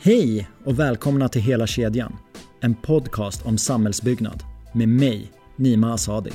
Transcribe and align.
Hej 0.00 0.48
och 0.64 0.78
välkomna 0.78 1.28
till 1.28 1.42
Hela 1.42 1.66
kedjan. 1.66 2.16
En 2.60 2.74
podcast 2.74 3.46
om 3.46 3.58
samhällsbyggnad 3.58 4.42
med 4.72 4.88
mig, 4.88 5.32
Nima 5.56 5.94
Asadi. 5.94 6.30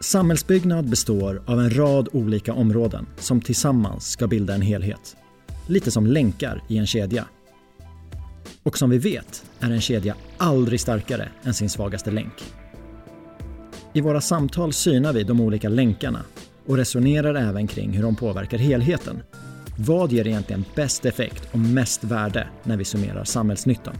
Samhällsbyggnad 0.00 0.90
består 0.90 1.42
av 1.46 1.60
en 1.60 1.76
rad 1.76 2.08
olika 2.12 2.52
områden 2.52 3.06
som 3.16 3.40
tillsammans 3.40 4.10
ska 4.10 4.26
bilda 4.26 4.54
en 4.54 4.62
helhet. 4.62 5.16
Lite 5.66 5.90
som 5.90 6.06
länkar 6.06 6.62
i 6.68 6.78
en 6.78 6.86
kedja. 6.86 7.24
Och 8.62 8.78
som 8.78 8.90
vi 8.90 8.98
vet 8.98 9.44
är 9.60 9.70
en 9.70 9.80
kedja 9.80 10.14
aldrig 10.36 10.80
starkare 10.80 11.28
än 11.42 11.54
sin 11.54 11.70
svagaste 11.70 12.10
länk. 12.10 12.44
I 13.92 14.00
våra 14.00 14.20
samtal 14.20 14.72
synar 14.72 15.12
vi 15.12 15.24
de 15.24 15.40
olika 15.40 15.68
länkarna 15.68 16.22
och 16.66 16.76
resonerar 16.76 17.34
även 17.34 17.66
kring 17.66 17.90
hur 17.90 18.02
de 18.02 18.16
påverkar 18.16 18.58
helheten. 18.58 19.22
Vad 19.80 20.12
ger 20.12 20.26
egentligen 20.26 20.64
bäst 20.74 21.04
effekt 21.04 21.48
och 21.52 21.58
mest 21.58 22.04
värde 22.04 22.48
när 22.62 22.76
vi 22.76 22.84
summerar 22.84 23.24
samhällsnyttan? 23.24 23.94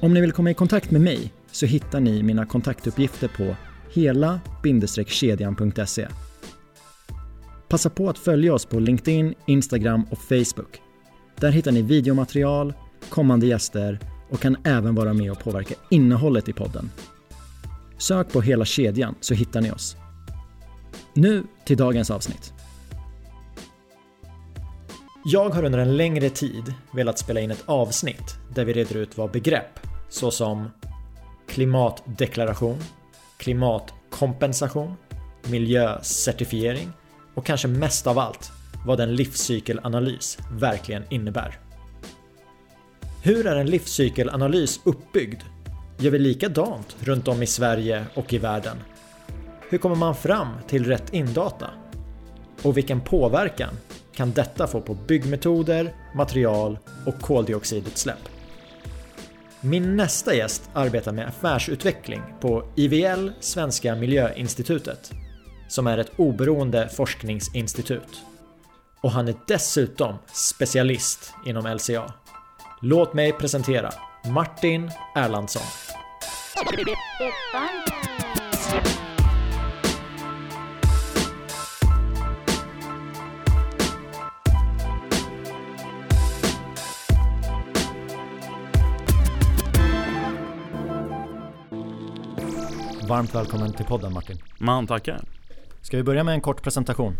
Om 0.00 0.14
ni 0.14 0.20
vill 0.20 0.32
komma 0.32 0.50
i 0.50 0.54
kontakt 0.54 0.90
med 0.90 1.00
mig 1.00 1.32
så 1.52 1.66
hittar 1.66 2.00
ni 2.00 2.22
mina 2.22 2.46
kontaktuppgifter 2.46 3.28
på 3.28 3.56
hela-kedjan.se. 3.92 6.08
Passa 7.68 7.90
på 7.90 8.08
att 8.08 8.18
följa 8.18 8.54
oss 8.54 8.66
på 8.66 8.78
LinkedIn, 8.78 9.34
Instagram 9.46 10.06
och 10.10 10.18
Facebook. 10.18 10.80
Där 11.36 11.50
hittar 11.50 11.72
ni 11.72 11.82
videomaterial, 11.82 12.74
kommande 13.08 13.46
gäster 13.46 13.98
och 14.30 14.40
kan 14.40 14.56
även 14.64 14.94
vara 14.94 15.12
med 15.12 15.32
och 15.32 15.40
påverka 15.40 15.74
innehållet 15.90 16.48
i 16.48 16.52
podden. 16.52 16.90
Sök 17.98 18.32
på 18.32 18.40
Hela 18.40 18.64
kedjan 18.64 19.14
så 19.20 19.34
hittar 19.34 19.60
ni 19.60 19.70
oss. 19.70 19.96
Nu 21.14 21.44
till 21.64 21.76
dagens 21.76 22.10
avsnitt. 22.10 22.52
Jag 25.24 25.50
har 25.50 25.64
under 25.64 25.78
en 25.78 25.96
längre 25.96 26.30
tid 26.30 26.74
velat 26.92 27.18
spela 27.18 27.40
in 27.40 27.50
ett 27.50 27.62
avsnitt 27.66 28.36
där 28.54 28.64
vi 28.64 28.72
reder 28.72 28.96
ut 28.96 29.18
vad 29.18 29.30
begrepp 29.30 29.80
såsom 30.08 30.70
klimatdeklaration, 31.48 32.78
klimatkompensation, 33.36 34.94
miljöcertifiering 35.42 36.92
och 37.34 37.46
kanske 37.46 37.68
mest 37.68 38.06
av 38.06 38.18
allt 38.18 38.52
vad 38.86 39.00
en 39.00 39.16
livscykelanalys 39.16 40.38
verkligen 40.52 41.04
innebär. 41.10 41.58
Hur 43.22 43.46
är 43.46 43.56
en 43.56 43.66
livscykelanalys 43.66 44.80
uppbyggd? 44.84 45.42
Gör 45.98 46.10
vi 46.10 46.18
likadant 46.18 46.96
runt 47.00 47.28
om 47.28 47.42
i 47.42 47.46
Sverige 47.46 48.04
och 48.14 48.32
i 48.32 48.38
världen? 48.38 48.76
Hur 49.68 49.78
kommer 49.78 49.96
man 49.96 50.14
fram 50.14 50.48
till 50.68 50.86
rätt 50.86 51.14
indata? 51.14 51.70
Och 52.62 52.76
vilken 52.76 53.00
påverkan 53.00 53.74
kan 54.14 54.32
detta 54.32 54.66
få 54.66 54.80
på 54.80 54.94
byggmetoder, 54.94 55.94
material 56.14 56.78
och 57.06 57.20
koldioxidutsläpp? 57.20 58.28
Min 59.60 59.96
nästa 59.96 60.34
gäst 60.34 60.70
arbetar 60.74 61.12
med 61.12 61.28
affärsutveckling 61.28 62.22
på 62.40 62.64
IVL 62.76 63.30
Svenska 63.40 63.94
Miljöinstitutet 63.94 65.12
som 65.72 65.86
är 65.86 65.98
ett 65.98 66.12
oberoende 66.16 66.88
forskningsinstitut. 66.88 68.22
Och 69.00 69.10
han 69.10 69.28
är 69.28 69.34
dessutom 69.46 70.14
specialist 70.32 71.34
inom 71.46 71.66
LCA. 71.76 72.12
Låt 72.80 73.14
mig 73.14 73.32
presentera 73.32 73.90
Martin 74.24 74.90
Erlandsson. 75.16 75.62
Varmt 93.08 93.34
välkommen 93.34 93.72
till 93.72 93.84
podden 93.84 94.12
Martin. 94.12 94.38
Man 94.58 94.86
tackar. 94.86 95.20
Ska 95.80 95.96
vi 95.96 96.02
börja 96.02 96.24
med 96.24 96.34
en 96.34 96.40
kort 96.40 96.62
presentation? 96.62 97.16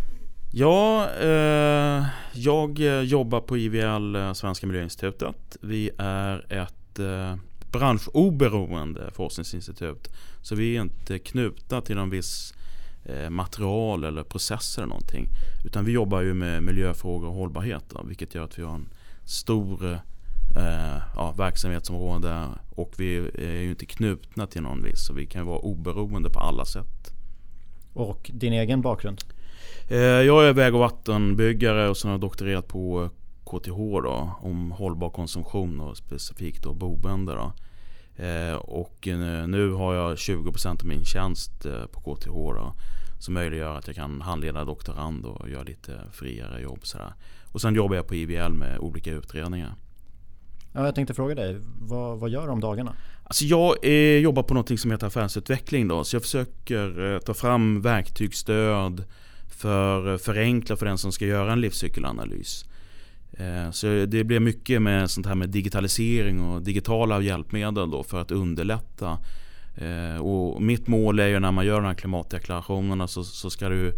Ja, 0.52 1.10
eh, 1.20 2.04
jag 2.32 2.78
jobbar 3.04 3.40
på 3.40 3.58
IVL 3.58 4.16
eh, 4.16 4.32
Svenska 4.32 4.66
Miljöinstitutet. 4.66 5.56
Vi 5.60 5.90
är 5.98 6.52
ett 6.52 6.98
eh, 6.98 7.36
branschoberoende 7.72 9.10
forskningsinstitut. 9.14 10.08
Så 10.42 10.54
vi 10.54 10.76
är 10.76 10.80
inte 10.80 11.18
knutna 11.18 11.80
till 11.80 11.96
någon 11.96 12.10
viss 12.10 12.54
eh, 13.04 13.30
material 13.30 14.04
eller 14.04 14.22
process 14.22 14.78
eller 14.78 14.88
någonting. 14.88 15.26
Utan 15.64 15.84
vi 15.84 15.92
jobbar 15.92 16.20
ju 16.20 16.34
med 16.34 16.62
miljöfrågor 16.62 17.28
och 17.28 17.34
hållbarhet. 17.34 17.84
Då, 17.88 18.02
vilket 18.02 18.34
gör 18.34 18.44
att 18.44 18.58
vi 18.58 18.62
har 18.62 18.74
en 18.74 18.88
stor 19.24 19.98
eh, 20.56 21.02
ja, 21.16 21.34
verksamhetsområde 21.36 22.48
och 22.74 22.92
vi 22.98 23.16
är 23.34 23.62
ju 23.62 23.70
inte 23.70 23.86
knutna 23.86 24.46
till 24.46 24.62
någon 24.62 24.82
viss. 24.82 25.06
Så 25.06 25.12
vi 25.12 25.26
kan 25.26 25.46
vara 25.46 25.58
oberoende 25.58 26.30
på 26.30 26.38
alla 26.40 26.64
sätt. 26.64 27.12
Och 27.92 28.30
din 28.34 28.52
egen 28.52 28.80
bakgrund? 28.80 29.24
Eh, 29.88 29.98
jag 29.98 30.48
är 30.48 30.52
väg 30.52 30.74
och 30.74 30.80
vattenbyggare 30.80 31.88
och 31.88 31.96
sen 31.96 32.08
har 32.08 32.14
jag 32.14 32.20
doktorerat 32.20 32.68
på 32.68 33.10
KTH 33.44 33.76
då, 34.02 34.30
om 34.40 34.70
hållbar 34.70 35.10
konsumtion 35.10 35.80
och 35.80 35.96
specifikt 35.96 36.62
då 36.62 36.72
boende. 36.74 37.34
Då. 37.34 37.52
Eh, 38.24 38.54
och 38.54 39.08
eh, 39.08 39.46
nu 39.46 39.70
har 39.70 39.94
jag 39.94 40.16
20% 40.16 40.80
av 40.80 40.86
min 40.86 41.04
tjänst 41.04 41.66
på 41.92 42.00
KTH 42.00 42.30
då, 42.30 42.74
som 43.18 43.34
möjliggör 43.34 43.78
att 43.78 43.86
jag 43.86 43.96
kan 43.96 44.20
handleda 44.20 44.64
doktorand 44.64 45.24
och 45.24 45.50
göra 45.50 45.62
lite 45.62 46.00
friare 46.12 46.62
jobb. 46.62 46.80
Sådär. 46.82 47.12
Och 47.52 47.60
sen 47.60 47.74
jobbar 47.74 47.96
jag 47.96 48.06
på 48.06 48.14
IVL 48.14 48.52
med 48.52 48.78
olika 48.78 49.10
utredningar. 49.10 49.74
Ja, 50.72 50.84
jag 50.84 50.94
tänkte 50.94 51.14
fråga 51.14 51.34
dig, 51.34 51.56
vad, 51.80 52.18
vad 52.18 52.30
gör 52.30 52.46
du 52.46 52.52
om 52.52 52.60
dagarna? 52.60 52.94
Alltså 53.24 53.44
jag 53.44 53.76
eh, 53.82 54.18
jobbar 54.18 54.42
på 54.42 54.54
något 54.54 54.80
som 54.80 54.90
heter 54.90 55.06
affärsutveckling. 55.06 55.88
Då, 55.88 56.04
så 56.04 56.16
jag 56.16 56.22
försöker 56.22 57.14
eh, 57.14 57.18
ta 57.18 57.34
fram 57.34 57.80
verktygsstöd 57.80 59.04
för 59.48 60.18
förenkla 60.18 60.76
för 60.76 60.86
den 60.86 60.98
som 60.98 61.12
ska 61.12 61.26
göra 61.26 61.52
en 61.52 61.60
livscykelanalys. 61.60 62.64
Eh, 63.32 63.70
så 63.70 63.86
det 63.86 64.24
blir 64.24 64.40
mycket 64.40 64.82
med 64.82 65.10
sånt 65.10 65.26
här 65.26 65.34
med 65.34 65.48
digitalisering 65.48 66.40
och 66.40 66.62
digitala 66.62 67.20
hjälpmedel 67.20 67.90
då 67.90 68.02
för 68.02 68.20
att 68.20 68.30
underlätta. 68.30 69.18
Eh, 69.76 70.16
och 70.16 70.62
mitt 70.62 70.86
mål 70.88 71.20
är 71.20 71.28
ju 71.28 71.40
när 71.40 71.52
man 71.52 71.66
gör 71.66 71.80
de 71.80 71.86
här 71.86 71.94
klimatdeklarationerna 71.94 73.08
så, 73.08 73.24
så 73.24 73.50
ska, 73.50 73.68
du, 73.68 73.92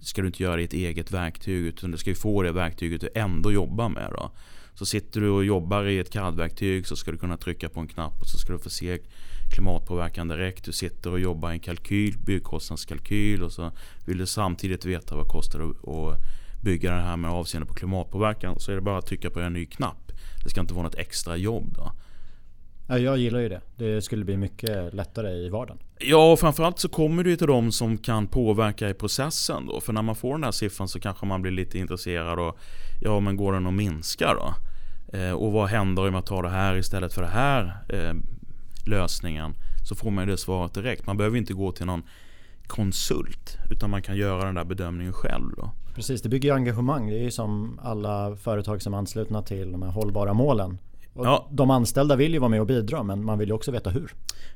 ska 0.00 0.20
du 0.22 0.26
inte 0.26 0.42
göra 0.42 0.56
det 0.56 0.62
i 0.62 0.64
ett 0.64 0.72
eget 0.72 1.12
verktyg 1.12 1.66
utan 1.66 1.90
du 1.90 1.98
ska 1.98 2.14
få 2.14 2.42
det 2.42 2.52
verktyget 2.52 3.00
du 3.00 3.08
ändå 3.14 3.52
jobbar 3.52 3.88
med. 3.88 4.10
Då. 4.10 4.30
Så 4.78 4.86
sitter 4.86 5.20
du 5.20 5.30
och 5.30 5.44
jobbar 5.44 5.84
i 5.84 5.98
ett 5.98 6.10
CAD-verktyg 6.10 6.86
så 6.86 6.96
ska 6.96 7.12
du 7.12 7.18
kunna 7.18 7.36
trycka 7.36 7.68
på 7.68 7.80
en 7.80 7.88
knapp 7.88 8.20
och 8.20 8.26
så 8.26 8.38
ska 8.38 8.52
du 8.52 8.58
få 8.58 8.70
se 8.70 8.98
klimatpåverkan 9.54 10.28
direkt. 10.28 10.64
Du 10.64 10.72
sitter 10.72 11.10
och 11.10 11.20
jobbar 11.20 11.50
i 11.50 11.52
en 11.52 11.60
kalkyl, 11.60 12.18
byggkostnadskalkyl 12.18 13.42
och 13.42 13.52
så 13.52 13.72
vill 14.06 14.18
du 14.18 14.26
samtidigt 14.26 14.84
veta 14.84 15.16
vad 15.16 15.24
det 15.24 15.28
kostar 15.28 15.60
att 15.60 16.16
bygga 16.64 16.90
det 16.90 17.02
här 17.02 17.16
med 17.16 17.30
avseende 17.30 17.66
på 17.66 17.74
klimatpåverkan. 17.74 18.60
Så 18.60 18.70
är 18.72 18.74
det 18.74 18.80
bara 18.80 18.98
att 18.98 19.06
trycka 19.06 19.30
på 19.30 19.40
en 19.40 19.52
ny 19.52 19.66
knapp. 19.66 20.12
Det 20.44 20.50
ska 20.50 20.60
inte 20.60 20.74
vara 20.74 20.84
något 20.84 20.94
extra 20.94 21.36
jobb 21.36 21.74
då. 21.76 21.92
Ja, 22.88 22.98
jag 22.98 23.18
gillar 23.18 23.40
ju 23.40 23.48
det. 23.48 23.60
Det 23.76 24.02
skulle 24.02 24.24
bli 24.24 24.36
mycket 24.36 24.94
lättare 24.94 25.30
i 25.30 25.48
vardagen. 25.48 25.78
Ja, 25.98 26.32
och 26.32 26.40
framförallt 26.40 26.78
så 26.78 26.88
kommer 26.88 27.24
det 27.24 27.36
till 27.36 27.46
de 27.46 27.72
som 27.72 27.98
kan 27.98 28.26
påverka 28.26 28.88
i 28.88 28.94
processen 28.94 29.66
då. 29.66 29.80
För 29.80 29.92
när 29.92 30.02
man 30.02 30.16
får 30.16 30.32
den 30.32 30.44
här 30.44 30.50
siffran 30.50 30.88
så 30.88 31.00
kanske 31.00 31.26
man 31.26 31.42
blir 31.42 31.52
lite 31.52 31.78
intresserad 31.78 32.38
och 32.38 32.58
ja, 33.00 33.20
men 33.20 33.36
går 33.36 33.52
den 33.52 33.66
att 33.66 33.74
minska 33.74 34.34
då? 34.34 34.54
Eh, 35.12 35.32
och 35.32 35.52
vad 35.52 35.68
händer 35.68 36.08
om 36.08 36.14
jag 36.14 36.26
tar 36.26 36.42
det 36.42 36.48
här 36.48 36.76
istället 36.76 37.12
för 37.12 37.22
det 37.22 37.28
här 37.28 37.76
eh, 37.88 38.14
lösningen? 38.86 39.54
Så 39.88 39.94
får 39.94 40.10
man 40.10 40.24
ju 40.24 40.30
det 40.30 40.38
svaret 40.38 40.74
direkt. 40.74 41.06
Man 41.06 41.16
behöver 41.16 41.38
inte 41.38 41.52
gå 41.52 41.72
till 41.72 41.86
någon 41.86 42.02
konsult 42.66 43.58
utan 43.70 43.90
man 43.90 44.02
kan 44.02 44.16
göra 44.16 44.44
den 44.44 44.54
där 44.54 44.64
bedömningen 44.64 45.12
själv. 45.12 45.50
Då. 45.56 45.70
Precis, 45.94 46.22
det 46.22 46.28
bygger 46.28 46.54
engagemang. 46.54 47.06
Det 47.10 47.18
är 47.18 47.22
ju 47.22 47.30
som 47.30 47.80
alla 47.82 48.36
företag 48.36 48.82
som 48.82 48.94
är 48.94 48.98
anslutna 48.98 49.42
till 49.42 49.72
de 49.72 49.82
här 49.82 49.90
hållbara 49.90 50.34
målen. 50.34 50.78
Ja. 51.14 51.48
De 51.50 51.70
anställda 51.70 52.16
vill 52.16 52.32
ju 52.32 52.38
vara 52.38 52.48
med 52.48 52.60
och 52.60 52.66
bidra 52.66 53.02
men 53.02 53.24
man 53.24 53.38
vill 53.38 53.48
ju 53.48 53.54
också 53.54 53.70
veta 53.70 53.90
hur. 53.90 54.12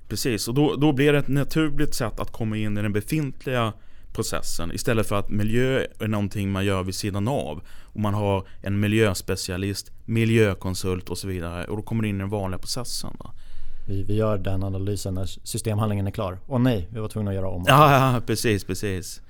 Precis, 0.08 0.49
och 0.49 0.54
då, 0.54 0.76
då 0.76 0.93
blir 0.93 1.12
det 1.12 1.19
ett 1.19 1.28
naturligt 1.28 1.94
sätt 1.94 2.20
att 2.20 2.32
komma 2.32 2.56
in 2.56 2.78
i 2.78 2.82
den 2.82 2.93
befintliga 2.93 3.72
processen 4.12 4.73
istället 4.73 5.06
för 5.06 5.17
att 5.17 5.31
miljö 5.31 5.87
är 6.00 6.09
någonting 6.09 6.50
man 6.50 6.64
gör 6.64 6.82
vid 6.82 6.94
sidan 6.94 7.29
av. 7.29 7.62
Och 7.82 8.00
man 8.00 8.14
har 8.14 8.44
en 8.62 8.81
miljöspecialist, 8.81 9.93
miljökonsult 10.05 11.09
och 11.09 11.19
så 11.19 11.29
vidare 11.29 11.64
och 11.64 11.76
då 11.76 11.82
kommer 11.82 12.03
det 12.03 12.09
in 12.09 12.17
i 12.17 12.19
den 12.19 12.29
vanliga 12.29 12.59
processen. 12.59 13.11
Då. 13.19 13.31
Vi, 13.88 14.03
vi 14.03 14.14
gör 14.14 14.38
den 14.38 14.64
analysen 14.64 15.14
när 15.14 15.26
systemhandlingen 15.26 16.06
är 16.06 16.11
klar. 16.11 16.38
Och 16.47 16.61
nej, 16.61 16.88
vi 16.91 17.00
var 17.00 17.09
tvungna 17.09 17.31
att 17.31 17.35
göra 17.35 17.49
om. 17.49 17.64
Ja, 17.67 18.14
ja 18.14 18.20
precis, 18.26 18.64
precis. 18.64 19.20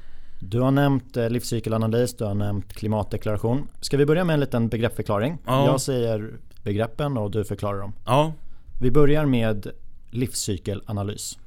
Du 0.41 0.61
har 0.61 0.71
nämnt 0.71 1.17
eh, 1.17 1.31
livscykelanalys, 1.31 2.15
du 2.15 2.25
har 2.25 2.35
nämnt 2.35 2.73
klimatdeklaration. 2.73 3.69
Ska 3.81 3.97
vi 3.97 4.07
börja 4.07 4.25
med 4.25 4.35
en 4.35 4.41
liten 4.41 4.69
begreppsförklaring? 4.69 5.39
Ja. 5.47 5.67
Jag 5.67 5.81
säger 5.81 6.31
begreppen 6.63 7.17
och 7.17 7.31
du 7.31 7.45
förklarar 7.45 7.79
dem. 7.79 7.93
Ja. 8.07 8.33
Vi 8.81 8.91
börjar 8.91 9.27
med 9.27 9.67
livscykelanalys. 10.11 11.39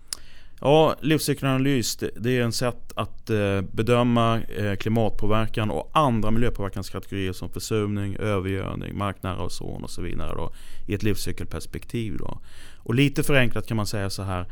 Ja, 0.61 0.95
livscykelanalys 1.01 1.97
det 1.97 2.37
är 2.37 2.41
en 2.41 2.51
sätt 2.51 2.93
att 2.95 3.29
eh, 3.29 3.61
bedöma 3.61 4.41
eh, 4.41 4.75
klimatpåverkan 4.75 5.71
och 5.71 5.91
andra 5.93 6.31
miljöpåverkanskategorier 6.31 7.33
som 7.33 7.49
försurning, 7.49 8.15
övergödning, 8.15 8.97
marknära 8.97 9.43
ozon 9.45 9.83
och 9.83 9.89
så 9.89 10.01
vidare 10.01 10.35
då, 10.35 10.53
i 10.87 10.93
ett 10.93 11.03
livscykelperspektiv. 11.03 12.17
Då. 12.17 12.39
Och 12.77 12.95
lite 12.95 13.23
förenklat 13.23 13.67
kan 13.67 13.77
man 13.77 13.87
säga 13.87 14.09
så 14.09 14.23
här 14.23 14.45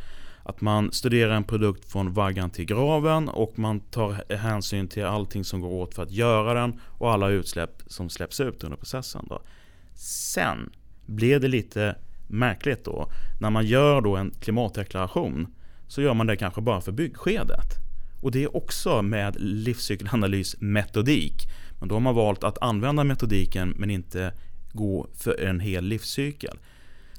att 0.43 0.61
man 0.61 0.91
studerar 0.91 1.35
en 1.35 1.43
produkt 1.43 1.91
från 1.91 2.13
vaggan 2.13 2.49
till 2.49 2.65
graven 2.65 3.29
och 3.29 3.59
man 3.59 3.79
tar 3.79 4.35
hänsyn 4.35 4.87
till 4.87 5.05
allting 5.05 5.43
som 5.43 5.61
går 5.61 5.69
åt 5.69 5.95
för 5.95 6.03
att 6.03 6.11
göra 6.11 6.53
den 6.53 6.79
och 6.87 7.11
alla 7.11 7.29
utsläpp 7.29 7.81
som 7.87 8.09
släpps 8.09 8.39
ut 8.39 8.63
under 8.63 8.77
processen. 8.77 9.25
Då. 9.29 9.41
Sen 9.95 10.69
blir 11.05 11.39
det 11.39 11.47
lite 11.47 11.95
märkligt 12.27 12.85
då 12.85 13.09
när 13.39 13.49
man 13.49 13.65
gör 13.65 14.01
då 14.01 14.15
en 14.15 14.31
klimatdeklaration 14.31 15.47
så 15.93 16.01
gör 16.01 16.13
man 16.13 16.27
det 16.27 16.35
kanske 16.35 16.61
bara 16.61 16.81
för 16.81 16.91
byggskedet. 16.91 17.77
Och 18.21 18.31
det 18.31 18.43
är 18.43 18.57
också 18.57 19.01
med 19.01 19.35
livscykelanalysmetodik. 19.39 21.47
Men 21.79 21.89
då 21.89 21.95
har 21.95 21.99
man 21.99 22.15
valt 22.15 22.43
att 22.43 22.57
använda 22.61 23.03
metodiken 23.03 23.73
men 23.77 23.89
inte 23.89 24.33
gå 24.71 25.07
för 25.17 25.41
en 25.41 25.59
hel 25.59 25.85
livscykel. 25.85 26.57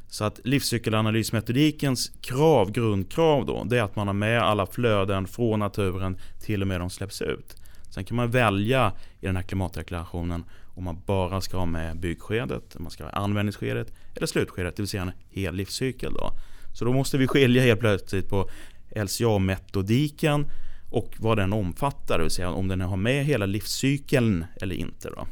Så 0.09 0.25
att 0.25 0.41
livscykelanalysmetodikens 0.45 2.13
krav, 2.21 2.73
grundkrav 2.73 3.47
då, 3.47 3.65
det 3.65 3.79
är 3.79 3.83
att 3.83 3.97
man 3.97 4.07
har 4.07 4.15
med 4.15 4.43
alla 4.43 4.67
flöden 4.67 5.27
från 5.27 5.59
naturen 5.59 6.19
till 6.41 6.63
och 6.63 6.69
med 6.69 6.81
de 6.81 6.91
släpps 6.91 7.23
ut. 7.23 7.57
Sen 7.91 8.05
kan 8.05 8.17
man 8.17 8.31
välja 8.31 8.93
i 9.21 9.27
den 9.27 9.37
här 9.37 9.43
klimatdeklarationen 9.43 10.45
om 10.65 10.85
man 10.85 11.03
bara 11.07 11.41
ska 11.41 11.57
ha 11.57 11.67
med 11.67 12.01
byggskedet, 12.01 12.77
om 12.77 12.83
man 12.83 12.91
ska 12.91 13.05
ha 13.05 13.11
användningsskedet 13.11 13.93
eller 14.15 14.27
slutskedet, 14.27 14.77
det 14.77 14.83
vill 14.83 14.89
säga 14.89 15.03
en 15.03 15.13
hel 15.31 15.55
livscykel. 15.55 16.15
Då. 16.15 16.33
Så 16.75 16.85
då 16.85 16.93
måste 16.93 17.19
vi 17.19 17.27
skilja 17.27 17.63
helt 17.63 17.81
plötsligt 17.81 18.29
på 18.29 18.51
LCA-metodiken 18.97 20.47
och 20.91 21.15
vad 21.19 21.39
den 21.39 21.53
omfattar, 21.53 22.19
det 22.19 22.25
vill 22.25 22.31
säga 22.31 22.51
om 22.51 22.69
den 22.69 22.81
har 22.81 22.97
med 22.97 23.25
hela 23.25 23.47
livscykeln 23.47 24.45
eller 24.61 24.77
inte. 24.77 25.11
Då. 25.11 25.27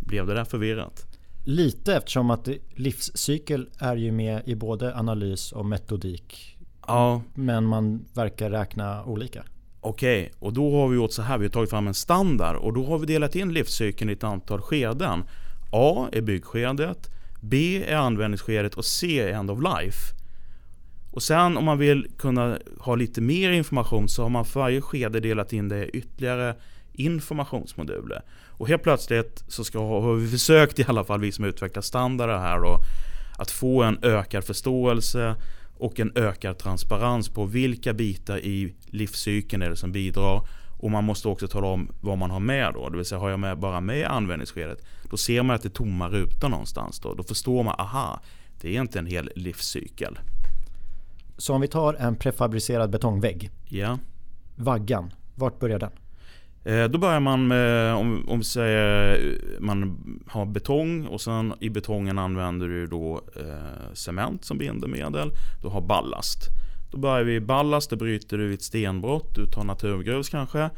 Blev 0.00 0.26
det 0.26 0.34
där 0.34 0.44
förvirrat? 0.44 1.06
Lite 1.44 1.96
eftersom 1.96 2.30
att 2.30 2.48
livscykel 2.74 3.68
är 3.78 3.96
ju 3.96 4.12
med 4.12 4.42
i 4.46 4.54
både 4.54 4.96
analys 4.96 5.52
och 5.52 5.66
metodik. 5.66 6.56
Ja. 6.86 7.22
Men 7.34 7.64
man 7.64 8.04
verkar 8.14 8.50
räkna 8.50 9.04
olika. 9.04 9.44
Okej, 9.80 10.20
okay, 10.20 10.32
och 10.38 10.52
då 10.52 10.80
har 10.80 10.88
vi 10.88 10.96
gjort 10.96 11.12
så 11.12 11.22
här. 11.22 11.38
Vi 11.38 11.44
har 11.44 11.50
tagit 11.50 11.70
fram 11.70 11.86
en 11.86 11.94
standard 11.94 12.56
och 12.56 12.72
då 12.72 12.84
har 12.84 12.98
vi 12.98 13.06
delat 13.06 13.36
in 13.36 13.52
livscykeln 13.52 14.10
i 14.10 14.12
ett 14.12 14.24
antal 14.24 14.60
skeden. 14.60 15.24
A 15.72 16.08
är 16.12 16.20
byggskedet, 16.20 17.10
B 17.40 17.84
är 17.86 17.96
användningsskedet 17.96 18.74
och 18.74 18.84
C 18.84 19.20
är 19.20 19.28
end 19.28 19.50
of 19.50 19.58
life. 19.62 20.17
Och 21.18 21.22
sen 21.22 21.56
om 21.56 21.64
man 21.64 21.78
vill 21.78 22.06
kunna 22.18 22.58
ha 22.80 22.94
lite 22.94 23.20
mer 23.20 23.50
information 23.50 24.08
så 24.08 24.22
har 24.22 24.28
man 24.28 24.44
för 24.44 24.60
varje 24.60 24.80
skede 24.80 25.20
delat 25.20 25.52
in 25.52 25.68
det 25.68 25.86
i 25.86 25.90
ytterligare 25.90 26.54
informationsmoduler. 26.92 28.22
Och 28.46 28.68
helt 28.68 28.82
plötsligt 28.82 29.44
så 29.48 29.64
ska, 29.64 29.78
har 29.78 30.14
vi 30.14 30.28
försökt 30.28 30.78
i 30.78 30.84
alla 30.88 31.04
fall, 31.04 31.20
vi 31.20 31.32
som 31.32 31.44
utvecklar 31.44 31.82
standarder 31.82 32.38
här 32.38 32.60
då, 32.60 32.78
att 33.38 33.50
få 33.50 33.82
en 33.82 33.98
ökad 34.02 34.44
förståelse 34.44 35.34
och 35.78 36.00
en 36.00 36.12
ökad 36.14 36.58
transparens 36.58 37.28
på 37.28 37.44
vilka 37.44 37.92
bitar 37.92 38.38
i 38.38 38.74
livscykeln 38.86 39.62
är 39.62 39.70
det 39.70 39.76
som 39.76 39.92
bidrar. 39.92 40.48
Och 40.80 40.90
man 40.90 41.04
måste 41.04 41.28
också 41.28 41.48
tala 41.48 41.66
om 41.66 41.92
vad 42.00 42.18
man 42.18 42.30
har 42.30 42.40
med 42.40 42.74
då. 42.74 42.88
Det 42.88 42.96
vill 42.96 43.06
säga 43.06 43.18
har 43.18 43.30
jag 43.30 43.40
med, 43.40 43.58
bara 43.58 43.80
med 43.80 44.06
användningsskedet, 44.06 44.86
då 45.10 45.16
ser 45.16 45.42
man 45.42 45.56
att 45.56 45.62
det 45.62 45.68
är 45.68 45.70
tomma 45.70 46.08
rutor 46.08 46.48
någonstans. 46.48 47.00
Då, 47.00 47.14
då 47.14 47.22
förstår 47.22 47.62
man, 47.62 47.74
aha, 47.78 48.20
det 48.60 48.76
är 48.76 48.80
inte 48.80 48.98
en 48.98 49.06
hel 49.06 49.30
livscykel. 49.34 50.18
Så 51.38 51.54
om 51.54 51.60
vi 51.60 51.68
tar 51.68 51.94
en 51.94 52.16
prefabricerad 52.16 52.90
betongvägg. 52.90 53.50
Ja. 53.68 53.98
Vaggan, 54.56 55.12
vart 55.34 55.58
börjar 55.58 55.78
den? 55.78 55.90
Eh, 56.64 56.84
då 56.84 56.98
börjar 56.98 57.20
man 57.20 57.46
med, 57.46 57.94
om, 57.94 58.28
om 58.28 58.38
vi 58.38 58.44
säger 58.44 59.38
man 59.60 59.98
har 60.26 60.46
betong 60.46 61.06
och 61.06 61.20
sen 61.20 61.54
i 61.60 61.70
betongen 61.70 62.18
använder 62.18 62.68
du 62.68 62.86
då 62.86 63.20
eh, 63.36 63.94
cement 63.94 64.44
som 64.44 64.58
bindemedel. 64.58 65.30
Du 65.62 65.68
har 65.68 65.80
ballast. 65.80 66.48
Då 66.90 66.98
börjar 66.98 67.24
vi 67.24 67.40
ballast, 67.40 67.90
det 67.90 67.96
bryter 67.96 68.38
du 68.38 68.46
vid 68.46 68.54
ett 68.54 68.62
stenbrott, 68.62 69.34
du 69.34 69.46
tar 69.46 69.64
naturgrus 69.64 70.28
kanske. 70.28 70.70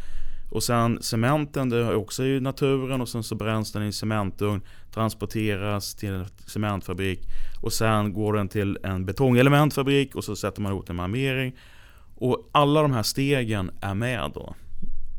Och 0.50 0.62
sen 0.62 1.02
cementen, 1.02 1.68
det 1.68 1.76
är 1.76 1.94
också 1.94 2.24
i 2.24 2.40
naturen 2.40 3.00
och 3.00 3.08
sen 3.08 3.22
så 3.22 3.34
bränns 3.34 3.72
den 3.72 3.82
i 3.82 3.86
en 3.86 3.92
cementugn, 3.92 4.60
transporteras 4.94 5.94
till 5.94 6.08
en 6.08 6.26
cementfabrik 6.46 7.20
och 7.60 7.72
sen 7.72 8.12
går 8.12 8.32
den 8.32 8.48
till 8.48 8.78
en 8.82 9.06
betongelementfabrik 9.06 10.14
och 10.14 10.24
så 10.24 10.36
sätter 10.36 10.62
man 10.62 10.72
ihop 10.72 10.86
den 10.86 10.96
med 10.96 11.04
armering. 11.04 11.56
Och 12.14 12.48
alla 12.52 12.82
de 12.82 12.92
här 12.92 13.02
stegen 13.02 13.70
är 13.80 13.94
med 13.94 14.30
då. 14.34 14.54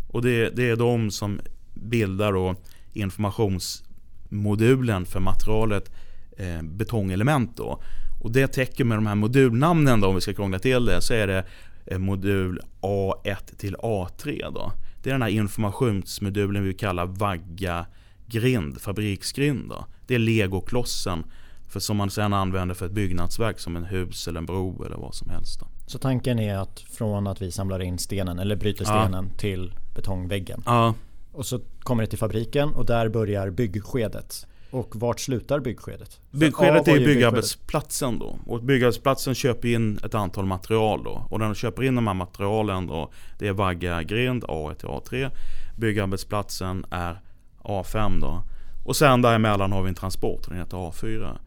Och 0.09 0.21
det, 0.21 0.49
det 0.49 0.69
är 0.69 0.75
de 0.75 1.11
som 1.11 1.39
bildar 1.73 2.33
då 2.33 2.55
informationsmodulen 2.93 5.05
för 5.05 5.19
materialet 5.19 5.91
eh, 6.37 6.61
betongelement. 6.61 7.57
Då. 7.57 7.81
Och 8.21 8.31
det 8.31 8.47
täcker 8.47 8.83
med 8.83 8.97
de 8.97 9.07
här 9.07 9.15
modulnamnen 9.15 10.01
då, 10.01 10.07
om 10.07 10.15
vi 10.15 10.21
ska 10.21 10.33
krångla 10.33 10.59
till 10.59 10.85
det, 10.85 11.01
så 11.01 11.13
är 11.13 11.27
det 11.27 11.45
eh, 11.85 11.97
modul 11.97 12.59
A1 12.81 13.55
till 13.57 13.75
A3. 13.75 14.53
Då. 14.53 14.71
Det 15.03 15.09
är 15.09 15.13
den 15.13 15.21
här 15.21 15.29
informationsmodulen 15.29 16.63
vi 16.63 16.73
kallar 16.73 17.05
vagga 17.05 17.85
grind, 18.27 18.81
fabriksgrind. 18.81 19.69
Då. 19.69 19.85
Det 20.07 20.15
är 20.15 20.19
legoklossen 20.19 21.23
för 21.69 21.79
som 21.79 21.97
man 21.97 22.09
sedan 22.09 22.33
använder 22.33 22.75
för 22.75 22.85
ett 22.85 22.91
byggnadsverk 22.91 23.59
som 23.59 23.75
en 23.75 23.85
hus 23.85 24.27
eller 24.27 24.39
en 24.39 24.45
bro 24.45 24.85
eller 24.85 24.95
vad 24.95 25.15
som 25.15 25.29
helst. 25.29 25.59
Då. 25.59 25.67
Så 25.87 25.97
tanken 25.97 26.39
är 26.39 26.57
att 26.57 26.79
från 26.79 27.27
att 27.27 27.41
vi 27.41 27.51
samlar 27.51 27.81
in 27.81 27.97
stenen 27.97 28.39
eller 28.39 28.55
bryter 28.55 28.85
stenen 28.85 29.29
ja. 29.31 29.37
till 29.37 29.73
betongväggen. 29.95 30.63
Ja. 30.65 30.93
Och 31.31 31.45
så 31.45 31.59
kommer 31.79 32.03
det 32.03 32.07
till 32.07 32.19
fabriken 32.19 32.69
och 32.69 32.85
där 32.85 33.09
börjar 33.09 33.49
byggskedet. 33.49 34.47
Och 34.71 34.95
vart 34.95 35.19
slutar 35.19 35.59
byggskedet? 35.59 36.19
Byggskedet 36.31 36.87
är 36.87 37.05
byggarbetsplatsen 37.05 38.19
då. 38.19 38.39
Och 38.45 38.63
byggarbetsplatsen 38.63 39.35
köper 39.35 39.67
in 39.67 39.99
ett 40.03 40.15
antal 40.15 40.45
material 40.45 41.03
då. 41.03 41.27
Och 41.29 41.39
när 41.39 41.45
de 41.45 41.55
köper 41.55 41.83
in 41.83 41.95
de 41.95 42.07
här 42.07 42.13
materialen 42.13 42.87
då. 42.87 43.11
Det 43.39 43.47
är 43.47 43.53
vagga, 43.53 44.03
grind, 44.03 44.43
A1 44.43 44.73
till 44.73 44.87
A3. 44.87 45.31
Byggarbetsplatsen 45.77 46.85
är 46.91 47.21
A5 47.63 48.21
då. 48.21 48.43
Och 48.85 48.95
sen 48.95 49.21
däremellan 49.21 49.71
har 49.71 49.83
vi 49.83 49.89
en 49.89 49.95
transport, 49.95 50.47
den 50.47 50.57
heter 50.57 50.77
A4. 50.77 51.37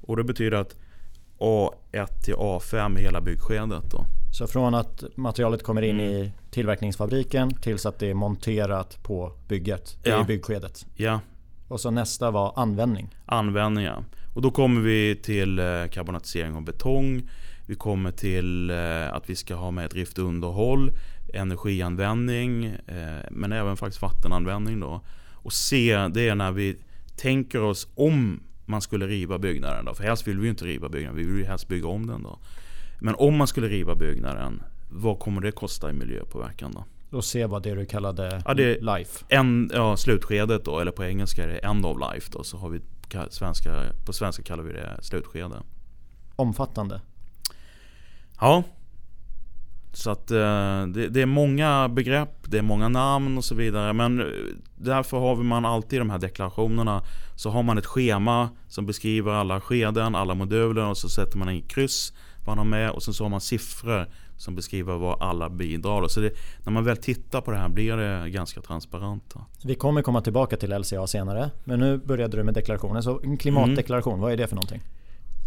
Och 0.00 0.16
det 0.16 0.24
betyder 0.24 0.56
att 0.56 0.76
A1 1.38 2.06
till 2.24 2.34
A5 2.34 2.98
i 2.98 3.02
hela 3.02 3.20
byggskedet 3.20 3.90
då. 3.90 4.06
Så 4.32 4.46
från 4.46 4.74
att 4.74 5.04
materialet 5.14 5.62
kommer 5.62 5.82
in 5.82 6.00
mm. 6.00 6.12
i 6.12 6.32
tillverkningsfabriken 6.50 7.54
tills 7.54 7.86
att 7.86 7.98
det 7.98 8.10
är 8.10 8.14
monterat 8.14 9.02
på 9.02 9.32
bygget 9.48 9.98
ja. 10.02 10.20
i 10.20 10.24
byggskedet? 10.24 10.86
Ja. 10.94 11.20
Och 11.68 11.80
så 11.80 11.90
nästa 11.90 12.30
var 12.30 12.52
användning? 12.56 13.14
Användning 13.26 13.84
ja. 13.84 14.04
Och 14.34 14.42
då 14.42 14.50
kommer 14.50 14.80
vi 14.80 15.16
till 15.22 15.58
eh, 15.58 15.64
karbonatisering 15.90 16.54
av 16.54 16.64
betong. 16.64 17.28
Vi 17.66 17.74
kommer 17.74 18.10
till 18.10 18.70
eh, 18.70 19.14
att 19.14 19.30
vi 19.30 19.36
ska 19.36 19.54
ha 19.54 19.70
med 19.70 19.90
drift 19.90 20.18
och 20.18 20.24
underhåll, 20.24 20.90
energianvändning, 21.34 22.64
eh, 22.64 23.30
men 23.30 23.52
även 23.52 23.76
faktiskt 23.76 24.02
vattenanvändning 24.02 24.80
då. 24.80 25.00
Och 25.32 25.52
C, 25.52 26.08
det 26.14 26.28
är 26.28 26.34
när 26.34 26.52
vi 26.52 26.76
tänker 27.16 27.62
oss 27.62 27.88
om 27.94 28.40
man 28.64 28.80
skulle 28.80 29.06
riva 29.06 29.38
byggnaden. 29.38 29.84
Då. 29.84 29.94
För 29.94 30.04
helst 30.04 30.28
vill 30.28 30.38
vi 30.38 30.44
ju 30.44 30.50
inte 30.50 30.64
riva 30.64 30.88
byggnaden, 30.88 31.16
vi 31.16 31.24
vill 31.24 31.38
ju 31.38 31.44
helst 31.44 31.68
bygga 31.68 31.88
om 31.88 32.06
den. 32.06 32.22
Då. 32.22 32.38
Men 33.00 33.14
om 33.14 33.36
man 33.36 33.46
skulle 33.46 33.68
riva 33.68 33.94
byggnaden, 33.94 34.62
vad 34.90 35.18
kommer 35.18 35.40
det 35.40 35.52
kosta 35.52 35.90
i 35.90 35.92
miljöpåverkan 35.92 36.72
då? 36.72 36.84
Och 37.14 37.24
se 37.24 37.46
vad 37.46 37.62
det 37.62 37.74
du 37.74 37.86
kallade 37.86 38.42
ja, 38.44 38.54
det 38.54 38.80
life? 38.80 39.24
En, 39.28 39.70
ja, 39.74 39.96
slutskedet 39.96 40.64
då, 40.64 40.78
eller 40.78 40.92
på 40.92 41.04
engelska 41.04 41.44
är 41.44 41.48
det 41.48 41.58
end 41.58 41.86
of 41.86 41.98
life. 42.12 42.30
Då, 42.32 42.42
så 42.42 42.56
har 42.56 42.68
vi 42.68 42.80
svenska, 43.30 43.82
på 44.06 44.12
svenska 44.12 44.42
kallar 44.42 44.62
vi 44.62 44.72
det 44.72 44.98
slutskede. 45.02 45.62
Omfattande? 46.36 47.00
Ja, 48.40 48.62
så 49.92 50.10
att 50.10 50.30
eh, 50.30 50.86
det, 50.86 51.08
det, 51.08 51.22
är 51.22 51.26
många 51.26 51.88
begrepp, 51.88 52.50
det 52.50 52.58
är 52.58 52.62
många 52.62 52.88
namn 52.88 53.38
och 53.38 53.44
så 53.44 53.54
vidare. 53.54 53.92
Men 53.92 54.20
eh, 54.20 54.26
därför 54.76 55.18
har 55.18 55.36
man 55.36 55.64
alltid 55.64 56.00
de 56.00 56.10
här 56.10 56.18
deklarationerna. 56.18 57.02
Så 57.36 57.50
har 57.50 57.62
man 57.62 57.78
ett 57.78 57.86
schema 57.86 58.48
som 58.68 58.86
beskriver 58.86 59.32
alla 59.32 59.60
skeden, 59.60 60.14
alla 60.14 60.34
moduler 60.34 60.84
och 60.84 60.98
så 60.98 61.08
sätter 61.08 61.38
man 61.38 61.50
in 61.50 61.62
kryss 61.68 62.12
vad 62.44 62.56
man 62.56 62.58
har 62.58 62.78
med 62.78 62.90
och 62.90 63.02
sen 63.02 63.14
så 63.14 63.24
har 63.24 63.28
man 63.28 63.40
siffror 63.40 64.08
som 64.36 64.54
beskriver 64.54 64.96
vad 64.96 65.22
alla 65.22 65.50
bidrar. 65.50 66.08
Så 66.08 66.20
det, 66.20 66.30
när 66.64 66.72
man 66.72 66.84
väl 66.84 66.96
tittar 66.96 67.40
på 67.40 67.50
det 67.50 67.56
här 67.56 67.68
blir 67.68 67.96
det 67.96 68.30
ganska 68.30 68.60
transparent. 68.60 69.34
Vi 69.64 69.74
kommer 69.74 70.02
komma 70.02 70.20
tillbaka 70.20 70.56
till 70.56 70.78
LCA 70.78 71.06
senare. 71.06 71.50
Men 71.64 71.80
nu 71.80 71.98
började 71.98 72.36
du 72.36 72.42
med 72.42 72.54
deklarationen. 72.54 73.02
Så 73.02 73.20
en 73.22 73.36
klimatdeklaration, 73.36 74.12
mm. 74.12 74.22
vad 74.22 74.32
är 74.32 74.36
det 74.36 74.46
för 74.46 74.56
någonting? 74.56 74.80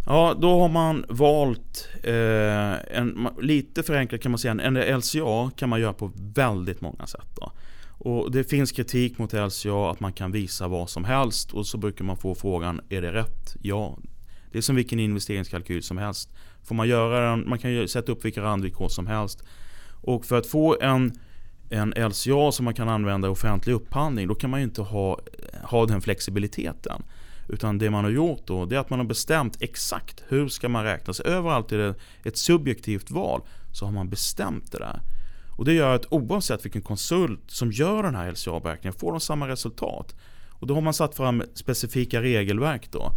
Ja, 0.06 0.36
då 0.40 0.60
har 0.60 0.70
man 0.70 1.06
valt 1.10 1.90
eh, 2.04 2.98
en, 2.98 3.28
lite 3.42 3.84
förenklat 3.84 4.22
kan 4.22 4.32
man 4.32 4.40
säga, 4.40 4.52
en 4.52 4.98
LCA 5.00 5.52
kan 5.56 5.70
man 5.70 5.82
göra 5.82 5.94
på 5.94 6.12
väldigt 6.16 6.82
många 6.82 7.08
sätt. 7.08 7.28
Då. 7.36 7.52
Och 8.00 8.32
det 8.32 8.44
finns 8.44 8.72
kritik 8.72 9.18
mot 9.18 9.34
LCA 9.34 9.90
att 9.92 10.00
man 10.00 10.14
kan 10.14 10.32
visa 10.32 10.68
vad 10.68 10.90
som 10.90 11.06
helst 11.06 11.54
och 11.54 11.68
så 11.68 11.78
brukar 11.78 12.06
man 12.06 12.18
få 12.18 12.36
frågan, 12.36 12.82
är 12.90 13.02
det 13.02 13.14
rätt? 13.14 13.56
Ja, 13.62 13.98
det 14.52 14.58
är 14.58 14.62
som 14.62 14.76
vilken 14.76 15.00
investeringskalkyl 15.00 15.84
som 15.84 15.98
helst. 15.98 16.30
Får 16.64 16.76
man, 16.76 16.88
göra 16.88 17.30
den, 17.30 17.50
man 17.50 17.60
kan 17.60 17.88
sätta 17.88 18.12
upp 18.12 18.26
vilka 18.26 18.42
randvillkor 18.42 18.90
som 18.90 19.08
helst. 19.08 19.44
Och 20.02 20.26
för 20.26 20.38
att 20.38 20.48
få 20.48 20.78
en, 20.82 21.20
en 21.70 21.90
LCA 21.90 22.52
som 22.52 22.66
man 22.66 22.74
kan 22.74 22.90
använda 22.90 23.28
i 23.28 23.32
offentlig 23.32 23.74
upphandling, 23.74 24.28
då 24.28 24.36
kan 24.36 24.50
man 24.50 24.60
ju 24.60 24.64
inte 24.64 24.82
ha, 24.82 25.20
ha 25.64 25.86
den 25.86 26.02
flexibiliteten. 26.02 27.04
Utan 27.50 27.78
det 27.78 27.90
man 27.90 28.04
har 28.04 28.12
gjort 28.12 28.42
då, 28.46 28.66
det 28.66 28.76
är 28.76 28.80
att 28.80 28.90
man 28.90 29.00
har 29.00 29.06
bestämt 29.06 29.62
exakt 29.62 30.24
hur 30.28 30.48
ska 30.48 30.70
man 30.70 30.84
räkna. 30.84 31.14
Överallt 31.26 31.72
är 31.72 31.78
det 31.78 31.96
ett 32.24 32.38
subjektivt 32.38 33.12
val, 33.12 33.42
så 33.74 33.86
har 33.86 33.92
man 33.92 34.10
bestämt 34.10 34.72
det 34.72 34.78
där. 34.78 35.02
Och 35.58 35.66
det 35.66 35.74
gör 35.74 35.96
att 35.96 36.06
oavsett 36.10 36.66
vilken 36.66 36.82
konsult 36.82 37.42
som 37.48 37.72
gör 37.72 38.04
den 38.04 38.16
här 38.16 38.32
LCA-beräkningen 38.32 39.00
får 39.00 39.12
de 39.12 39.20
samma 39.20 39.48
resultat. 39.48 40.16
Och 40.50 40.68
då 40.68 40.74
har 40.74 40.82
man 40.82 40.94
satt 40.94 41.16
fram 41.16 41.44
specifika 41.54 42.22
regelverk 42.22 42.92
då. 42.92 43.12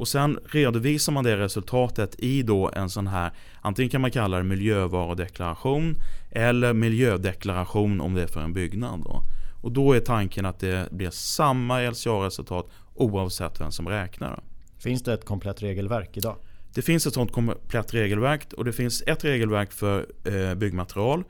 Och 0.00 0.08
sen 0.08 0.38
redovisar 0.44 1.12
man 1.12 1.24
det 1.24 1.36
resultatet 1.36 2.14
i 2.18 2.42
då 2.42 2.70
en 2.74 2.90
sån 2.90 3.06
här, 3.06 3.30
antingen 3.60 3.90
kan 3.90 4.00
man 4.00 4.10
kalla 4.10 4.36
det 4.36 4.42
miljövarudeklaration 4.42 5.96
eller 6.30 6.72
miljödeklaration 6.72 8.00
om 8.00 8.14
det 8.14 8.22
är 8.22 8.26
för 8.26 8.40
en 8.40 8.52
byggnad. 8.52 9.00
Då. 9.04 9.22
Och 9.62 9.72
då 9.72 9.92
är 9.92 10.00
tanken 10.00 10.46
att 10.46 10.60
det 10.60 10.92
blir 10.92 11.10
samma 11.10 11.80
LCA-resultat 11.90 12.70
oavsett 12.94 13.60
vem 13.60 13.70
som 13.70 13.88
räknar. 13.88 14.40
Finns 14.78 15.02
det 15.02 15.14
ett 15.14 15.24
komplett 15.24 15.62
regelverk 15.62 16.16
idag? 16.16 16.36
Det 16.74 16.82
finns 16.82 17.06
ett 17.06 17.14
sånt 17.14 17.32
komplett 17.32 17.94
regelverk 17.94 18.52
och 18.52 18.64
det 18.64 18.72
finns 18.72 19.02
ett 19.06 19.24
regelverk 19.24 19.72
för 19.72 20.06
eh, 20.24 20.54
byggmaterial 20.54 21.24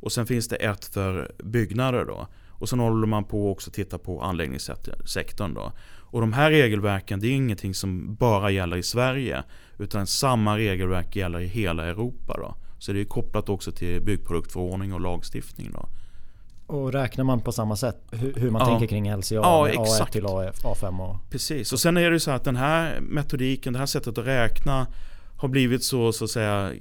och 0.00 0.12
sen 0.12 0.26
finns 0.26 0.48
det 0.48 0.56
ett 0.56 0.84
för 0.84 1.32
byggnader. 1.44 2.04
Då. 2.04 2.28
Och 2.58 2.68
sen 2.68 2.80
håller 2.80 3.06
man 3.06 3.24
på 3.24 3.50
också 3.50 3.70
att 3.70 3.74
titta 3.74 3.98
på 3.98 4.22
anläggningssektorn. 4.22 5.54
Då. 5.54 5.72
Och 6.10 6.20
de 6.20 6.32
här 6.32 6.50
regelverken 6.50 7.20
det 7.20 7.26
är 7.26 7.32
ingenting 7.32 7.74
som 7.74 8.14
bara 8.14 8.50
gäller 8.50 8.76
i 8.76 8.82
Sverige. 8.82 9.42
Utan 9.78 10.06
samma 10.06 10.58
regelverk 10.58 11.16
gäller 11.16 11.40
i 11.40 11.46
hela 11.46 11.86
Europa. 11.86 12.34
Då. 12.36 12.54
Så 12.78 12.92
det 12.92 13.00
är 13.00 13.04
kopplat 13.04 13.48
också 13.48 13.72
till 13.72 14.02
byggproduktförordning 14.02 14.92
och 14.94 15.00
lagstiftning. 15.00 15.70
Då. 15.72 15.88
Och 16.66 16.92
räknar 16.92 17.24
man 17.24 17.40
på 17.40 17.52
samma 17.52 17.76
sätt? 17.76 17.96
Hur, 18.10 18.50
man 18.50 18.60
ja. 18.60 18.66
tänker 18.66 18.86
kring 18.86 19.16
LCA 19.16 19.34
ja, 19.34 19.68
A1 19.68 20.10
till 20.10 20.24
A5? 20.24 21.00
Och... 21.00 21.30
Precis, 21.30 21.72
och 21.72 21.80
sen 21.80 21.96
är 21.96 22.10
det 22.10 22.20
så 22.20 22.30
att 22.30 22.44
den 22.44 22.56
här 22.56 23.00
metodiken, 23.00 23.72
det 23.72 23.78
här 23.78 23.86
sättet 23.86 24.18
att 24.18 24.26
räkna 24.26 24.86
har 25.36 25.48
blivit 25.48 25.84
så, 25.84 26.12
så 26.12 26.24
att 26.24 26.30
säga, 26.30 26.72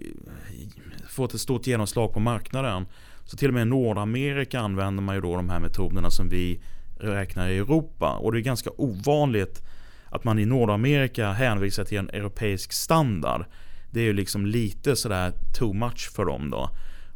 fått 1.09 1.33
ett 1.33 1.41
stort 1.41 1.67
genomslag 1.67 2.13
på 2.13 2.19
marknaden. 2.19 2.85
Så 3.25 3.37
till 3.37 3.47
och 3.47 3.53
med 3.53 3.61
i 3.61 3.65
Nordamerika 3.65 4.59
använder 4.59 5.03
man 5.03 5.15
ju 5.15 5.21
då 5.21 5.35
de 5.35 5.49
här 5.49 5.59
metoderna 5.59 6.11
som 6.11 6.29
vi 6.29 6.59
räknar 6.99 7.49
i 7.49 7.57
Europa. 7.57 8.17
Och 8.17 8.31
det 8.31 8.39
är 8.39 8.41
ganska 8.41 8.69
ovanligt 8.77 9.61
att 10.09 10.23
man 10.23 10.39
i 10.39 10.45
Nordamerika 10.45 11.31
hänvisar 11.31 11.83
till 11.83 11.97
en 11.97 12.09
europeisk 12.09 12.73
standard. 12.73 13.45
Det 13.91 13.99
är 13.99 14.03
ju 14.03 14.13
liksom 14.13 14.45
lite 14.45 14.95
sådär 14.95 15.33
too 15.57 15.73
much 15.73 16.11
för 16.15 16.25
dem 16.25 16.49
då. 16.49 16.69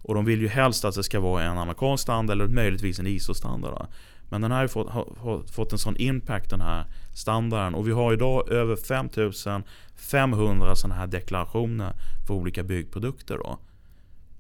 Och 0.04 0.16
de 0.16 0.26
vill 0.26 0.42
ju 0.42 0.48
helst 0.48 0.86
att 0.86 0.96
det 0.96 1.04
ska 1.04 1.20
vara 1.20 1.44
en 1.44 1.58
amerikansk 1.58 2.02
standard 2.02 2.36
eller 2.36 2.48
möjligtvis 2.48 3.00
en 3.00 3.08
ISO-standard. 3.08 3.88
Men 4.30 4.42
den 4.42 4.52
här 4.52 4.60
har 4.60 4.68
fått, 4.68 4.90
har 4.90 5.52
fått 5.52 5.72
en 5.72 5.78
sån 5.78 5.98
impact 5.98 6.50
den 6.50 6.62
här 6.62 6.86
standarden. 7.14 7.76
Och 7.76 7.88
vi 7.88 7.92
har 7.92 8.14
idag 8.14 8.50
över 8.50 8.76
5500 8.76 10.76
sådana 10.76 10.96
här 10.96 11.08
deklarationer 11.08 11.94
för 12.28 12.34
olika 12.34 12.64
byggprodukter. 12.64 13.38
Då. 13.38 13.60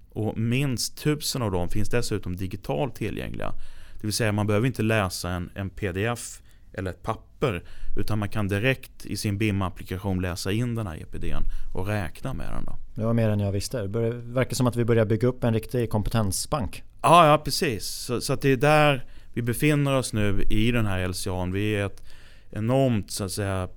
Och 0.10 0.38
minst 0.38 1.00
1000 1.00 1.42
av 1.42 1.52
dem 1.52 1.70
finns 1.70 1.90
dessutom 1.90 2.36
digitalt 2.36 2.96
tillgängliga. 2.96 3.54
Det 4.02 4.08
vill 4.08 4.14
säga 4.14 4.32
man 4.32 4.48
behöver 4.48 4.68
inte 4.68 4.84
läsa 4.84 5.30
en, 5.30 5.50
en 5.56 5.70
pdf 5.70 6.42
eller 6.74 6.92
ett 6.92 7.04
papper. 7.04 7.64
Utan 7.98 8.20
man 8.20 8.30
kan 8.30 8.48
direkt 8.48 9.06
i 9.06 9.18
sin 9.18 9.38
BIM-applikation 9.38 10.22
läsa 10.22 10.52
in 10.52 10.76
den 10.76 10.88
här 10.88 10.96
EPDn 11.02 11.44
och 11.74 11.88
räkna 11.88 12.34
med 12.34 12.54
den. 12.54 12.66
Då. 12.66 12.78
Det 12.96 13.06
var 13.06 13.14
mer 13.14 13.30
än 13.30 13.40
jag 13.40 13.52
visste. 13.52 13.88
Det 13.88 14.10
verkar 14.12 14.56
som 14.56 14.68
att 14.68 14.76
vi 14.76 14.86
börjar 14.86 15.06
bygga 15.06 15.28
upp 15.28 15.44
en 15.44 15.54
riktig 15.54 15.90
kompetensbank. 15.90 16.84
Ja, 17.02 17.28
ja 17.28 17.38
precis. 17.38 17.86
Så, 17.86 18.22
så 18.22 18.34
att 18.34 18.42
det 18.42 18.50
är 18.50 18.58
där 18.58 19.06
vi 19.34 19.42
befinner 19.42 19.96
oss 19.96 20.14
nu 20.14 20.42
i 20.50 20.72
den 20.72 20.86
här 20.86 21.08
LCA. 21.08 21.46
Vi 21.46 21.76
är 21.76 21.86
ett 21.86 22.04
enormt 22.50 23.12
så 23.12 23.24
att 23.24 23.32
säga, 23.32 23.70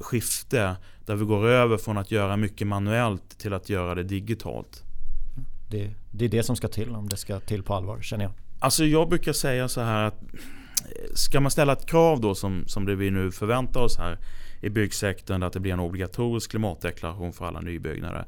skifte 0.00 0.76
där 1.06 1.16
vi 1.16 1.24
går 1.24 1.46
över 1.46 1.76
från 1.76 1.98
att 1.98 2.10
göra 2.10 2.36
mycket 2.36 2.66
manuellt 2.66 3.38
till 3.38 3.52
att 3.52 3.68
göra 3.68 3.94
det 3.94 4.02
digitalt. 4.02 4.82
Det, 5.70 5.90
det 6.10 6.24
är 6.24 6.28
det 6.28 6.42
som 6.42 6.56
ska 6.56 6.68
till 6.68 6.94
om 6.94 7.08
det 7.08 7.16
ska 7.16 7.40
till 7.40 7.62
på 7.62 7.74
allvar 7.74 8.02
känner 8.02 8.24
jag. 8.24 8.32
Alltså 8.58 8.84
jag 8.84 9.08
brukar 9.08 9.32
säga 9.32 9.68
så 9.68 9.80
här 9.80 10.04
att 10.04 10.22
Ska 11.14 11.40
man 11.40 11.50
ställa 11.50 11.72
ett 11.72 11.86
krav 11.86 12.20
då 12.20 12.34
som, 12.34 12.64
som 12.66 12.86
det 12.86 12.94
vi 12.94 13.10
nu 13.10 13.32
förväntar 13.32 13.80
oss 13.80 13.98
här 13.98 14.18
i 14.60 14.70
byggsektorn 14.70 15.42
att 15.42 15.52
det 15.52 15.60
blir 15.60 15.72
en 15.72 15.80
obligatorisk 15.80 16.50
klimatdeklaration 16.50 17.32
för 17.32 17.44
alla 17.44 17.60
nybyggnader. 17.60 18.24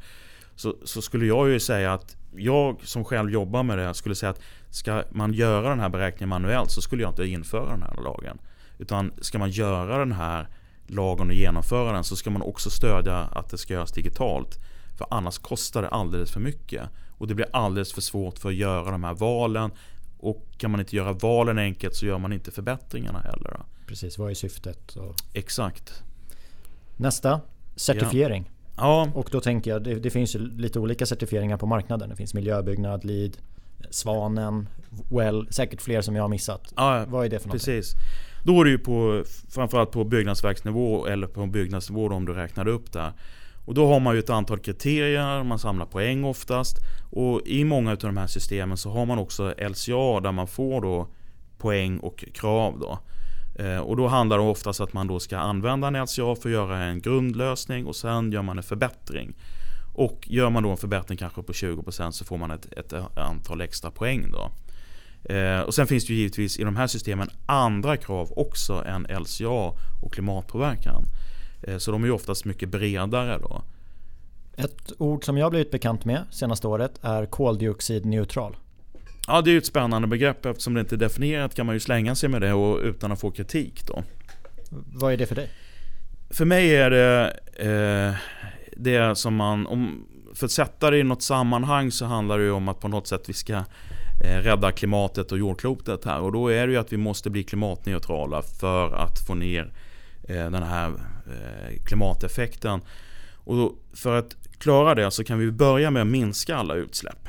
Så, 0.56 0.76
så, 0.84 1.02
skulle 1.02 1.26
jag 1.26 1.48
ju 1.48 1.60
säga 1.60 1.92
att 1.92 2.16
jag 2.36 2.80
som 2.82 3.04
själv 3.04 3.30
jobbar 3.30 3.62
med 3.62 3.78
det 3.78 3.94
skulle 3.94 4.14
säga 4.14 4.30
att 4.30 4.40
ska 4.70 5.02
man 5.10 5.32
göra 5.32 5.68
den 5.68 5.80
här 5.80 5.88
beräkningen 5.88 6.28
manuellt 6.28 6.70
så 6.70 6.80
skulle 6.80 7.02
jag 7.02 7.10
inte 7.10 7.26
införa 7.26 7.70
den 7.70 7.82
här 7.82 8.02
lagen. 8.02 8.38
Utan 8.78 9.12
ska 9.20 9.38
man 9.38 9.50
göra 9.50 9.98
den 9.98 10.12
här 10.12 10.48
lagen 10.86 11.28
och 11.28 11.34
genomföra 11.34 11.92
den 11.92 12.04
så 12.04 12.16
ska 12.16 12.30
man 12.30 12.42
också 12.42 12.70
stödja 12.70 13.18
att 13.18 13.50
det 13.50 13.58
ska 13.58 13.74
göras 13.74 13.92
digitalt. 13.92 14.58
För 14.98 15.06
annars 15.10 15.38
kostar 15.38 15.82
det 15.82 15.88
alldeles 15.88 16.32
för 16.32 16.40
mycket. 16.40 16.82
Och 17.18 17.26
det 17.26 17.34
blir 17.34 17.46
alldeles 17.52 17.92
för 17.92 18.00
svårt 18.00 18.38
för 18.38 18.48
att 18.48 18.54
göra 18.54 18.90
de 18.90 19.04
här 19.04 19.14
valen. 19.14 19.70
Och 20.22 20.46
kan 20.56 20.70
man 20.70 20.80
inte 20.80 20.96
göra 20.96 21.12
valen 21.12 21.58
enkelt 21.58 21.94
så 21.94 22.06
gör 22.06 22.18
man 22.18 22.32
inte 22.32 22.50
förbättringarna 22.50 23.18
heller. 23.18 23.60
Precis, 23.86 24.18
vad 24.18 24.30
är 24.30 24.34
syftet? 24.34 24.96
Och... 24.96 25.14
Exakt. 25.32 26.02
Nästa, 26.96 27.40
certifiering. 27.76 28.50
Ja. 28.76 29.08
Och 29.14 29.28
då 29.32 29.40
tänker 29.40 29.70
jag, 29.70 29.84
det, 29.84 29.94
det 29.94 30.10
finns 30.10 30.34
ju 30.34 30.38
lite 30.38 30.78
olika 30.78 31.06
certifieringar 31.06 31.56
på 31.56 31.66
marknaden. 31.66 32.08
Det 32.08 32.16
finns 32.16 32.34
miljöbyggnad, 32.34 33.04
LEED, 33.04 33.36
Svanen, 33.90 34.68
Well, 35.10 35.46
säkert 35.50 35.82
fler 35.82 36.00
som 36.00 36.16
jag 36.16 36.22
har 36.22 36.28
missat. 36.28 36.72
Ja, 36.76 37.04
vad 37.08 37.24
är 37.24 37.30
det 37.30 37.38
för 37.38 37.48
något? 37.48 37.52
Precis. 37.52 37.94
Då 38.44 38.60
är 38.60 38.64
det 38.64 38.70
ju 38.70 38.78
på, 38.78 39.24
framförallt 39.48 39.90
på 39.90 40.04
byggnadsverksnivå 40.04 41.06
eller 41.06 41.26
på 41.26 41.46
byggnadsnivå 41.46 42.08
om 42.08 42.24
du 42.24 42.32
räknar 42.32 42.68
upp 42.68 42.92
där. 42.92 43.12
Och 43.70 43.74
då 43.74 43.88
har 43.92 44.00
man 44.00 44.14
ju 44.14 44.20
ett 44.20 44.30
antal 44.30 44.58
kriterier, 44.58 45.42
man 45.44 45.58
samlar 45.58 45.86
poäng 45.86 46.24
oftast. 46.24 46.76
Och 47.10 47.40
i 47.46 47.64
många 47.64 47.90
av 47.90 47.96
de 47.96 48.16
här 48.16 48.26
systemen 48.26 48.76
så 48.76 48.90
har 48.90 49.06
man 49.06 49.18
också 49.18 49.54
LCA 49.58 50.20
där 50.20 50.32
man 50.32 50.46
får 50.46 50.80
då 50.80 51.08
poäng 51.58 51.98
och 51.98 52.24
krav. 52.34 52.78
Då. 52.78 52.98
Eh, 53.64 53.78
och 53.78 53.96
då 53.96 54.06
handlar 54.06 54.38
det 54.38 54.44
oftast 54.44 54.80
om 54.80 54.86
att 54.86 54.92
man 54.92 55.06
då 55.06 55.20
ska 55.20 55.38
använda 55.38 55.88
en 55.88 56.02
LCA 56.02 56.36
för 56.42 56.48
att 56.48 56.52
göra 56.52 56.78
en 56.78 57.00
grundlösning 57.00 57.86
och 57.86 57.96
sen 57.96 58.32
gör 58.32 58.42
man 58.42 58.58
en 58.58 58.62
förbättring. 58.62 59.34
Och 59.94 60.28
gör 60.30 60.50
man 60.50 60.62
då 60.62 60.70
en 60.70 60.76
förbättring 60.76 61.18
kanske 61.18 61.42
på 61.42 61.52
20% 61.52 62.10
så 62.10 62.24
får 62.24 62.36
man 62.36 62.50
ett, 62.50 62.72
ett 62.72 62.92
antal 63.16 63.60
extra 63.60 63.90
poäng. 63.90 64.32
Då. 64.32 64.50
Eh, 65.34 65.60
och 65.60 65.74
sen 65.74 65.86
finns 65.86 66.06
det 66.06 66.12
ju 66.12 66.18
givetvis 66.18 66.58
i 66.58 66.64
de 66.64 66.76
här 66.76 66.86
systemen 66.86 67.30
andra 67.46 67.96
krav 67.96 68.32
också 68.36 68.84
än 68.86 69.02
LCA 69.02 69.72
och 70.02 70.12
klimatpåverkan. 70.12 71.04
Eh, 71.62 71.78
så 71.78 71.90
de 71.90 72.02
är 72.02 72.06
ju 72.06 72.12
oftast 72.12 72.44
mycket 72.44 72.68
bredare 72.68 73.38
då. 73.38 73.62
Ett 74.56 74.92
ord 74.98 75.24
som 75.24 75.38
jag 75.38 75.50
blivit 75.50 75.70
bekant 75.70 76.04
med 76.04 76.24
senaste 76.30 76.68
året 76.68 76.92
är 77.02 77.26
koldioxidneutral. 77.26 78.56
Ja, 79.26 79.40
det 79.40 79.50
är 79.50 79.52
ju 79.52 79.58
ett 79.58 79.66
spännande 79.66 80.08
begrepp. 80.08 80.46
Eftersom 80.46 80.74
det 80.74 80.80
inte 80.80 80.94
är 80.94 80.98
definierat 80.98 81.54
kan 81.54 81.66
man 81.66 81.74
ju 81.74 81.80
slänga 81.80 82.14
sig 82.14 82.28
med 82.28 82.42
det 82.42 82.52
och, 82.52 82.78
utan 82.78 83.12
att 83.12 83.20
få 83.20 83.30
kritik. 83.30 83.86
Då. 83.86 84.02
Vad 84.70 85.12
är 85.12 85.16
det 85.16 85.26
för 85.26 85.34
dig? 85.34 85.50
För 86.30 86.44
mig 86.44 86.76
är 86.76 86.90
det 86.90 87.36
eh, 87.56 88.14
det 88.76 89.18
som 89.18 89.34
man... 89.34 89.66
Om, 89.66 90.06
för 90.34 90.46
att 90.46 90.52
sätta 90.52 90.90
det 90.90 90.98
i 90.98 91.02
något 91.02 91.22
sammanhang 91.22 91.90
så 91.90 92.04
handlar 92.04 92.38
det 92.38 92.44
ju 92.44 92.50
om 92.50 92.68
att 92.68 92.80
på 92.80 92.88
något 92.88 93.06
sätt 93.06 93.28
vi 93.28 93.32
ska 93.32 93.54
eh, 94.24 94.38
rädda 94.42 94.72
klimatet 94.72 95.32
och 95.32 95.38
jordklotet 95.38 96.04
här. 96.04 96.20
Och 96.20 96.32
då 96.32 96.48
är 96.48 96.66
det 96.66 96.72
ju 96.72 96.78
att 96.78 96.92
vi 96.92 96.96
måste 96.96 97.30
bli 97.30 97.42
klimatneutrala 97.42 98.42
för 98.42 98.94
att 98.94 99.26
få 99.26 99.34
ner 99.34 99.72
Eh, 100.30 100.50
den 100.50 100.62
här 100.62 100.88
eh, 101.26 101.82
klimateffekten. 101.84 102.80
Och 103.34 103.56
då, 103.56 103.74
för 103.92 104.18
att 104.18 104.36
klara 104.58 104.94
det 104.94 105.10
så 105.10 105.24
kan 105.24 105.38
vi 105.38 105.50
börja 105.50 105.90
med 105.90 106.02
att 106.02 106.08
minska 106.08 106.56
alla 106.56 106.74
utsläpp. 106.74 107.28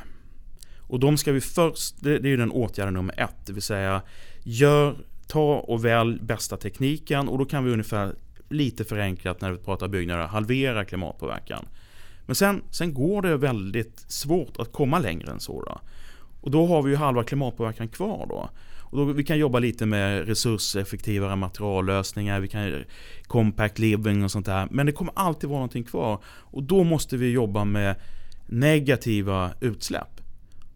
Och 0.77 0.99
de 0.99 1.17
ska 1.17 1.31
vi 1.31 1.41
först, 1.41 1.95
det, 2.03 2.19
det 2.19 2.27
är 2.27 2.29
ju 2.29 2.37
den 2.37 2.51
åtgärden 2.51 2.93
nummer 2.93 3.15
ett, 3.17 3.45
det 3.45 3.53
vill 3.53 3.61
säga 3.61 4.01
gör, 4.43 4.95
ta 5.27 5.55
och 5.55 5.85
välj 5.85 6.19
bästa 6.21 6.57
tekniken 6.57 7.27
och 7.27 7.37
då 7.37 7.45
kan 7.45 7.63
vi 7.63 7.71
ungefär 7.71 8.15
lite 8.49 8.83
förenklat 8.83 9.41
när 9.41 9.51
vi 9.51 9.57
pratar 9.57 9.87
byggnader 9.87 10.27
halvera 10.27 10.85
klimatpåverkan. 10.85 11.65
Men 12.25 12.35
sen, 12.35 12.63
sen 12.71 12.93
går 12.93 13.21
det 13.21 13.37
väldigt 13.37 13.99
svårt 13.99 14.57
att 14.57 14.71
komma 14.71 14.99
längre 14.99 15.31
än 15.31 15.39
så. 15.39 15.63
Då. 15.63 15.79
Och 16.41 16.51
då 16.51 16.67
har 16.67 16.81
vi 16.81 16.89
ju 16.89 16.95
halva 16.95 17.23
klimatpåverkan 17.23 17.87
kvar 17.87 18.25
då. 18.29 18.49
Och 18.91 18.97
då, 18.97 19.05
vi 19.05 19.23
kan 19.23 19.37
jobba 19.37 19.59
lite 19.59 19.85
med 19.85 20.27
resurseffektivare 20.27 21.35
materiallösningar, 21.35 22.39
vi 22.39 22.47
kan 22.47 22.83
compact 23.23 23.79
living 23.79 24.23
och 24.23 24.31
sånt 24.31 24.45
där. 24.45 24.67
Men 24.71 24.85
det 24.85 24.91
kommer 24.91 25.13
alltid 25.15 25.49
vara 25.49 25.59
någonting 25.59 25.83
kvar. 25.83 26.19
Och 26.25 26.63
då 26.63 26.83
måste 26.83 27.17
vi 27.17 27.31
jobba 27.31 27.65
med 27.65 27.95
negativa 28.45 29.51
utsläpp. 29.61 30.21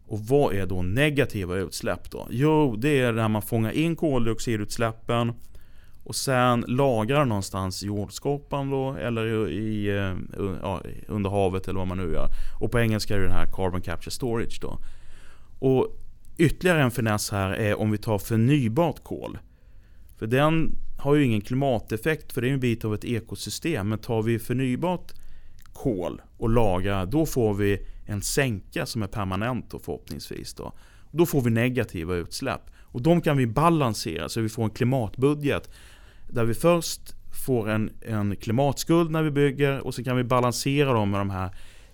Och 0.08 0.20
vad 0.20 0.54
är 0.54 0.66
då 0.66 0.82
negativa 0.82 1.56
utsläpp 1.56 2.12
då? 2.12 2.28
Jo, 2.30 2.76
det 2.76 3.00
är 3.00 3.12
när 3.12 3.28
man 3.28 3.42
fångar 3.42 3.72
in 3.72 3.96
koldioxidutsläppen 3.96 5.34
och 6.04 6.16
sen 6.16 6.66
lagrar 6.68 7.26
någonstans 7.26 7.84
i 7.84 7.86
jordskorpan 7.86 8.70
då, 8.70 8.94
eller 8.94 9.50
i, 9.50 9.88
eh, 9.88 10.44
ja, 10.62 10.82
under 11.08 11.30
havet 11.30 11.68
eller 11.68 11.80
vad 11.80 11.88
man 11.88 11.98
nu 11.98 12.14
gör. 12.14 12.28
Och 12.60 12.72
på 12.72 12.80
engelska 12.80 13.16
är 13.16 13.18
det 13.18 13.26
den 13.26 13.34
här 13.34 13.52
Carbon 13.54 13.82
Capture 13.82 14.12
Storage 14.12 14.60
då. 14.62 14.78
Och 15.60 16.05
ytterligare 16.38 16.82
en 16.82 16.92
finess 16.92 17.32
här 17.32 17.50
är 17.52 17.80
om 17.80 17.92
vi 17.92 17.98
tar 17.98 18.18
förnybart 18.18 19.04
kol. 19.04 19.38
För 20.18 20.28
den 20.28 20.78
har 20.98 21.16
ju 21.16 21.24
ingen 21.24 21.42
klimateffekt 21.42 22.34
för 22.34 22.42
det 22.42 22.50
är 22.50 22.54
en 22.54 22.60
bit 22.60 22.86
av 22.86 22.94
ett 22.94 23.06
ekosystem. 23.06 23.90
Men 23.90 24.00
tar 24.00 24.22
vi 24.22 24.40
förnybart 24.40 25.14
kol 25.74 26.22
och 26.38 26.50
lagrar, 26.50 27.06
då 27.06 27.26
får 27.26 27.54
vi 27.54 27.86
en 28.06 28.22
sänka 28.22 28.86
som 28.86 29.04
är 29.04 29.08
permanent 29.08 29.72
då 29.72 29.80
förhoppningsvis. 29.80 30.54
Då. 30.54 30.74
Då 31.12 31.26
får 31.26 31.42
vi 31.42 31.50
negativa 31.50 32.16
utsläpp. 32.16 32.62
Och 32.78 33.02
de 33.02 33.22
kan 33.22 33.38
vi 33.38 33.48
balansera 33.48 34.30
så 34.30 34.42
vi 34.42 34.50
får 34.50 34.64
en 34.64 34.70
klimatbudget. 34.70 35.70
Där 36.30 36.46
vi 36.46 36.54
först 36.54 37.16
får 37.46 37.70
en, 37.70 37.90
en 38.02 38.36
klimatskuld 38.36 39.12
när 39.12 39.24
vi 39.24 39.32
bygger 39.32 39.80
och 39.80 39.96
så 39.96 40.04
kan 40.04 40.18
vi 40.18 40.24
balansera 40.24 40.94
dem 40.94 41.12
med 41.12 41.20
de 41.20 41.30
här 41.30 41.50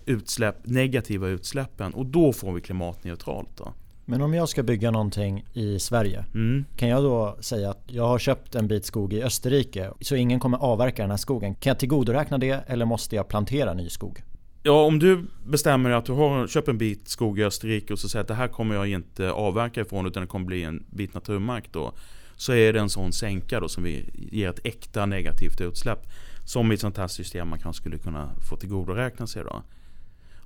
utsläpp, 0.06 0.66
negativa 0.66 1.28
utsläppen. 1.28 1.94
Och 1.94 2.06
då 2.06 2.32
får 2.32 2.52
vi 2.52 2.60
klimatneutralt. 2.60 3.56
Då. 3.56 3.74
Men 4.04 4.22
om 4.22 4.34
jag 4.34 4.48
ska 4.48 4.62
bygga 4.62 4.90
någonting 4.90 5.44
i 5.52 5.78
Sverige, 5.78 6.24
mm. 6.34 6.64
kan 6.76 6.88
jag 6.88 7.02
då 7.02 7.36
säga 7.40 7.70
att 7.70 7.82
jag 7.86 8.08
har 8.08 8.18
köpt 8.18 8.54
en 8.54 8.68
bit 8.68 8.84
skog 8.84 9.12
i 9.12 9.22
Österrike 9.22 9.90
så 10.00 10.16
ingen 10.16 10.40
kommer 10.40 10.58
avverka 10.58 11.02
den 11.02 11.10
här 11.10 11.16
skogen? 11.16 11.54
Kan 11.54 11.70
jag 11.70 11.78
tillgodoräkna 11.78 12.38
det 12.38 12.64
eller 12.66 12.84
måste 12.84 13.16
jag 13.16 13.28
plantera 13.28 13.74
ny 13.74 13.88
skog? 13.88 14.22
Ja, 14.62 14.84
om 14.84 14.98
du 14.98 15.26
bestämmer 15.44 15.90
att 15.90 16.04
du 16.04 16.12
har, 16.12 16.46
köper 16.46 16.72
en 16.72 16.78
bit 16.78 17.08
skog 17.08 17.38
i 17.38 17.44
Österrike 17.44 17.92
och 17.92 17.98
så 17.98 18.08
säger 18.08 18.20
att 18.20 18.28
det 18.28 18.34
här 18.34 18.48
kommer 18.48 18.74
jag 18.74 18.88
inte 18.88 19.30
avverka 19.30 19.80
ifrån 19.80 20.06
utan 20.06 20.20
det 20.20 20.26
kommer 20.26 20.46
bli 20.46 20.64
en 20.64 20.84
bit 20.90 21.14
naturmark 21.14 21.72
då. 21.72 21.92
Så 22.36 22.52
är 22.52 22.72
det 22.72 22.80
en 22.80 22.90
sån 22.90 23.12
sänka 23.12 23.60
då 23.60 23.68
som 23.68 23.82
vi 23.82 24.10
ger 24.14 24.50
ett 24.50 24.60
äkta 24.66 25.06
negativt 25.06 25.60
utsläpp. 25.60 26.06
Som 26.44 26.72
i 26.72 26.74
ett 26.74 26.80
sånt 26.80 26.96
här 26.96 27.08
system 27.08 27.48
man 27.48 27.58
kanske 27.58 27.80
skulle 27.80 27.98
kunna 27.98 28.30
få 28.50 28.56
tillgodoräkna 28.56 29.26
sig 29.26 29.44
då. 29.44 29.62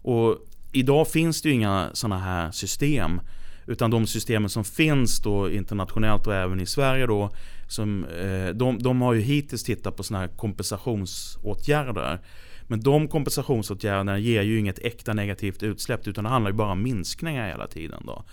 Och 0.02 0.38
idag 0.72 1.08
finns 1.08 1.42
det 1.42 1.48
ju 1.48 1.54
inga 1.54 1.90
sådana 1.92 2.18
här 2.18 2.50
system. 2.50 3.20
Utan 3.66 3.90
de 3.90 4.06
systemen 4.06 4.50
som 4.50 4.64
finns 4.64 5.20
då 5.20 5.50
internationellt 5.50 6.26
och 6.26 6.34
även 6.34 6.60
i 6.60 6.66
Sverige 6.66 7.06
då. 7.06 7.30
Som, 7.68 8.04
eh, 8.04 8.48
de, 8.48 8.78
de 8.78 9.00
har 9.02 9.12
ju 9.12 9.20
hittills 9.20 9.64
tittat 9.64 9.96
på 9.96 10.02
sådana 10.02 10.26
här 10.26 10.36
kompensationsåtgärder. 10.36 12.20
Men 12.68 12.80
de 12.80 13.08
kompensationsåtgärderna 13.08 14.18
ger 14.18 14.42
ju 14.42 14.58
inget 14.58 14.78
äkta 14.78 15.12
negativt 15.12 15.62
utsläpp 15.62 16.08
utan 16.08 16.24
det 16.24 16.30
handlar 16.30 16.50
ju 16.50 16.56
bara 16.56 16.72
om 16.72 16.82
minskningar 16.82 17.48
hela 17.48 17.66
tiden. 17.66 18.02
Då. 18.06 18.24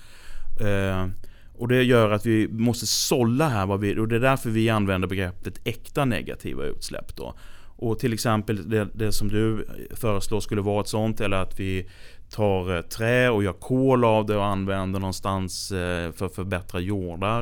Eh, 0.66 1.08
och 1.54 1.68
det 1.68 1.84
gör 1.84 2.12
att 2.12 2.26
vi 2.26 2.48
måste 2.48 2.88
sålla 2.88 3.50
här 3.50 3.66
vad 3.66 3.80
vi, 3.80 4.00
och 4.00 4.08
det 4.08 4.16
är 4.16 4.20
därför 4.20 4.50
vi 4.50 4.70
använder 4.70 5.08
begreppet 5.08 5.60
äkta 5.64 6.06
negativa 6.06 6.64
utsläpp. 6.64 7.16
Då. 7.16 7.36
Och 7.76 8.00
till 8.00 8.14
exempel 8.14 8.70
det, 8.70 8.88
det, 8.94 9.12
som 9.12 9.28
du 9.28 9.66
föreslår 9.92 10.40
skulle 10.40 10.62
vara 10.62 10.82
ett 10.82 10.88
sånt 10.88 11.22
eller 11.22 11.38
att 11.38 11.60
vi 11.60 11.90
tar 12.34 12.76
eh, 12.76 12.82
trä 12.82 13.30
och 13.30 13.44
gör 13.44 13.54
kol 13.54 14.06
av 14.06 14.26
det 14.26 14.38
och 14.38 14.46
använder 14.46 15.00
någonstans 15.00 15.72
eh, 15.72 16.12
för 16.12 16.26
att 16.26 16.36
förbättra 16.36 16.80
jordar. 16.80 17.42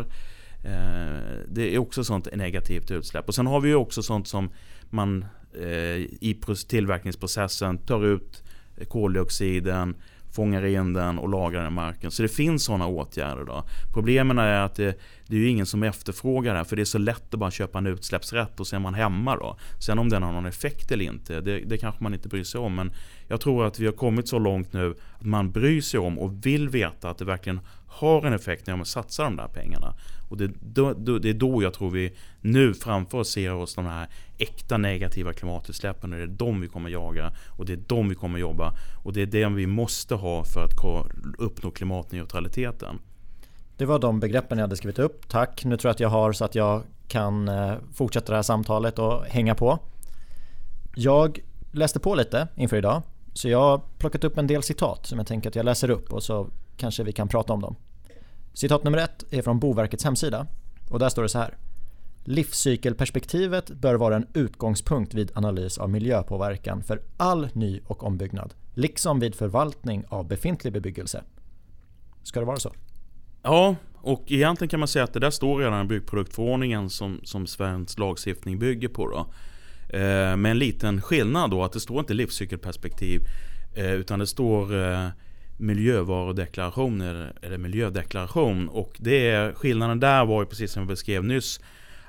Eh, 0.63 1.43
det 1.47 1.75
är 1.75 1.77
också 1.77 2.03
sånt 2.03 2.27
negativt 2.33 2.91
utsläpp. 2.91 3.27
Och 3.27 3.35
sen 3.35 3.47
har 3.47 3.61
vi 3.61 3.69
ju 3.69 3.75
också 3.75 4.03
sånt 4.03 4.27
som 4.27 4.49
man 4.89 5.25
i 6.19 6.39
tillverkningsprocessen 6.67 7.77
tar 7.77 8.05
ut 8.05 8.43
koldioxiden, 8.87 9.95
fångar 10.31 10.65
in 10.65 10.93
den 10.93 11.19
och 11.19 11.29
lagrar 11.29 11.63
den 11.63 11.71
i 11.71 11.75
marken. 11.75 12.11
Så 12.11 12.21
det 12.21 12.29
finns 12.29 12.63
sådana 12.63 12.87
åtgärder. 12.87 13.45
Då. 13.45 13.63
Problemen 13.93 14.37
är 14.37 14.61
att 14.61 14.75
det, 14.75 14.99
det 15.27 15.35
är 15.35 15.39
ju 15.39 15.49
ingen 15.49 15.65
som 15.65 15.83
efterfrågar 15.83 16.51
det 16.53 16.57
här. 16.57 16.63
för 16.63 16.75
det 16.75 16.81
är 16.81 16.85
så 16.85 16.97
lätt 16.97 17.33
att 17.33 17.39
bara 17.39 17.51
köpa 17.51 17.77
en 17.77 17.87
utsläppsrätt 17.87 18.59
och 18.59 18.67
så 18.67 18.75
är 18.75 18.79
man 18.79 18.93
hemma. 18.93 19.35
Då. 19.35 19.57
Sen 19.79 19.99
om 19.99 20.09
den 20.09 20.23
har 20.23 20.31
någon 20.31 20.45
effekt 20.45 20.91
eller 20.91 21.05
inte, 21.05 21.41
det, 21.41 21.59
det 21.59 21.77
kanske 21.77 22.03
man 22.03 22.13
inte 22.13 22.29
bryr 22.29 22.43
sig 22.43 22.59
om. 22.59 22.75
Men 22.75 22.91
jag 23.27 23.41
tror 23.41 23.65
att 23.65 23.79
vi 23.79 23.85
har 23.85 23.93
kommit 23.93 24.27
så 24.27 24.39
långt 24.39 24.73
nu 24.73 24.95
att 25.19 25.25
man 25.25 25.51
bryr 25.51 25.81
sig 25.81 25.99
om 25.99 26.19
och 26.19 26.45
vill 26.45 26.69
veta 26.69 27.09
att 27.09 27.17
det 27.17 27.25
verkligen 27.25 27.59
har 27.91 28.25
en 28.25 28.33
effekt 28.33 28.67
när 28.67 28.75
man 28.75 28.85
satsar 28.85 29.23
de 29.23 29.35
där 29.35 29.47
pengarna. 29.47 29.93
Och 30.29 30.37
det, 30.37 30.51
då, 30.59 30.93
då, 30.93 31.19
det 31.19 31.29
är 31.29 31.33
då 31.33 31.63
jag 31.63 31.73
tror 31.73 31.89
vi 31.89 32.13
nu 32.41 32.73
framför 32.73 33.17
oss 33.17 33.29
ser 33.29 33.53
oss 33.53 33.75
de 33.75 33.85
här 33.85 34.07
äkta 34.37 34.77
negativa 34.77 35.33
klimatutsläppen. 35.33 36.13
Och 36.13 36.17
det 36.17 36.23
är 36.23 36.27
de 36.27 36.61
vi 36.61 36.67
kommer 36.67 36.89
jaga 36.89 37.31
och 37.57 37.65
det 37.65 37.73
är 37.73 37.79
de 37.87 38.09
vi 38.09 38.15
kommer 38.15 38.39
jobba. 38.39 38.73
Och 39.03 39.13
det 39.13 39.21
är 39.21 39.25
det 39.25 39.49
vi 39.49 39.67
måste 39.67 40.15
ha 40.15 40.43
för 40.43 40.63
att 40.63 40.71
uppnå 41.37 41.71
klimatneutraliteten. 41.71 42.99
Det 43.77 43.85
var 43.85 43.99
de 43.99 44.19
begreppen 44.19 44.57
jag 44.57 44.63
hade 44.63 44.75
skrivit 44.75 44.99
upp. 44.99 45.29
Tack. 45.29 45.65
Nu 45.65 45.77
tror 45.77 45.89
jag 45.89 45.93
att 45.93 45.99
jag 45.99 46.09
har 46.09 46.31
så 46.31 46.45
att 46.45 46.55
jag 46.55 46.83
kan 47.07 47.47
eh, 47.47 47.73
fortsätta 47.93 48.31
det 48.31 48.37
här 48.37 48.43
samtalet 48.43 48.99
och 48.99 49.25
hänga 49.25 49.55
på. 49.55 49.79
Jag 50.95 51.39
läste 51.71 51.99
på 51.99 52.15
lite 52.15 52.47
inför 52.55 52.77
idag. 52.77 53.01
Så 53.33 53.49
jag 53.49 53.59
har 53.59 53.81
plockat 53.97 54.23
upp 54.23 54.37
en 54.37 54.47
del 54.47 54.63
citat 54.63 55.05
som 55.05 55.17
jag 55.17 55.27
tänker 55.27 55.49
att 55.49 55.55
jag 55.55 55.65
läser 55.65 55.89
upp 55.89 56.13
och 56.13 56.23
så 56.23 56.47
kanske 56.77 57.03
vi 57.03 57.11
kan 57.11 57.27
prata 57.27 57.53
om 57.53 57.61
dem. 57.61 57.75
Citat 58.53 58.83
nummer 58.83 58.97
ett 58.97 59.23
är 59.29 59.41
från 59.41 59.59
Boverkets 59.59 60.03
hemsida 60.03 60.47
och 60.89 60.99
där 60.99 61.09
står 61.09 61.23
det 61.23 61.29
så 61.29 61.39
här. 61.39 61.57
Livscykelperspektivet 62.23 63.69
bör 63.69 63.95
vara 63.95 64.15
en 64.15 64.27
utgångspunkt 64.33 65.13
vid 65.13 65.31
analys 65.33 65.77
av 65.77 65.89
miljöpåverkan 65.89 66.83
för 66.83 67.01
all 67.17 67.49
ny 67.53 67.81
och 67.85 68.03
ombyggnad, 68.03 68.53
liksom 68.73 69.19
vid 69.19 69.35
förvaltning 69.35 70.03
av 70.09 70.27
befintlig 70.27 70.73
bebyggelse. 70.73 71.23
Ska 72.23 72.39
det 72.39 72.45
vara 72.45 72.57
så? 72.57 72.73
Ja, 73.43 73.75
och 73.95 74.23
egentligen 74.27 74.69
kan 74.69 74.79
man 74.79 74.87
säga 74.87 75.03
att 75.03 75.13
det 75.13 75.19
där 75.19 75.29
står 75.29 75.59
redan 75.59 75.85
i 75.85 75.87
byggproduktförordningen 75.87 76.89
som, 76.89 77.19
som 77.23 77.47
svensk 77.47 77.99
lagstiftning 77.99 78.59
bygger 78.59 78.87
på. 78.87 79.07
Då. 79.07 79.19
Eh, 79.97 80.37
med 80.37 80.51
en 80.51 80.59
liten 80.59 81.01
skillnad 81.01 81.51
då, 81.51 81.63
att 81.63 81.73
det 81.73 81.79
står 81.79 81.99
inte 81.99 82.13
livscykelperspektiv 82.13 83.21
eh, 83.75 83.93
utan 83.93 84.19
det 84.19 84.27
står 84.27 84.91
eh, 84.91 85.07
miljövarudeklaration 85.57 87.01
eller 87.01 87.57
miljödeklaration. 87.57 88.69
Och 88.69 88.93
det 88.97 89.29
är, 89.29 89.53
skillnaden 89.53 89.99
där 89.99 90.25
var 90.25 90.41
ju 90.41 90.45
precis 90.45 90.71
som 90.71 90.81
jag 90.81 90.87
beskrev 90.87 91.23
nyss. 91.23 91.59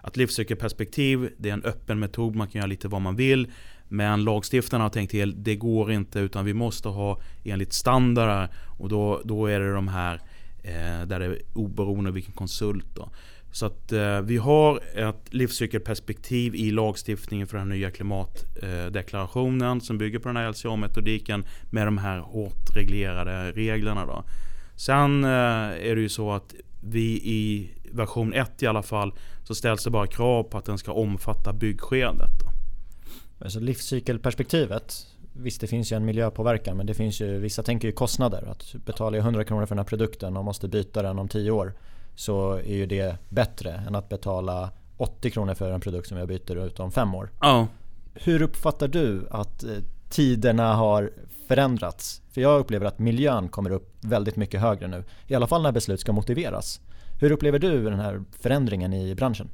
Att 0.00 0.16
livscykelperspektiv, 0.16 1.30
det 1.38 1.48
är 1.48 1.52
en 1.52 1.64
öppen 1.64 1.98
metod, 1.98 2.36
man 2.36 2.48
kan 2.48 2.58
göra 2.58 2.66
lite 2.66 2.88
vad 2.88 3.00
man 3.00 3.16
vill. 3.16 3.50
Men 3.88 4.24
lagstiftarna 4.24 4.84
har 4.84 4.90
tänkt 4.90 5.10
till, 5.10 5.42
det 5.42 5.56
går 5.56 5.92
inte 5.92 6.20
utan 6.20 6.44
vi 6.44 6.54
måste 6.54 6.88
ha 6.88 7.20
enligt 7.44 7.72
standarder. 7.72 8.48
Och 8.78 8.88
då, 8.88 9.20
då 9.24 9.46
är 9.46 9.60
det 9.60 9.72
de 9.72 9.88
här 9.88 10.14
eh, 10.62 11.06
där 11.06 11.18
det 11.18 11.24
är 11.24 11.38
oberoende 11.54 12.10
vilken 12.10 12.32
konsult. 12.32 12.86
Då. 12.94 13.10
Så 13.52 13.66
att 13.66 13.92
eh, 13.92 14.20
vi 14.20 14.36
har 14.36 14.80
ett 14.94 15.34
livscykelperspektiv 15.34 16.54
i 16.54 16.70
lagstiftningen 16.70 17.46
för 17.46 17.58
den 17.58 17.68
nya 17.68 17.90
klimatdeklarationen 17.90 19.80
som 19.80 19.98
bygger 19.98 20.18
på 20.18 20.28
den 20.28 20.36
här 20.36 20.48
LCA-metodiken 20.48 21.44
med 21.70 21.86
de 21.86 21.98
här 21.98 22.18
hårt 22.18 22.76
reglerade 22.76 23.52
reglerna. 23.52 24.06
Då. 24.06 24.24
Sen 24.76 25.24
eh, 25.24 25.30
är 25.30 25.94
det 25.94 26.00
ju 26.00 26.08
så 26.08 26.32
att 26.32 26.54
vi 26.80 27.20
i 27.24 27.70
version 27.92 28.32
1 28.32 28.62
i 28.62 28.66
alla 28.66 28.82
fall 28.82 29.14
så 29.44 29.54
ställs 29.54 29.84
det 29.84 29.90
bara 29.90 30.06
krav 30.06 30.42
på 30.42 30.58
att 30.58 30.64
den 30.64 30.78
ska 30.78 30.92
omfatta 30.92 31.52
byggskedet. 31.52 32.30
Då. 32.40 32.52
Alltså 33.44 33.60
livscykelperspektivet 33.60 35.06
Visst 35.34 35.60
det 35.60 35.66
finns 35.66 35.92
ju 35.92 35.96
en 35.96 36.04
miljöpåverkan 36.04 36.76
men 36.76 36.86
det 36.86 36.94
finns 36.94 37.20
ju, 37.20 37.38
vissa 37.38 37.62
tänker 37.62 37.88
ju 37.88 37.92
kostnader. 37.92 38.48
Att 38.50 38.74
betalar 38.84 39.18
jag 39.18 39.24
100 39.24 39.44
kronor 39.44 39.66
för 39.66 39.74
den 39.74 39.78
här 39.78 39.88
produkten 39.88 40.36
och 40.36 40.44
måste 40.44 40.68
byta 40.68 41.02
den 41.02 41.18
om 41.18 41.28
10 41.28 41.50
år 41.50 41.74
så 42.14 42.52
är 42.52 42.74
ju 42.74 42.86
det 42.86 43.16
bättre 43.28 43.72
än 43.86 43.94
att 43.94 44.08
betala 44.08 44.70
80 44.96 45.30
kronor 45.30 45.54
för 45.54 45.70
en 45.70 45.80
produkt 45.80 46.08
som 46.08 46.16
jag 46.16 46.28
byter 46.28 46.66
ut 46.66 46.80
om 46.80 46.92
5 46.92 47.14
år. 47.14 47.30
Ja. 47.40 47.66
Hur 48.14 48.42
uppfattar 48.42 48.88
du 48.88 49.26
att 49.30 49.64
eh, 49.64 49.70
tiderna 50.10 50.74
har 50.74 51.10
förändrats? 51.48 52.22
För 52.34 52.40
jag 52.40 52.60
upplever 52.60 52.86
att 52.86 52.98
miljön 52.98 53.48
kommer 53.48 53.70
upp 53.70 53.96
väldigt 54.00 54.36
mycket 54.36 54.60
högre 54.60 54.88
nu. 54.88 55.04
I 55.26 55.34
alla 55.34 55.46
fall 55.46 55.62
när 55.62 55.72
beslut 55.72 56.00
ska 56.00 56.12
motiveras. 56.12 56.80
Hur 57.20 57.32
upplever 57.32 57.58
du 57.58 57.84
den 57.84 58.00
här 58.00 58.22
förändringen 58.40 58.92
i 58.92 59.14
branschen? 59.14 59.48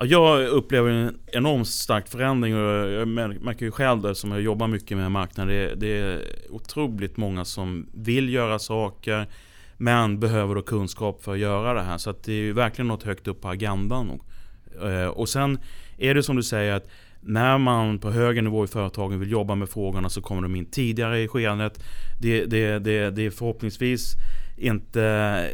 Jag 0.00 0.46
upplever 0.48 0.90
en 0.90 1.18
enormt 1.26 1.68
stark 1.68 2.08
förändring 2.08 2.56
och 2.56 2.90
jag 2.90 3.08
märker 3.08 3.64
ju 3.64 3.70
själv 3.70 4.02
det 4.02 4.14
som 4.14 4.32
jag 4.32 4.40
jobbar 4.40 4.66
mycket 4.66 4.96
med 4.96 5.12
marknaden. 5.12 5.78
Det 5.78 5.98
är 5.98 6.22
otroligt 6.50 7.16
många 7.16 7.44
som 7.44 7.86
vill 7.92 8.28
göra 8.28 8.58
saker 8.58 9.26
men 9.76 10.20
behöver 10.20 10.54
då 10.54 10.62
kunskap 10.62 11.22
för 11.22 11.32
att 11.32 11.38
göra 11.38 11.74
det 11.74 11.82
här. 11.82 11.98
Så 11.98 12.10
att 12.10 12.22
det 12.22 12.32
är 12.32 12.52
verkligen 12.52 12.88
något 12.88 13.02
högt 13.02 13.28
upp 13.28 13.40
på 13.40 13.48
agendan. 13.48 14.10
Och, 14.10 14.90
eh, 14.90 15.08
och 15.08 15.28
sen 15.28 15.58
är 15.98 16.14
det 16.14 16.22
som 16.22 16.36
du 16.36 16.42
säger 16.42 16.72
att 16.74 16.88
när 17.20 17.58
man 17.58 17.98
på 17.98 18.10
högre 18.10 18.42
nivå 18.42 18.64
i 18.64 18.66
företagen 18.66 19.20
vill 19.20 19.30
jobba 19.30 19.54
med 19.54 19.68
frågorna 19.68 20.08
så 20.08 20.22
kommer 20.22 20.42
de 20.42 20.56
in 20.56 20.66
tidigare 20.66 21.20
i 21.20 21.28
skedet. 21.28 21.84
Det, 22.20 22.44
det, 22.44 22.78
det, 22.78 23.10
det 23.10 23.26
är 23.26 23.30
förhoppningsvis 23.30 24.14
inte 24.56 25.04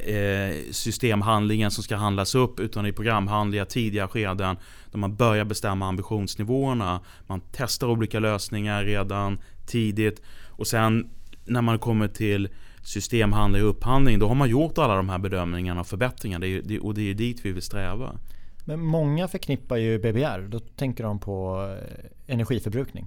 eh, 0.07 0.72
systemhandlingen 0.72 1.70
som 1.70 1.85
ska 1.85 1.96
handlas 1.96 2.35
upp 2.35 2.61
utan 2.61 2.87
i 2.87 2.92
programhandlingar 2.92 3.64
tidiga 3.64 4.09
skeden 4.09 4.57
där 4.90 4.98
man 4.98 5.16
börjar 5.16 5.44
bestämma 5.44 5.88
ambitionsnivåerna. 5.88 7.00
Man 7.26 7.40
testar 7.52 7.87
olika 7.87 8.18
lösningar 8.18 8.85
redan 8.85 9.38
tidigt 9.66 10.22
och 10.46 10.66
sen 10.66 11.11
när 11.44 11.62
man 11.62 11.78
kommer 11.78 12.09
till 12.09 12.48
systemhandling 12.88 13.62
och 13.62 13.68
upphandling, 13.68 14.18
då 14.18 14.29
har 14.29 14.35
man 14.35 14.48
gjort 14.48 14.79
alla 14.79 14.96
de 14.96 15.09
här 15.09 15.18
bedömningarna 15.18 15.81
och 15.81 15.87
förbättringarna. 15.87 16.46
Och 16.83 16.94
det 16.94 17.11
är 17.11 17.14
dit 17.14 17.40
vi 17.44 17.53
vill 17.53 17.62
sträva. 17.62 18.18
Men 18.64 18.81
många 18.81 19.29
förknippar 19.29 19.77
ju 19.77 19.98
BBR, 19.98 20.48
då 20.48 20.59
tänker 20.59 21.05
de 21.05 21.18
på 21.18 21.66
eh, 21.79 22.35
energiförbrukning. 22.35 23.07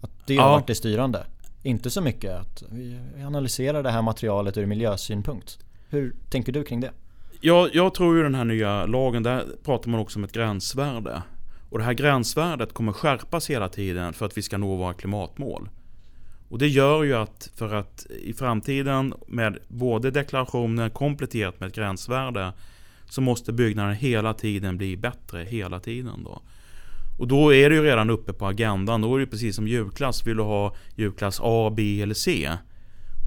Att 0.00 0.10
det 0.26 0.36
har 0.36 0.46
ja. 0.46 0.52
varit 0.52 0.66
det 0.66 0.74
styrande. 0.74 1.26
Inte 1.62 1.90
så 1.90 2.00
mycket 2.00 2.40
att 2.40 2.62
vi 2.70 2.98
analyserar 3.26 3.82
det 3.82 3.90
här 3.90 4.02
materialet 4.02 4.56
ur 4.56 4.66
miljösynpunkt. 4.66 5.58
Hur 5.88 6.14
tänker 6.30 6.52
du 6.52 6.64
kring 6.64 6.80
det? 6.80 6.90
Jag, 7.40 7.74
jag 7.74 7.94
tror 7.94 8.16
ju 8.16 8.22
den 8.22 8.34
här 8.34 8.44
nya 8.44 8.86
lagen, 8.86 9.22
där 9.22 9.44
pratar 9.64 9.90
man 9.90 10.00
också 10.00 10.18
om 10.18 10.24
ett 10.24 10.32
gränsvärde. 10.32 11.22
Och 11.70 11.78
det 11.78 11.84
här 11.84 11.92
gränsvärdet 11.92 12.72
kommer 12.72 12.92
skärpas 12.92 13.50
hela 13.50 13.68
tiden 13.68 14.12
för 14.12 14.26
att 14.26 14.38
vi 14.38 14.42
ska 14.42 14.58
nå 14.58 14.76
våra 14.76 14.94
klimatmål. 14.94 15.68
Och 16.54 16.60
det 16.60 16.68
gör 16.68 17.02
ju 17.02 17.14
att 17.14 17.50
för 17.56 17.74
att 17.74 18.06
i 18.22 18.32
framtiden 18.32 19.14
med 19.26 19.58
både 19.68 20.10
deklarationen 20.10 20.90
kompletterat 20.90 21.60
med 21.60 21.66
ett 21.66 21.74
gränsvärde 21.74 22.52
så 23.04 23.20
måste 23.20 23.52
byggnaden 23.52 23.94
hela 23.94 24.34
tiden 24.34 24.78
bli 24.78 24.96
bättre 24.96 25.44
hela 25.44 25.80
tiden 25.80 26.24
då. 26.24 26.42
Och 27.18 27.28
då 27.28 27.54
är 27.54 27.70
det 27.70 27.76
ju 27.76 27.82
redan 27.82 28.10
uppe 28.10 28.32
på 28.32 28.46
agendan. 28.46 29.00
Då 29.00 29.16
är 29.16 29.20
det 29.20 29.26
precis 29.26 29.56
som 29.56 29.68
julklass. 29.68 30.26
Vill 30.26 30.36
du 30.36 30.42
ha 30.42 30.74
julklass 30.96 31.40
A, 31.42 31.72
B 31.76 32.02
eller 32.02 32.14
C? 32.14 32.50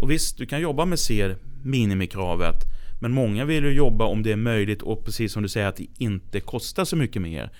Och 0.01 0.11
visst, 0.11 0.37
du 0.37 0.45
kan 0.45 0.61
jobba 0.61 0.85
med 0.85 0.99
C, 0.99 1.35
minimikravet. 1.63 2.63
Men 3.01 3.11
många 3.11 3.45
vill 3.45 3.63
ju 3.63 3.71
jobba 3.71 4.05
om 4.05 4.23
det 4.23 4.31
är 4.31 4.35
möjligt 4.35 4.81
och 4.81 5.05
precis 5.05 5.33
som 5.33 5.43
du 5.43 5.49
säger 5.49 5.67
att 5.67 5.77
det 5.77 5.87
inte 5.97 6.39
kostar 6.39 6.85
så 6.85 6.95
mycket 6.95 7.21
mer. 7.21 7.51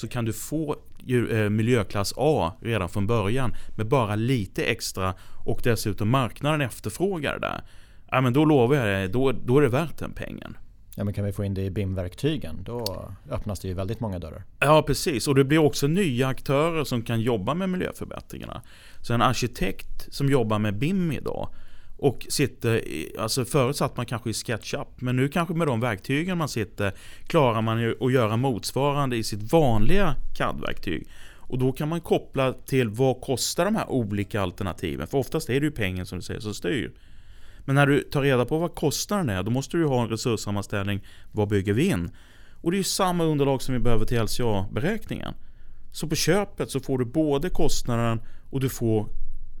Så 0.00 0.08
kan 0.08 0.24
du 0.24 0.32
få 0.32 0.76
eh, 1.08 1.50
miljöklass 1.50 2.14
A 2.16 2.52
redan 2.60 2.88
från 2.88 3.06
början 3.06 3.54
med 3.76 3.86
bara 3.86 4.16
lite 4.16 4.64
extra 4.64 5.14
och 5.44 5.60
dessutom 5.64 6.08
marknaden 6.08 6.60
efterfrågar 6.60 7.38
det. 7.38 7.62
Ja 8.10 8.20
men 8.20 8.32
då 8.32 8.44
lovar 8.44 8.76
jag 8.76 8.86
dig, 8.86 9.08
då, 9.08 9.32
då 9.32 9.58
är 9.58 9.62
det 9.62 9.68
värt 9.68 9.98
den 9.98 10.12
pengen. 10.12 10.56
Ja 10.96 11.04
men 11.04 11.14
kan 11.14 11.24
vi 11.24 11.32
få 11.32 11.44
in 11.44 11.54
det 11.54 11.62
i 11.62 11.70
BIM-verktygen 11.70 12.62
då 12.64 13.10
öppnas 13.30 13.60
det 13.60 13.68
ju 13.68 13.74
väldigt 13.74 14.00
många 14.00 14.18
dörrar. 14.18 14.44
Ja 14.60 14.82
precis 14.86 15.28
och 15.28 15.34
det 15.34 15.44
blir 15.44 15.58
också 15.58 15.86
nya 15.86 16.28
aktörer 16.28 16.84
som 16.84 17.02
kan 17.02 17.20
jobba 17.20 17.54
med 17.54 17.68
miljöförbättringarna. 17.68 18.62
Så 19.00 19.14
en 19.14 19.22
arkitekt 19.22 20.14
som 20.14 20.28
jobbar 20.28 20.58
med 20.58 20.78
BIM 20.78 21.12
idag 21.12 21.48
och 22.00 22.26
sitter, 22.28 22.88
i, 22.88 23.14
alltså 23.18 23.44
förut 23.44 23.76
satt 23.76 23.96
man 23.96 24.06
kanske 24.06 24.30
i 24.30 24.32
SketchUp 24.32 24.88
men 25.00 25.16
nu 25.16 25.28
kanske 25.28 25.54
med 25.54 25.66
de 25.66 25.80
verktygen 25.80 26.38
man 26.38 26.48
sitter 26.48 26.92
klarar 27.26 27.62
man 27.62 27.80
ju 27.80 27.94
att 28.00 28.12
göra 28.12 28.36
motsvarande 28.36 29.16
i 29.16 29.22
sitt 29.22 29.52
vanliga 29.52 30.16
CAD-verktyg. 30.36 31.08
Och 31.36 31.58
då 31.58 31.72
kan 31.72 31.88
man 31.88 32.00
koppla 32.00 32.52
till 32.52 32.88
vad 32.88 33.20
kostar 33.20 33.64
de 33.64 33.76
här 33.76 33.90
olika 33.90 34.40
alternativen? 34.40 35.06
För 35.06 35.18
oftast 35.18 35.50
är 35.50 35.60
det 35.60 35.66
ju 35.66 35.70
pengen 35.70 36.06
som 36.06 36.18
du 36.18 36.22
säger 36.22 36.40
som 36.40 36.54
styr. 36.54 36.92
Men 37.64 37.74
när 37.74 37.86
du 37.86 38.02
tar 38.02 38.22
reda 38.22 38.44
på 38.44 38.58
vad 38.58 38.74
kostnaden 38.74 39.28
är, 39.28 39.42
då 39.42 39.50
måste 39.50 39.76
du 39.76 39.86
ha 39.86 40.02
en 40.02 40.08
resurssammanställning. 40.08 41.00
Vad 41.32 41.48
bygger 41.48 41.72
vi 41.72 41.86
in? 41.86 42.10
Och 42.62 42.70
det 42.70 42.74
är 42.74 42.78
ju 42.78 42.84
samma 42.84 43.24
underlag 43.24 43.62
som 43.62 43.74
vi 43.74 43.80
behöver 43.80 44.04
till 44.04 44.22
LCA-beräkningen. 44.22 45.34
Så 45.92 46.08
på 46.08 46.14
köpet 46.14 46.70
så 46.70 46.80
får 46.80 46.98
du 46.98 47.04
både 47.04 47.50
kostnaden 47.50 48.20
och 48.50 48.60
du 48.60 48.68
får 48.68 49.08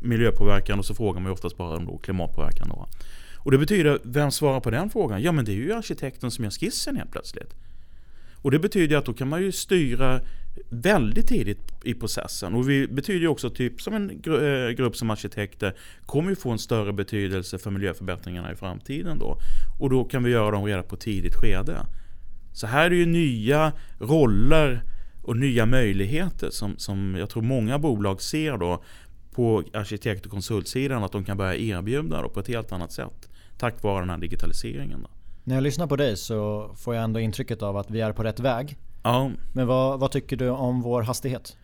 miljöpåverkan 0.00 0.78
och 0.78 0.84
så 0.84 0.94
frågar 0.94 1.20
man 1.20 1.30
ju 1.30 1.32
oftast 1.32 1.56
bara 1.56 1.76
om 1.76 1.86
då 1.86 1.98
klimatpåverkan. 1.98 2.68
Då. 2.68 2.88
Och 3.38 3.50
det 3.50 3.58
betyder, 3.58 3.98
vem 4.02 4.30
svarar 4.30 4.60
på 4.60 4.70
den 4.70 4.90
frågan? 4.90 5.22
Ja 5.22 5.32
men 5.32 5.44
det 5.44 5.52
är 5.52 5.56
ju 5.56 5.72
arkitekten 5.72 6.30
som 6.30 6.44
gör 6.44 6.50
skissen 6.50 6.96
helt 6.96 7.10
plötsligt. 7.10 7.54
Och 8.42 8.50
det 8.50 8.58
betyder 8.58 8.96
att 8.96 9.04
då 9.04 9.12
kan 9.12 9.28
man 9.28 9.42
ju 9.42 9.52
styra 9.52 10.20
väldigt 10.68 11.28
tidigt 11.28 11.84
i 11.84 11.94
processen. 11.94 12.54
Och 12.54 12.66
det 12.66 12.86
betyder 12.86 13.20
ju 13.20 13.28
också 13.28 13.50
typ 13.50 13.80
som 13.80 13.94
en 13.94 14.10
eh, 14.10 14.70
grupp 14.70 14.96
som 14.96 15.10
arkitekter 15.10 15.74
kommer 16.06 16.30
ju 16.30 16.36
få 16.36 16.50
en 16.50 16.58
större 16.58 16.92
betydelse 16.92 17.58
för 17.58 17.70
miljöförbättringarna 17.70 18.52
i 18.52 18.56
framtiden 18.56 19.18
då. 19.18 19.38
Och 19.80 19.90
då 19.90 20.04
kan 20.04 20.22
vi 20.22 20.30
göra 20.30 20.50
dem 20.50 20.64
redan 20.64 20.84
på 20.84 20.96
tidigt 20.96 21.34
skede. 21.34 21.86
Så 22.52 22.66
här 22.66 22.84
är 22.84 22.90
det 22.90 22.96
ju 22.96 23.06
nya 23.06 23.72
roller 23.98 24.82
och 25.22 25.36
nya 25.36 25.66
möjligheter 25.66 26.50
som, 26.50 26.78
som 26.78 27.16
jag 27.18 27.30
tror 27.30 27.42
många 27.42 27.78
bolag 27.78 28.22
ser 28.22 28.58
då 28.58 28.82
på 29.34 29.62
arkitekt 29.72 30.26
och 30.26 30.32
konsultsidan 30.32 31.04
att 31.04 31.12
de 31.12 31.24
kan 31.24 31.36
börja 31.36 31.56
erbjuda 31.56 32.28
på 32.28 32.40
ett 32.40 32.48
helt 32.48 32.72
annat 32.72 32.92
sätt. 32.92 33.28
Tack 33.58 33.82
vare 33.82 34.00
den 34.00 34.10
här 34.10 34.18
digitaliseringen. 34.18 35.02
Då. 35.02 35.08
När 35.44 35.54
jag 35.54 35.62
lyssnar 35.62 35.86
på 35.86 35.96
dig 35.96 36.16
så 36.16 36.70
får 36.76 36.94
jag 36.94 37.04
ändå 37.04 37.20
intrycket 37.20 37.62
av 37.62 37.76
att 37.76 37.90
vi 37.90 38.00
är 38.00 38.12
på 38.12 38.22
rätt 38.22 38.40
väg. 38.40 38.76
Ja. 39.02 39.30
Men 39.52 39.66
vad, 39.66 40.00
vad 40.00 40.10
tycker 40.10 40.36
du 40.36 40.48
om 40.48 40.82
vår 40.82 41.02
hastighet? 41.02 41.56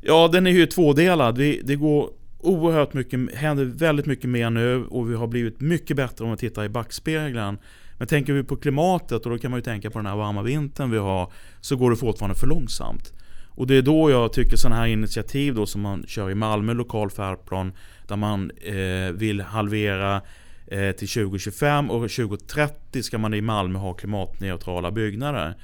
Ja, 0.00 0.28
den 0.32 0.46
är 0.46 0.50
ju 0.50 0.66
tvådelad. 0.66 1.38
Vi, 1.38 1.62
det 1.64 1.76
går 1.76 2.10
oerhört 2.38 2.94
mycket, 2.94 3.34
händer 3.34 3.64
väldigt 3.64 4.06
mycket 4.06 4.30
mer 4.30 4.50
nu 4.50 4.84
och 4.84 5.10
vi 5.10 5.14
har 5.14 5.26
blivit 5.26 5.60
mycket 5.60 5.96
bättre 5.96 6.24
om 6.24 6.30
vi 6.30 6.36
tittar 6.36 6.64
i 6.64 6.68
backspegeln. 6.68 7.58
Men 7.98 8.08
tänker 8.08 8.32
vi 8.32 8.44
på 8.44 8.56
klimatet 8.56 9.26
och 9.26 9.30
då 9.30 9.38
kan 9.38 9.50
man 9.50 9.58
ju 9.58 9.64
tänka 9.64 9.90
på 9.90 9.98
den 9.98 10.06
här 10.06 10.16
varma 10.16 10.42
vintern 10.42 10.90
vi 10.90 10.98
har 10.98 11.32
så 11.60 11.76
går 11.76 11.90
det 11.90 11.96
fortfarande 11.96 12.38
för 12.38 12.46
långsamt. 12.46 13.12
Och 13.58 13.66
det 13.66 13.74
är 13.74 13.82
då 13.82 14.10
jag 14.10 14.32
tycker 14.32 14.56
sådana 14.56 14.76
här 14.76 14.86
initiativ 14.86 15.54
då 15.54 15.66
som 15.66 15.80
man 15.80 16.04
kör 16.06 16.30
i 16.30 16.34
Malmö 16.34 16.74
lokal 16.74 17.10
färdplan 17.10 17.72
där 18.06 18.16
man 18.16 18.50
eh, 18.50 19.12
vill 19.12 19.40
halvera 19.40 20.22
eh, 20.66 20.90
till 20.90 21.08
2025 21.08 21.90
och 21.90 22.00
2030 22.10 23.02
ska 23.02 23.18
man 23.18 23.34
i 23.34 23.40
Malmö 23.40 23.78
ha 23.78 23.94
klimatneutrala 23.94 24.90
byggnader 24.90 25.54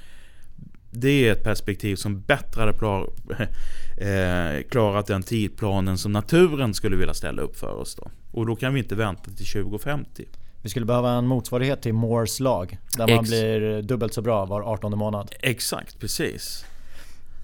det 0.91 1.27
är 1.27 1.31
ett 1.31 1.43
perspektiv 1.43 1.95
som 1.95 2.21
bättre 2.21 2.61
hade 2.61 2.73
klar, 2.73 3.09
eh, 3.97 4.63
klarat 4.69 5.07
den 5.07 5.23
tidplanen 5.23 5.97
som 5.97 6.11
naturen 6.11 6.73
skulle 6.73 6.95
vilja 6.95 7.13
ställa 7.13 7.41
upp 7.41 7.57
för 7.57 7.75
oss. 7.75 7.95
Då. 7.95 8.11
Och 8.31 8.45
då 8.45 8.55
kan 8.55 8.73
vi 8.73 8.79
inte 8.79 8.95
vänta 8.95 9.31
till 9.31 9.47
2050. 9.47 10.25
Vi 10.61 10.69
skulle 10.69 10.85
behöva 10.85 11.11
en 11.11 11.27
motsvarighet 11.27 11.81
till 11.81 11.93
Moores 11.93 12.39
lag. 12.39 12.77
Där 12.97 13.07
man 13.07 13.19
Ex 13.19 13.29
blir 13.29 13.81
dubbelt 13.81 14.13
så 14.13 14.21
bra 14.21 14.45
var 14.45 14.61
18 14.61 14.97
månad. 14.97 15.31
Exakt, 15.39 15.99
precis. 15.99 16.65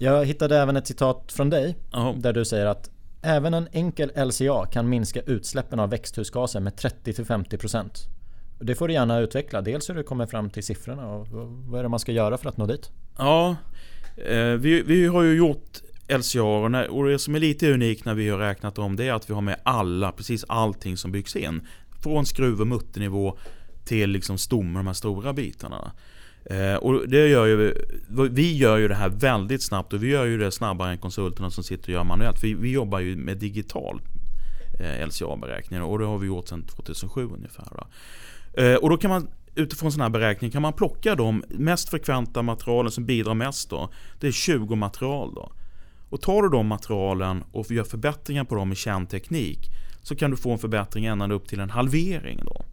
Jag 0.02 0.24
hittade 0.24 0.58
även 0.58 0.76
ett 0.76 0.86
citat 0.86 1.32
från 1.32 1.50
dig. 1.50 1.76
Oh. 1.92 2.18
Där 2.18 2.32
du 2.32 2.44
säger 2.44 2.66
att 2.66 2.90
Även 3.24 3.54
en 3.54 3.68
enkel 3.72 4.12
LCA 4.16 4.66
kan 4.66 4.88
minska 4.88 5.20
utsläppen 5.20 5.80
av 5.80 5.90
växthusgaser 5.90 6.60
med 6.60 6.72
30-50%. 6.72 7.88
Det 8.60 8.74
får 8.74 8.88
du 8.88 8.94
gärna 8.94 9.18
utveckla. 9.18 9.60
Dels 9.60 9.90
hur 9.90 9.94
du 9.94 10.02
kommer 10.02 10.26
fram 10.26 10.50
till 10.50 10.62
siffrorna 10.62 11.08
och 11.08 11.28
vad 11.66 11.78
är 11.78 11.82
det 11.82 11.88
man 11.88 11.98
ska 11.98 12.12
göra 12.12 12.38
för 12.38 12.48
att 12.48 12.56
nå 12.56 12.66
dit? 12.66 12.90
Ja, 13.18 13.56
eh, 14.16 14.36
vi, 14.36 14.82
vi 14.82 15.06
har 15.06 15.22
ju 15.22 15.34
gjort 15.34 15.80
LCA 16.08 16.42
och 16.90 17.08
det 17.08 17.18
som 17.18 17.34
är 17.34 17.40
lite 17.40 17.72
unikt 17.72 18.04
när 18.04 18.14
vi 18.14 18.28
har 18.28 18.38
räknat 18.38 18.78
om 18.78 18.96
det 18.96 19.08
är 19.08 19.12
att 19.12 19.30
vi 19.30 19.34
har 19.34 19.40
med 19.40 19.56
alla, 19.62 20.12
precis 20.12 20.44
allting 20.48 20.96
som 20.96 21.12
byggs 21.12 21.36
in. 21.36 21.66
Från 22.02 22.26
skruv 22.26 22.60
och 22.60 22.66
mutternivå 22.66 23.38
till 23.84 24.10
liksom 24.10 24.38
stommar, 24.38 24.80
de 24.80 24.86
här 24.86 24.94
stora 24.94 25.32
bitarna. 25.32 25.92
Eh, 26.44 26.74
och 26.74 27.08
det 27.08 27.28
gör 27.28 27.46
ju, 27.46 27.74
vi 28.30 28.56
gör 28.56 28.76
ju 28.76 28.88
det 28.88 28.94
här 28.94 29.08
väldigt 29.08 29.62
snabbt 29.62 29.92
och 29.92 30.02
vi 30.02 30.08
gör 30.08 30.24
ju 30.24 30.38
det 30.38 30.50
snabbare 30.50 30.90
än 30.90 30.98
konsulterna 30.98 31.50
som 31.50 31.64
sitter 31.64 31.88
och 31.88 31.92
gör 31.92 32.04
manuellt. 32.04 32.44
Vi, 32.44 32.54
vi 32.54 32.70
jobbar 32.70 33.00
ju 33.00 33.16
med 33.16 33.38
digital 33.38 34.00
eh, 34.80 35.06
LCA-beräkningar 35.06 35.82
och 35.82 35.98
det 35.98 36.04
har 36.04 36.18
vi 36.18 36.26
gjort 36.26 36.48
sedan 36.48 36.62
2007 36.62 37.28
ungefär. 37.34 37.68
Då. 37.70 37.86
Eh, 38.62 38.76
och 38.76 38.90
då 38.90 38.96
kan 38.96 39.10
man 39.10 39.28
utifrån 39.54 39.92
sådana 39.92 40.04
här 40.04 40.10
beräkningar 40.10 40.52
kan 40.52 40.62
man 40.62 40.72
plocka 40.72 41.14
de 41.14 41.44
mest 41.48 41.88
frekventa 41.88 42.42
materialen 42.42 42.92
som 42.92 43.06
bidrar 43.06 43.34
mest. 43.34 43.70
Då. 43.70 43.90
Det 44.20 44.26
är 44.26 44.32
20 44.32 44.76
material. 44.76 45.34
Då. 45.34 45.52
Och 46.10 46.20
tar 46.20 46.42
du 46.42 46.48
de 46.48 46.66
materialen 46.66 47.44
och 47.52 47.70
gör 47.70 47.84
förbättringar 47.84 48.44
på 48.44 48.54
dem 48.54 48.68
med 48.68 48.76
känd 48.76 49.08
teknik 49.08 49.70
så 50.02 50.16
kan 50.16 50.30
du 50.30 50.36
få 50.36 50.52
en 50.52 50.58
förbättring 50.58 51.04
ända 51.04 51.32
upp 51.32 51.48
till 51.48 51.60
en 51.60 51.70
halvering. 51.70 52.40
Då. 52.44 52.64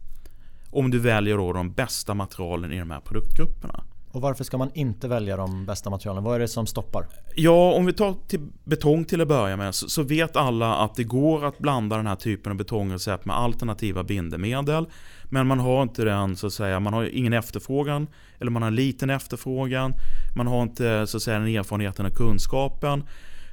Om 0.70 0.90
du 0.90 0.98
väljer 0.98 1.36
då 1.36 1.52
de 1.52 1.72
bästa 1.72 2.14
materialen 2.14 2.72
i 2.72 2.78
de 2.78 2.90
här 2.90 3.00
produktgrupperna. 3.00 3.84
Och 4.12 4.20
varför 4.20 4.44
ska 4.44 4.58
man 4.58 4.70
inte 4.74 5.08
välja 5.08 5.36
de 5.36 5.66
bästa 5.66 5.90
materialen? 5.90 6.24
Vad 6.24 6.34
är 6.34 6.38
det 6.38 6.48
som 6.48 6.66
stoppar? 6.66 7.06
Ja, 7.34 7.72
om 7.72 7.86
vi 7.86 7.92
tar 7.92 8.14
till 8.28 8.40
betong 8.64 9.04
till 9.04 9.20
att 9.20 9.28
börja 9.28 9.56
med 9.56 9.74
så, 9.74 9.88
så 9.88 10.02
vet 10.02 10.36
alla 10.36 10.74
att 10.74 10.94
det 10.94 11.04
går 11.04 11.44
att 11.44 11.58
blanda 11.58 11.96
den 11.96 12.06
här 12.06 12.16
typen 12.16 12.52
av 12.52 12.58
betongrecept 12.58 13.24
med 13.24 13.36
alternativa 13.36 14.04
bindemedel. 14.04 14.86
Men 15.24 15.46
man 15.46 15.58
har 15.58 15.82
inte 15.82 16.04
den 16.04 16.36
så 16.36 16.46
att 16.46 16.52
säga, 16.52 16.80
man 16.80 16.92
har 16.92 17.04
ingen 17.04 17.32
efterfrågan 17.32 18.06
eller 18.38 18.50
man 18.50 18.62
har 18.62 18.70
liten 18.70 19.10
efterfrågan. 19.10 19.94
Man 20.36 20.46
har 20.46 20.62
inte 20.62 21.06
så 21.06 21.16
att 21.16 21.22
säga 21.22 21.38
den 21.38 21.48
erfarenheten 21.48 22.06
och 22.06 22.14
kunskapen. 22.14 23.04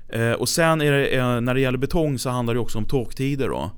Eh, 0.09 0.31
och 0.31 0.49
sen 0.49 0.79
det, 0.79 1.15
eh, 1.17 1.41
när 1.41 1.53
det 1.53 1.61
gäller 1.61 1.77
betong 1.77 2.19
så 2.19 2.29
handlar 2.29 2.53
det 2.53 2.59
också 2.59 2.77
om 2.77 2.85
torktider 2.85 3.49
då. 3.49 3.71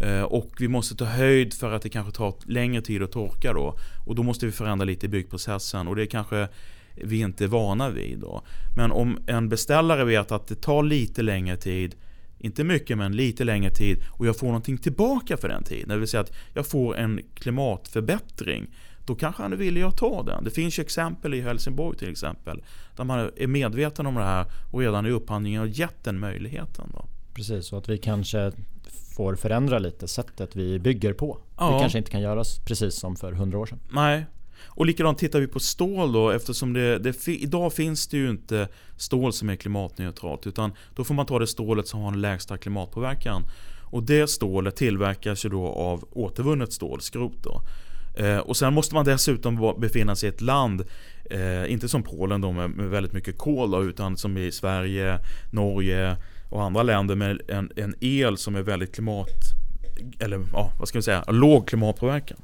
Eh, 0.00 0.22
och 0.22 0.50
vi 0.58 0.68
måste 0.68 0.94
ta 0.94 1.04
höjd 1.04 1.54
för 1.54 1.72
att 1.72 1.82
det 1.82 1.88
kanske 1.88 2.12
tar 2.12 2.34
längre 2.46 2.82
tid 2.82 3.02
att 3.02 3.12
torka 3.12 3.52
då. 3.52 3.78
Och 4.06 4.14
då 4.14 4.22
måste 4.22 4.46
vi 4.46 4.52
förändra 4.52 4.84
lite 4.84 5.06
i 5.06 5.08
byggprocessen 5.08 5.88
och 5.88 5.96
det 5.96 6.06
kanske 6.06 6.48
vi 6.94 7.20
inte 7.20 7.44
är 7.44 7.48
vana 7.48 7.90
vid. 7.90 8.18
Då. 8.18 8.42
Men 8.76 8.92
om 8.92 9.18
en 9.26 9.48
beställare 9.48 10.04
vet 10.04 10.32
att 10.32 10.46
det 10.46 10.54
tar 10.54 10.82
lite 10.82 11.22
längre 11.22 11.56
tid 11.56 11.94
inte 12.38 12.64
mycket 12.64 12.98
men 12.98 13.16
lite 13.16 13.44
längre 13.44 13.70
tid 13.70 13.98
och 14.10 14.26
jag 14.26 14.36
får 14.36 14.46
någonting 14.46 14.78
tillbaka 14.78 15.36
för 15.36 15.48
den 15.48 15.64
tiden. 15.64 15.88
Det 15.88 15.96
vill 15.96 16.08
säga 16.08 16.20
att 16.20 16.32
jag 16.54 16.66
får 16.66 16.96
en 16.96 17.20
klimatförbättring. 17.34 18.66
Då 19.06 19.14
kanske 19.14 19.42
han 19.42 19.52
är 19.52 19.56
villig 19.56 19.82
att 19.82 19.96
ta 19.96 20.22
den. 20.22 20.44
Det 20.44 20.50
finns 20.50 20.78
ju 20.78 20.82
exempel 20.82 21.34
i 21.34 21.40
Helsingborg 21.40 21.98
till 21.98 22.10
exempel. 22.10 22.62
Där 22.96 23.04
man 23.04 23.30
är 23.36 23.46
medveten 23.46 24.06
om 24.06 24.14
det 24.14 24.24
här 24.24 24.46
och 24.72 24.80
redan 24.80 25.06
i 25.06 25.10
upphandlingen 25.10 25.60
har 25.60 25.66
gett 25.66 26.04
den 26.04 26.18
möjligheten. 26.18 26.90
Då. 26.92 27.04
Precis, 27.34 27.66
så 27.66 27.76
att 27.76 27.88
vi 27.88 27.98
kanske 27.98 28.52
får 29.16 29.34
förändra 29.34 29.78
lite 29.78 30.08
sättet 30.08 30.56
vi 30.56 30.78
bygger 30.78 31.12
på. 31.12 31.38
Ja. 31.56 31.72
Det 31.72 31.80
kanske 31.80 31.98
inte 31.98 32.10
kan 32.10 32.20
göras 32.20 32.58
precis 32.64 32.94
som 32.94 33.16
för 33.16 33.32
hundra 33.32 33.58
år 33.58 33.66
sedan. 33.66 33.78
Nej, 33.90 34.26
Och 34.64 34.86
likadant 34.86 35.18
tittar 35.18 35.40
vi 35.40 35.46
på 35.46 35.60
stål 35.60 36.12
då 36.12 36.30
eftersom 36.30 36.72
det, 36.72 36.98
det, 36.98 37.28
idag 37.28 37.72
finns 37.72 38.08
det 38.08 38.16
ju 38.16 38.30
inte 38.30 38.68
stål 38.96 39.32
som 39.32 39.50
är 39.50 39.56
klimatneutralt 39.56 40.46
utan 40.46 40.72
då 40.94 41.04
får 41.04 41.14
man 41.14 41.26
ta 41.26 41.38
det 41.38 41.46
stålet 41.46 41.88
som 41.88 42.00
har 42.00 42.10
den 42.10 42.20
lägsta 42.20 42.56
klimatpåverkan. 42.58 43.42
Och 43.90 44.02
det 44.02 44.30
stålet 44.30 44.76
tillverkas 44.76 45.44
ju 45.44 45.48
då 45.48 45.66
av 45.66 46.04
återvunnet 46.12 46.72
stål, 46.72 47.00
skrot 47.00 47.42
då. 47.42 47.62
Eh, 48.16 48.38
och 48.38 48.56
sen 48.56 48.74
måste 48.74 48.94
man 48.94 49.04
dessutom 49.04 49.74
befinna 49.78 50.16
sig 50.16 50.28
i 50.28 50.32
ett 50.32 50.40
land, 50.40 50.84
eh, 51.30 51.72
inte 51.72 51.88
som 51.88 52.02
Polen 52.02 52.40
då 52.40 52.52
med, 52.52 52.70
med 52.70 52.88
väldigt 52.88 53.12
mycket 53.12 53.38
kol 53.38 53.70
då, 53.70 53.84
utan 53.84 54.16
som 54.16 54.36
i 54.36 54.52
Sverige, 54.52 55.18
Norge 55.50 56.16
och 56.50 56.62
andra 56.62 56.82
länder 56.82 57.14
med 57.14 57.40
en, 57.48 57.72
en 57.76 57.94
el 58.00 58.36
som 58.36 58.56
är 58.56 58.62
väldigt 58.62 58.94
klimat... 58.94 59.28
Eller 60.18 60.44
ja, 60.52 60.72
vad 60.78 60.88
ska 60.88 60.98
vi 60.98 61.02
säga? 61.02 61.24
Låg 61.28 61.68
klimatpåverkan. 61.68 62.38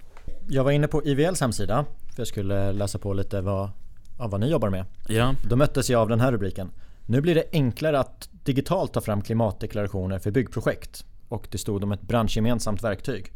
Jag 0.48 0.64
var 0.64 0.70
inne 0.70 0.88
på 0.88 1.04
IVLs 1.04 1.40
hemsida 1.40 1.84
för 2.14 2.20
jag 2.20 2.26
skulle 2.26 2.72
läsa 2.72 2.98
på 2.98 3.14
lite 3.14 3.40
vad, 3.40 3.70
ja, 4.18 4.26
vad 4.26 4.40
ni 4.40 4.50
jobbar 4.50 4.70
med. 4.70 4.84
Ja. 5.08 5.34
Då 5.48 5.56
möttes 5.56 5.90
jag 5.90 6.00
av 6.00 6.08
den 6.08 6.20
här 6.20 6.32
rubriken. 6.32 6.70
Nu 7.06 7.20
blir 7.20 7.34
det 7.34 7.44
enklare 7.52 8.00
att 8.00 8.28
digitalt 8.44 8.92
ta 8.92 9.00
fram 9.00 9.22
klimatdeklarationer 9.22 10.18
för 10.18 10.30
byggprojekt. 10.30 11.04
Och 11.28 11.48
det 11.50 11.58
stod 11.58 11.84
om 11.84 11.92
ett 11.92 12.02
branschgemensamt 12.02 12.82
verktyg. 12.82 13.32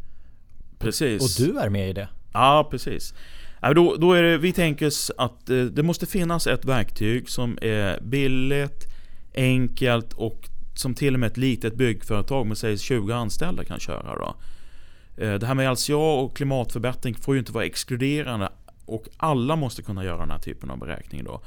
Precis. 0.79 1.41
Och 1.41 1.47
du 1.47 1.59
är 1.59 1.69
med 1.69 1.91
i 1.91 1.93
det? 1.93 2.09
Ja, 2.33 2.69
precis. 2.71 3.15
Då, 3.75 3.97
då 3.97 4.13
är 4.13 4.23
det, 4.23 4.39
vi 4.39 4.53
tänker 4.53 4.87
oss 4.87 5.11
att 5.19 5.51
eh, 5.51 5.65
det 5.65 5.83
måste 5.83 6.07
finnas 6.07 6.47
ett 6.47 6.65
verktyg 6.65 7.29
som 7.29 7.59
är 7.63 8.01
billigt, 8.01 8.87
enkelt 9.35 10.13
och 10.13 10.49
som 10.79 10.95
till 10.95 11.15
och 11.15 11.21
med 11.21 11.27
ett 11.27 11.37
litet 11.37 11.75
byggföretag 11.75 12.47
med 12.47 12.59
säg 12.59 12.79
20 12.79 13.13
anställda 13.13 13.65
kan 13.65 13.81
köra. 13.81 14.17
Då. 14.17 14.37
Eh, 15.25 15.35
det 15.35 15.47
här 15.47 15.55
med 15.55 15.73
LCA 15.73 15.97
och 15.97 16.37
klimatförbättring 16.37 17.15
får 17.15 17.35
ju 17.35 17.39
inte 17.39 17.53
vara 17.53 17.65
exkluderande 17.65 18.49
och 18.87 19.09
alla 19.17 19.57
måste 19.57 19.83
kunna 19.83 20.05
göra 20.05 20.19
den 20.19 20.31
här 20.31 20.39
typen 20.39 20.71
av 20.71 20.79
beräkning. 20.79 21.25
Då. 21.25 21.41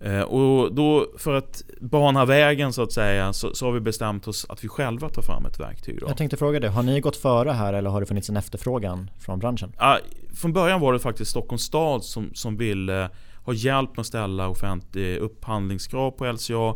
Eh, 0.00 0.20
och 0.20 0.74
då 0.74 1.06
för 1.18 1.34
att 1.34 1.62
bana 1.80 2.24
vägen 2.24 2.72
så 2.72 2.82
att 2.82 2.92
säga 2.92 3.32
så, 3.32 3.54
så, 3.54 3.66
har 3.66 3.72
vi 3.72 3.80
bestämt 3.80 4.28
oss 4.28 4.46
att 4.48 4.64
vi 4.64 4.68
själva 4.68 5.08
tar 5.08 5.22
fram 5.22 5.46
ett 5.46 5.60
verktyg. 5.60 6.00
Då. 6.00 6.08
Jag 6.08 6.16
tänkte 6.16 6.36
fråga 6.36 6.60
dig, 6.60 6.70
har 6.70 6.82
ni 6.82 7.00
gått 7.00 7.16
före 7.16 7.50
här 7.50 7.72
eller 7.72 7.90
har 7.90 8.00
det 8.00 8.06
funnits 8.06 8.28
en 8.28 8.36
efterfrågan 8.36 9.10
från 9.18 9.38
branschen? 9.38 9.72
Ja, 9.78 9.98
från 10.34 10.52
början 10.52 10.80
var 10.80 10.92
det 10.92 10.98
faktiskt 10.98 11.30
Stockholms 11.30 11.62
stad 11.62 12.04
som, 12.04 12.34
som 12.34 12.56
ville 12.56 13.10
ha 13.44 13.52
hjälp 13.52 13.90
med 13.90 14.00
att 14.00 14.06
ställa 14.06 14.48
offentlig 14.48 15.16
upphandlingskrav 15.16 16.10
på 16.10 16.32
LCA. 16.32 16.74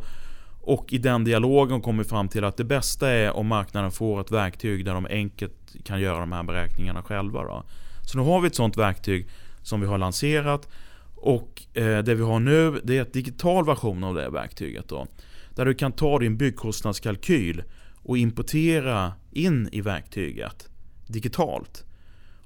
Och 0.66 0.92
i 0.92 0.98
den 0.98 1.24
dialogen 1.24 1.80
kom 1.80 1.98
vi 1.98 2.04
fram 2.04 2.28
till 2.28 2.44
att 2.44 2.56
det 2.56 2.64
bästa 2.64 3.10
är 3.10 3.36
om 3.36 3.46
marknaden 3.46 3.90
får 3.90 4.20
ett 4.20 4.30
verktyg 4.30 4.84
där 4.84 4.94
de 4.94 5.06
enkelt 5.10 5.76
kan 5.84 6.00
göra 6.00 6.20
de 6.20 6.32
här 6.32 6.42
beräkningarna 6.42 7.02
själva. 7.02 7.44
Då. 7.44 7.64
Så 8.02 8.18
nu 8.18 8.24
har 8.24 8.40
vi 8.40 8.46
ett 8.46 8.54
sånt 8.54 8.76
verktyg 8.76 9.26
som 9.62 9.80
vi 9.80 9.86
har 9.86 9.98
lanserat 9.98 10.68
och 11.14 11.62
eh, 11.74 11.98
det 11.98 12.14
vi 12.14 12.22
har 12.22 12.40
nu 12.40 12.80
det 12.84 12.96
är 12.96 13.00
en 13.00 13.10
digital 13.12 13.66
version 13.66 14.04
av 14.04 14.14
det 14.14 14.30
verktyget. 14.30 14.88
Då, 14.88 15.06
där 15.54 15.64
du 15.64 15.74
kan 15.74 15.92
ta 15.92 16.18
din 16.18 16.36
byggkostnadskalkyl 16.36 17.62
och 18.02 18.18
importera 18.18 19.12
in 19.32 19.68
i 19.72 19.80
verktyget 19.80 20.68
digitalt. 21.06 21.84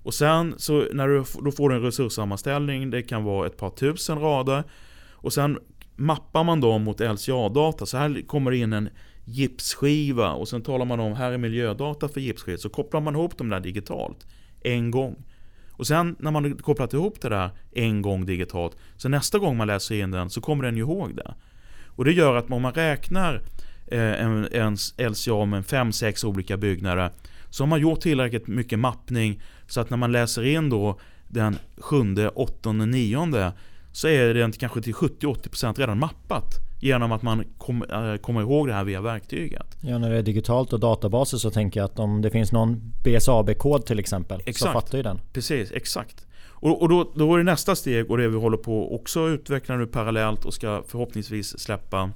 Och 0.02 0.14
sen 0.14 0.54
så 0.58 0.86
när 0.92 1.08
du 1.08 1.24
då 1.44 1.52
får 1.52 1.68
du 1.68 1.76
en 1.76 1.82
resurssammanställning, 1.82 2.90
det 2.90 3.02
kan 3.02 3.24
vara 3.24 3.46
ett 3.46 3.56
par 3.56 3.70
tusen 3.70 4.18
rader. 4.18 4.64
Och 5.10 5.32
sen 5.32 5.58
mappar 6.00 6.44
man 6.44 6.60
dem 6.60 6.82
mot 6.82 7.00
LCA-data. 7.00 7.86
Så 7.86 7.96
här 7.96 8.26
kommer 8.26 8.50
det 8.50 8.56
in 8.56 8.72
en 8.72 8.88
gipsskiva 9.24 10.32
och 10.32 10.48
sen 10.48 10.62
talar 10.62 10.84
man 10.84 11.00
om 11.00 11.12
här 11.12 11.32
är 11.32 11.38
miljödata 11.38 12.08
för 12.08 12.20
gipsskiva. 12.20 12.58
Så 12.58 12.68
kopplar 12.68 13.00
man 13.00 13.14
ihop 13.14 13.38
dem 13.38 13.48
där 13.48 13.60
digitalt 13.60 14.26
en 14.62 14.90
gång. 14.90 15.16
Och 15.72 15.86
sen 15.86 16.16
när 16.18 16.30
man 16.30 16.56
kopplat 16.56 16.94
ihop 16.94 17.20
det 17.20 17.28
där 17.28 17.50
en 17.72 18.02
gång 18.02 18.26
digitalt, 18.26 18.76
så 18.96 19.08
nästa 19.08 19.38
gång 19.38 19.56
man 19.56 19.66
läser 19.66 19.94
in 19.94 20.10
den 20.10 20.30
så 20.30 20.40
kommer 20.40 20.64
den 20.64 20.76
ju 20.76 20.82
ihåg 20.82 21.16
det. 21.16 21.34
Och 21.86 22.04
det 22.04 22.12
gör 22.12 22.36
att 22.36 22.50
om 22.50 22.62
man 22.62 22.72
räknar 22.72 23.42
eh, 23.86 24.22
en, 24.22 24.48
en 24.52 24.76
LCA 24.98 25.44
med 25.44 25.64
5-6 25.64 26.26
olika 26.26 26.56
byggnader 26.56 27.10
så 27.50 27.62
har 27.62 27.68
man 27.68 27.80
gjort 27.80 28.00
tillräckligt 28.00 28.46
mycket 28.46 28.78
mappning 28.78 29.42
så 29.66 29.80
att 29.80 29.90
när 29.90 29.96
man 29.96 30.12
läser 30.12 30.42
in 30.42 30.70
då 30.70 31.00
den 31.28 31.58
sjunde, 31.78 32.28
åttonde, 32.28 32.86
nionde 32.86 33.52
så 33.92 34.08
är 34.08 34.34
den 34.34 34.52
kanske 34.52 34.82
till 34.82 34.94
70-80% 34.94 35.78
redan 35.78 35.98
mappat. 35.98 36.54
Genom 36.82 37.12
att 37.12 37.22
man 37.22 37.44
kom, 37.58 37.82
äh, 37.82 38.16
kommer 38.16 38.40
ihåg 38.40 38.68
det 38.68 38.74
här 38.74 38.84
via 38.84 39.00
verktyget. 39.00 39.76
Ja, 39.80 39.98
när 39.98 40.10
det 40.10 40.16
är 40.16 40.22
digitalt 40.22 40.72
och 40.72 40.80
databaser 40.80 41.38
så 41.38 41.50
tänker 41.50 41.80
jag 41.80 41.84
att 41.84 41.98
om 41.98 42.22
det 42.22 42.30
finns 42.30 42.52
någon 42.52 42.92
BSAB-kod 43.04 43.86
till 43.86 43.98
exempel 43.98 44.42
exakt. 44.46 44.58
så 44.58 44.80
fattar 44.80 44.98
ju 44.98 45.02
den. 45.02 45.20
Precis, 45.32 45.72
exakt. 45.72 46.26
Och, 46.60 46.82
och 46.82 46.88
då, 46.88 47.12
då 47.14 47.34
är 47.34 47.38
det 47.38 47.44
nästa 47.44 47.76
steg 47.76 48.10
och 48.10 48.18
det 48.18 48.28
vi 48.28 48.36
håller 48.36 48.56
på 48.56 48.94
också 48.94 49.28
utveckla 49.28 49.76
nu 49.76 49.86
parallellt 49.86 50.44
och 50.44 50.54
ska 50.54 50.82
förhoppningsvis 50.88 51.58
släppa 51.58 52.10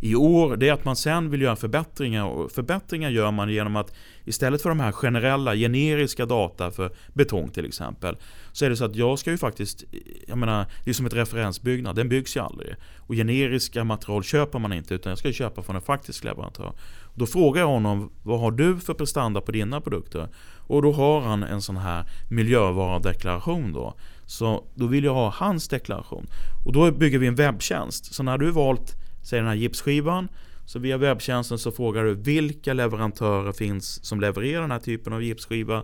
i 0.00 0.14
år, 0.14 0.56
det 0.56 0.68
är 0.68 0.72
att 0.72 0.84
man 0.84 0.96
sen 0.96 1.30
vill 1.30 1.42
göra 1.42 1.56
förbättringar. 1.56 2.24
Och 2.24 2.52
förbättringar 2.52 3.10
gör 3.10 3.30
man 3.30 3.50
genom 3.50 3.76
att 3.76 3.94
istället 4.24 4.62
för 4.62 4.68
de 4.68 4.80
här 4.80 4.92
generella, 4.92 5.54
generiska 5.54 6.26
data 6.26 6.70
för 6.70 6.92
betong 7.14 7.48
till 7.50 7.66
exempel, 7.66 8.16
så 8.52 8.64
är 8.64 8.70
det 8.70 8.76
så 8.76 8.84
att 8.84 8.96
jag 8.96 9.18
ska 9.18 9.30
ju 9.30 9.38
faktiskt, 9.38 9.84
jag 10.28 10.38
menar, 10.38 10.66
det 10.84 10.90
är 10.90 10.94
som 10.94 11.06
ett 11.06 11.14
referensbyggnad, 11.14 11.96
den 11.96 12.08
byggs 12.08 12.36
ju 12.36 12.40
aldrig. 12.40 12.74
Och 12.98 13.14
generiska 13.14 13.84
material 13.84 14.22
köper 14.22 14.58
man 14.58 14.72
inte, 14.72 14.94
utan 14.94 15.10
jag 15.10 15.18
ska 15.18 15.32
köpa 15.32 15.62
från 15.62 15.76
en 15.76 15.82
faktisk 15.82 16.24
leverantör. 16.24 16.72
Då 17.14 17.26
frågar 17.26 17.60
jag 17.60 17.68
honom, 17.68 18.12
vad 18.22 18.40
har 18.40 18.50
du 18.50 18.78
för 18.78 18.94
prestanda 18.94 19.40
på 19.40 19.52
dina 19.52 19.80
produkter? 19.80 20.28
Och 20.66 20.82
då 20.82 20.92
har 20.92 21.20
han 21.20 21.42
en 21.42 21.62
sån 21.62 21.76
här 21.76 22.04
miljövarudeklaration 22.30 23.72
då. 23.72 23.94
Så 24.26 24.64
då 24.74 24.86
vill 24.86 25.04
jag 25.04 25.14
ha 25.14 25.30
hans 25.30 25.68
deklaration. 25.68 26.26
Och 26.66 26.72
då 26.72 26.92
bygger 26.92 27.18
vi 27.18 27.26
en 27.26 27.34
webbtjänst. 27.34 28.14
Så 28.14 28.22
när 28.22 28.38
du 28.38 28.50
valt 28.50 28.94
säg 29.26 29.38
den 29.38 29.48
här 29.48 29.54
gipsskivan. 29.54 30.28
Så 30.64 30.78
via 30.78 30.96
webbtjänsten 30.96 31.58
så 31.58 31.70
frågar 31.70 32.04
du 32.04 32.14
vilka 32.14 32.72
leverantörer 32.72 33.52
finns 33.52 34.04
som 34.04 34.20
levererar 34.20 34.60
den 34.60 34.70
här 34.70 34.78
typen 34.78 35.12
av 35.12 35.22
gipsskiva 35.22 35.82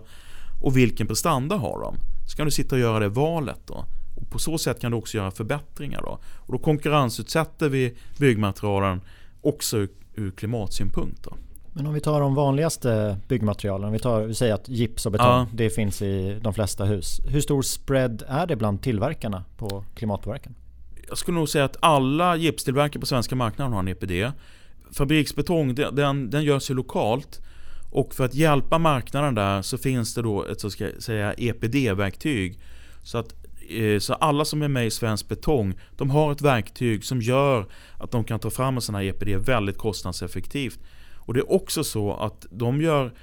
och 0.61 0.77
vilken 0.77 1.07
prestanda 1.07 1.55
har 1.55 1.79
de? 1.79 1.95
Så 2.29 2.37
kan 2.37 2.45
du 2.45 2.51
sitta 2.51 2.75
och 2.75 2.81
göra 2.81 2.99
det 2.99 3.09
valet 3.09 3.59
då. 3.65 3.85
Och 4.15 4.29
på 4.29 4.39
så 4.39 4.57
sätt 4.57 4.79
kan 4.79 4.91
du 4.91 4.97
också 4.97 5.17
göra 5.17 5.31
förbättringar 5.31 6.01
då. 6.01 6.19
Och 6.35 6.53
då 6.53 6.59
konkurrensutsätter 6.59 7.69
vi 7.69 7.97
byggmaterialen 8.19 9.01
också 9.41 9.77
ur, 9.77 9.89
ur 10.15 10.31
klimatsynpunkt 10.31 11.23
då. 11.23 11.35
Men 11.73 11.87
om 11.87 11.93
vi 11.93 11.99
tar 11.99 12.19
de 12.19 12.35
vanligaste 12.35 13.17
byggmaterialen, 13.27 13.91
vi, 13.91 13.99
tar, 13.99 14.21
vi 14.21 14.35
säger 14.35 14.53
att 14.53 14.69
gips 14.69 15.05
och 15.05 15.11
betong, 15.11 15.27
ja. 15.27 15.47
det 15.53 15.69
finns 15.69 16.01
i 16.01 16.39
de 16.41 16.53
flesta 16.53 16.85
hus. 16.85 17.21
Hur 17.25 17.41
stor 17.41 17.61
spread 17.61 18.23
är 18.27 18.47
det 18.47 18.55
bland 18.55 18.81
tillverkarna 18.81 19.43
på 19.57 19.83
klimatpåverkan? 19.95 20.55
Jag 21.07 21.17
skulle 21.17 21.37
nog 21.37 21.49
säga 21.49 21.65
att 21.65 21.77
alla 21.79 22.35
gipstillverkare 22.35 22.99
på 22.99 23.05
svenska 23.05 23.35
marknaden 23.35 23.73
har 23.73 23.79
en 23.79 23.87
EPD. 23.87 24.31
Fabriksbetong, 24.91 25.75
den, 25.75 26.29
den 26.29 26.43
görs 26.43 26.69
ju 26.69 26.73
lokalt. 26.73 27.41
Och 27.91 28.13
för 28.13 28.25
att 28.25 28.33
hjälpa 28.33 28.77
marknaden 28.77 29.35
där 29.35 29.61
så 29.61 29.77
finns 29.77 30.15
det 30.15 30.21
då 30.21 30.45
ett 30.45 30.61
så 30.61 30.69
ska 30.69 30.89
säga 30.99 31.33
EPD-verktyg. 31.33 32.59
Så 33.03 33.17
att 33.17 33.33
eh, 33.69 33.99
så 33.99 34.13
alla 34.13 34.45
som 34.45 34.61
är 34.61 34.67
med 34.67 34.85
i 34.87 34.91
Svensk 34.91 35.27
Betong, 35.27 35.79
de 35.97 36.09
har 36.09 36.31
ett 36.31 36.41
verktyg 36.41 37.05
som 37.05 37.21
gör 37.21 37.65
att 37.99 38.11
de 38.11 38.23
kan 38.23 38.39
ta 38.39 38.49
fram 38.49 38.75
en 38.75 38.81
sån 38.81 38.95
här 38.95 39.03
EPD 39.03 39.29
väldigt 39.45 39.77
kostnadseffektivt. 39.77 40.79
Och 41.15 41.33
det 41.33 41.39
är 41.39 41.51
också 41.51 41.83
så 41.83 42.13
att 42.13 42.45
de 42.51 42.81
gör, 42.81 43.13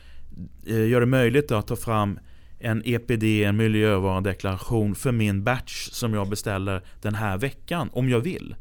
eh, 0.66 0.88
gör 0.88 1.00
det 1.00 1.06
möjligt 1.06 1.52
att 1.52 1.66
ta 1.66 1.76
fram 1.76 2.18
en 2.60 2.82
EPD, 2.84 3.24
en 3.24 3.56
miljövarudeklaration 3.56 4.94
för 4.94 5.12
min 5.12 5.44
batch 5.44 5.88
som 5.90 6.14
jag 6.14 6.28
beställer 6.28 6.82
den 7.02 7.14
här 7.14 7.38
veckan 7.38 7.90
om 7.92 8.08
jag 8.08 8.20
vill. 8.20 8.54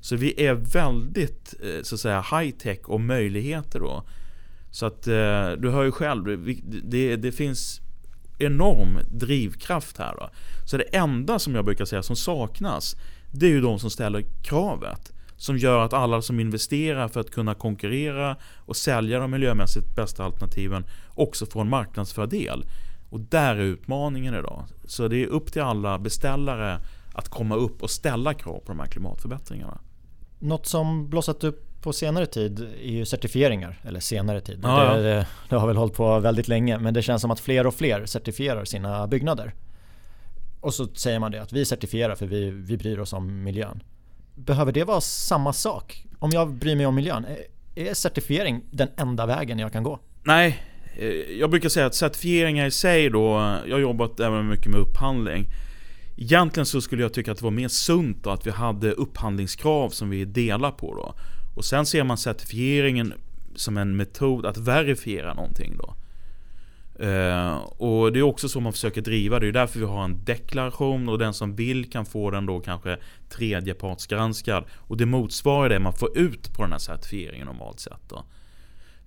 Så 0.00 0.16
vi 0.16 0.46
är 0.46 0.54
väldigt 0.54 1.54
eh, 1.62 1.82
så 1.82 1.94
att 1.94 2.00
säga 2.00 2.24
high 2.30 2.50
tech 2.50 2.78
och 2.84 3.00
möjligheter 3.00 3.80
då. 3.80 4.04
Så 4.70 4.86
att 4.86 5.06
eh, 5.06 5.50
du 5.50 5.70
hör 5.70 5.82
ju 5.82 5.92
själv, 5.92 6.54
det, 6.82 7.16
det 7.16 7.32
finns 7.32 7.80
enorm 8.38 8.98
drivkraft 9.10 9.98
här. 9.98 10.14
Då. 10.18 10.30
Så 10.66 10.76
det 10.76 10.96
enda 10.96 11.38
som 11.38 11.54
jag 11.54 11.64
brukar 11.64 11.84
säga 11.84 12.02
som 12.02 12.16
saknas, 12.16 12.96
det 13.30 13.46
är 13.46 13.50
ju 13.50 13.60
de 13.60 13.78
som 13.78 13.90
ställer 13.90 14.24
kravet. 14.42 15.12
Som 15.36 15.58
gör 15.58 15.84
att 15.84 15.92
alla 15.92 16.22
som 16.22 16.40
investerar 16.40 17.08
för 17.08 17.20
att 17.20 17.30
kunna 17.30 17.54
konkurrera 17.54 18.36
och 18.56 18.76
sälja 18.76 19.18
de 19.18 19.30
miljömässigt 19.30 19.96
bästa 19.96 20.24
alternativen 20.24 20.84
också 21.14 21.46
får 21.46 21.60
en 21.60 21.68
marknadsfördel. 21.68 22.64
Och 23.12 23.20
där 23.20 23.56
är 23.56 23.60
utmaningen 23.60 24.34
idag. 24.34 24.64
Så 24.84 25.08
det 25.08 25.22
är 25.22 25.26
upp 25.26 25.52
till 25.52 25.62
alla 25.62 25.98
beställare 25.98 26.78
att 27.14 27.28
komma 27.28 27.56
upp 27.56 27.82
och 27.82 27.90
ställa 27.90 28.34
krav 28.34 28.58
på 28.58 28.72
de 28.72 28.80
här 28.80 28.86
klimatförbättringarna. 28.86 29.80
Något 30.38 30.66
som 30.66 31.10
blossat 31.10 31.44
upp 31.44 31.82
på 31.82 31.92
senare 31.92 32.26
tid 32.26 32.60
är 32.82 32.90
ju 32.90 33.04
certifieringar. 33.04 33.80
Eller 33.84 34.00
senare 34.00 34.40
tid. 34.40 34.60
Ja, 34.62 34.94
det, 34.94 35.02
det, 35.02 35.26
det, 35.48 35.56
har 35.56 35.66
väl 35.66 35.76
hållit 35.76 35.94
på 35.94 36.18
väldigt 36.18 36.48
länge. 36.48 36.78
Men 36.78 36.94
det 36.94 37.02
känns 37.02 37.22
som 37.22 37.30
att 37.30 37.40
fler 37.40 37.66
och 37.66 37.74
fler 37.74 38.06
certifierar 38.06 38.64
sina 38.64 39.06
byggnader. 39.06 39.54
Och 40.60 40.74
så 40.74 40.86
säger 40.86 41.18
man 41.18 41.32
det 41.32 41.42
att 41.42 41.52
vi 41.52 41.64
certifierar 41.64 42.14
för 42.14 42.26
vi, 42.26 42.50
vi 42.50 42.76
bryr 42.76 42.98
oss 42.98 43.12
om 43.12 43.42
miljön. 43.42 43.82
Behöver 44.34 44.72
det 44.72 44.84
vara 44.84 45.00
samma 45.00 45.52
sak? 45.52 46.06
Om 46.18 46.30
jag 46.32 46.54
bryr 46.54 46.76
mig 46.76 46.86
om 46.86 46.94
miljön, 46.94 47.24
är, 47.24 47.88
är 47.88 47.94
certifiering 47.94 48.62
den 48.70 48.88
enda 48.96 49.26
vägen 49.26 49.58
jag 49.58 49.72
kan 49.72 49.82
gå? 49.82 49.98
Nej, 50.22 50.71
Eh, 50.96 51.08
jag 51.38 51.50
brukar 51.50 51.68
säga 51.68 51.86
att 51.86 51.94
certifieringar 51.94 52.66
i 52.66 52.70
sig 52.70 53.10
då, 53.10 53.58
jag 53.66 53.74
har 53.74 53.80
jobbat 53.80 54.20
även 54.20 54.48
mycket 54.48 54.66
med 54.66 54.80
upphandling. 54.80 55.46
Egentligen 56.16 56.66
så 56.66 56.80
skulle 56.80 57.02
jag 57.02 57.12
tycka 57.12 57.32
att 57.32 57.38
det 57.38 57.44
var 57.44 57.50
mer 57.50 57.68
sunt 57.68 58.24
då, 58.24 58.30
att 58.30 58.46
vi 58.46 58.50
hade 58.50 58.92
upphandlingskrav 58.92 59.90
som 59.90 60.10
vi 60.10 60.24
delar 60.24 60.70
på 60.70 60.94
då. 60.94 61.14
Och 61.56 61.64
sen 61.64 61.86
ser 61.86 62.04
man 62.04 62.18
certifieringen 62.18 63.14
som 63.54 63.76
en 63.76 63.96
metod 63.96 64.46
att 64.46 64.58
verifiera 64.58 65.34
någonting 65.34 65.76
då. 65.78 65.94
Uh, 67.04 67.54
och 67.56 68.12
det 68.12 68.18
är 68.18 68.22
också 68.22 68.48
så 68.48 68.60
man 68.60 68.72
försöker 68.72 69.00
driva 69.00 69.38
det. 69.38 69.46
Det 69.46 69.50
är 69.50 69.52
därför 69.52 69.78
vi 69.78 69.84
har 69.84 70.04
en 70.04 70.24
deklaration 70.24 71.08
och 71.08 71.18
den 71.18 71.34
som 71.34 71.54
vill 71.54 71.90
kan 71.90 72.06
få 72.06 72.30
den 72.30 72.46
då 72.46 72.60
kanske 72.60 72.98
tredjepartsgranskad. 73.30 74.64
Och 74.76 74.96
det 74.96 75.06
motsvarar 75.06 75.68
det 75.68 75.78
man 75.78 75.92
får 75.92 76.18
ut 76.18 76.54
på 76.54 76.62
den 76.62 76.72
här 76.72 76.78
certifieringen 76.78 77.46
normalt 77.46 77.80
sett. 77.80 78.08
Då. 78.08 78.24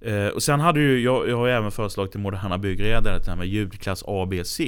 Eh, 0.06 0.28
och 0.28 0.44
sen 0.44 0.60
hade 0.60 0.80
ju, 0.80 1.00
jag, 1.00 1.30
jag 1.30 1.38
har 1.38 1.48
även 1.48 1.72
föreslagit 1.72 2.12
till 2.12 2.22
Moderna 2.22 2.58
Byggredare 2.58 3.20
det 3.20 3.30
här 3.30 3.36
med 3.36 3.48
ljudklass 3.48 4.04
ABC. 4.08 4.60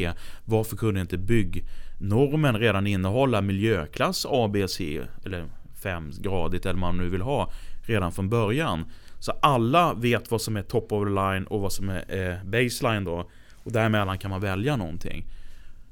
Varför 0.45 0.77
kunde 0.77 1.01
inte 1.01 1.17
byggnormen 1.17 2.59
redan 2.59 2.87
innehålla 2.87 3.41
miljöklass 3.41 4.25
ABC? 4.29 4.79
Eller 5.25 5.45
5 5.83 6.11
gradigt 6.21 6.65
eller 6.65 6.79
vad 6.79 6.93
man 6.93 6.97
nu 6.97 7.09
vill 7.09 7.21
ha 7.21 7.51
redan 7.81 8.11
från 8.11 8.29
början. 8.29 8.85
Så 9.19 9.31
alla 9.31 9.93
vet 9.93 10.31
vad 10.31 10.41
som 10.41 10.57
är 10.57 10.61
top 10.61 10.91
of 10.91 11.07
the 11.07 11.09
line 11.09 11.47
och 11.47 11.61
vad 11.61 11.73
som 11.73 11.89
är 11.89 12.29
eh, 12.29 12.43
baseline 12.43 13.03
då. 13.03 13.29
Och 13.55 13.71
däremellan 13.71 14.17
kan 14.17 14.31
man 14.31 14.41
välja 14.41 14.75
någonting. 14.75 15.25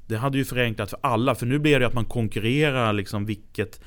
Det 0.06 0.16
hade 0.16 0.38
ju 0.38 0.44
förenklat 0.44 0.90
för 0.90 0.98
alla, 1.02 1.34
för 1.34 1.46
nu 1.46 1.58
blir 1.58 1.80
det 1.80 1.86
att 1.86 1.94
man 1.94 2.04
konkurrerar 2.04 2.92
liksom 2.92 3.26
vilket 3.26 3.80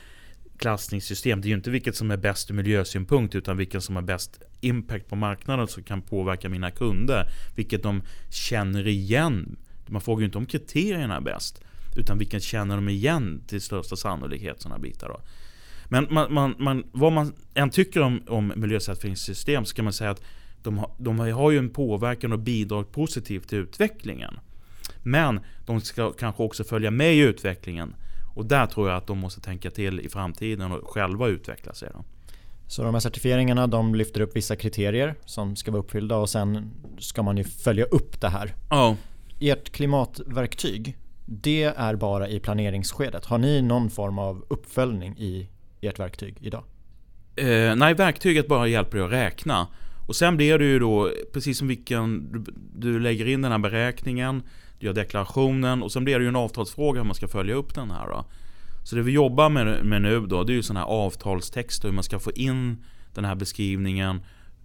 klassningssystem. 0.58 1.42
Det 1.42 1.48
är 1.48 1.50
ju 1.50 1.56
inte 1.56 1.72
vilket 1.72 1.96
som 1.96 2.12
är 2.12 2.18
bäst 2.18 2.52
ur 2.52 2.56
miljösynpunkt 2.56 3.36
utan 3.36 3.58
vilket 3.58 3.84
som 3.84 3.98
är 3.98 4.02
bäst 4.02 4.42
impact 4.62 5.10
på 5.10 5.16
marknaden 5.16 5.68
som 5.68 5.84
kan 5.84 6.02
påverka 6.02 6.50
mina 6.50 6.72
kunder. 6.72 7.26
Vilket 7.56 7.84
de 7.84 8.02
känner 8.30 8.88
igen. 8.88 9.58
Man 9.88 10.02
frågar 10.02 10.20
ju 10.20 10.26
inte 10.26 10.38
om 10.38 10.46
kriterierna 10.46 11.16
är 11.16 11.22
bäst. 11.22 11.62
Utan 11.98 12.18
vilken 12.18 12.40
känner 12.40 12.76
de 12.76 12.90
igen 12.90 13.44
till 13.48 13.62
största 13.62 13.96
sannolikhet 13.96 14.62
Såna 14.62 14.80
bitar 14.80 15.08
då. 15.08 15.22
Men 15.86 16.08
man, 16.10 16.34
man, 16.34 16.56
man, 16.60 16.84
vad 16.92 17.12
man 17.12 17.34
än 17.54 17.70
tycker 17.70 18.02
om, 18.02 18.22
om 18.28 18.54
miljöcertifieringssystem 18.56 19.66
så 19.66 19.76
kan 19.76 19.86
man 19.86 19.94
säga 19.94 20.10
att 20.10 20.24
de 20.64 20.78
har, 20.78 20.92
de 20.98 21.20
har 21.20 21.52
ju 21.52 21.58
en 21.58 21.70
påverkan 21.70 22.34
och 22.34 22.40
bidrar 22.40 22.84
positivt 22.84 23.50
till 23.50 23.58
utvecklingen. 23.58 24.40
Men 25.04 25.40
de 25.66 25.82
ska 25.82 26.12
kanske 26.12 26.44
också 26.44 26.64
följa 26.64 26.92
med 26.92 27.16
i 27.16 27.20
utvecklingen. 27.20 27.96
Och 28.36 28.46
där 28.46 28.66
tror 28.66 28.90
jag 28.90 28.98
att 28.98 29.08
de 29.08 29.18
måste 29.18 29.42
tänka 29.42 29.72
till 29.72 30.00
i 30.00 30.10
framtiden 30.10 30.72
och 30.72 30.90
själva 30.90 31.28
utveckla 31.28 31.74
sig. 31.74 31.90
Då. 31.94 32.04
Så 32.70 32.84
de 32.84 32.94
här 32.94 33.00
certifieringarna 33.00 33.68
de 33.68 33.96
lyfter 33.96 34.22
upp 34.22 34.36
vissa 34.36 34.56
kriterier 34.56 35.16
som 35.26 35.56
ska 35.56 35.72
vara 35.72 35.82
uppfyllda 35.82 36.18
och 36.18 36.30
sen 36.30 36.72
ska 37.00 37.24
man 37.24 37.38
ju 37.38 37.44
följa 37.44 37.86
upp 37.86 38.22
det 38.22 38.30
här. 38.30 38.56
Ja. 38.70 38.96
Ert 39.40 39.70
klimatverktyg, 39.70 40.98
det 41.26 41.64
är 41.64 41.96
bara 41.96 42.30
i 42.30 42.40
planeringsskedet. 42.40 43.26
Har 43.26 43.38
ni 43.38 43.62
någon 43.62 43.90
form 43.90 44.20
av 44.20 44.46
uppföljning 44.50 45.18
i 45.18 45.50
ert 45.82 46.00
verktyg 46.00 46.38
idag? 46.42 46.64
Eh, 47.36 47.76
nej, 47.76 47.94
verktyget 47.94 48.48
bara 48.48 48.68
hjälper 48.68 48.98
dig 48.98 49.06
att 49.06 49.12
räkna. 49.12 49.68
Och 50.08 50.16
sen 50.16 50.38
blir 50.38 50.58
det 50.58 50.66
ju 50.66 50.80
då, 50.80 51.12
precis 51.34 51.58
som 51.58 51.68
vilken, 51.68 52.32
du, 52.32 52.54
du, 52.76 53.00
lägger 53.00 53.28
in 53.28 53.42
den 53.42 53.52
här 53.52 53.60
beräkningen, 53.60 54.44
du 54.80 54.86
gör 54.86 54.94
deklarationen 54.94 55.84
och 55.84 55.92
sen 55.92 56.04
blir 56.04 56.20
det 56.20 56.24
ju 56.24 56.30
en 56.30 56.36
avtalsfråga 56.36 57.00
hur 57.00 57.06
man 57.06 57.16
ska 57.16 57.28
följa 57.28 57.56
upp 57.56 57.76
den 57.76 57.92
här. 57.92 58.08
Då. 58.08 58.26
Så 58.90 58.96
det 58.96 59.02
vi 59.02 59.12
jobbar 59.12 59.50
med, 59.50 59.86
med 59.86 60.02
nu 60.02 60.20
då, 60.20 60.44
det 60.44 60.54
är 60.54 60.56
ju 60.56 60.64
sådana 60.64 60.80
här 60.80 60.88
avtalstexter, 60.88 61.88
hur 61.88 61.96
man 61.96 62.04
ska 62.04 62.20
få 62.20 62.32
in 62.32 62.86
den 63.14 63.26
här 63.26 63.36
beskrivningen 63.36 64.22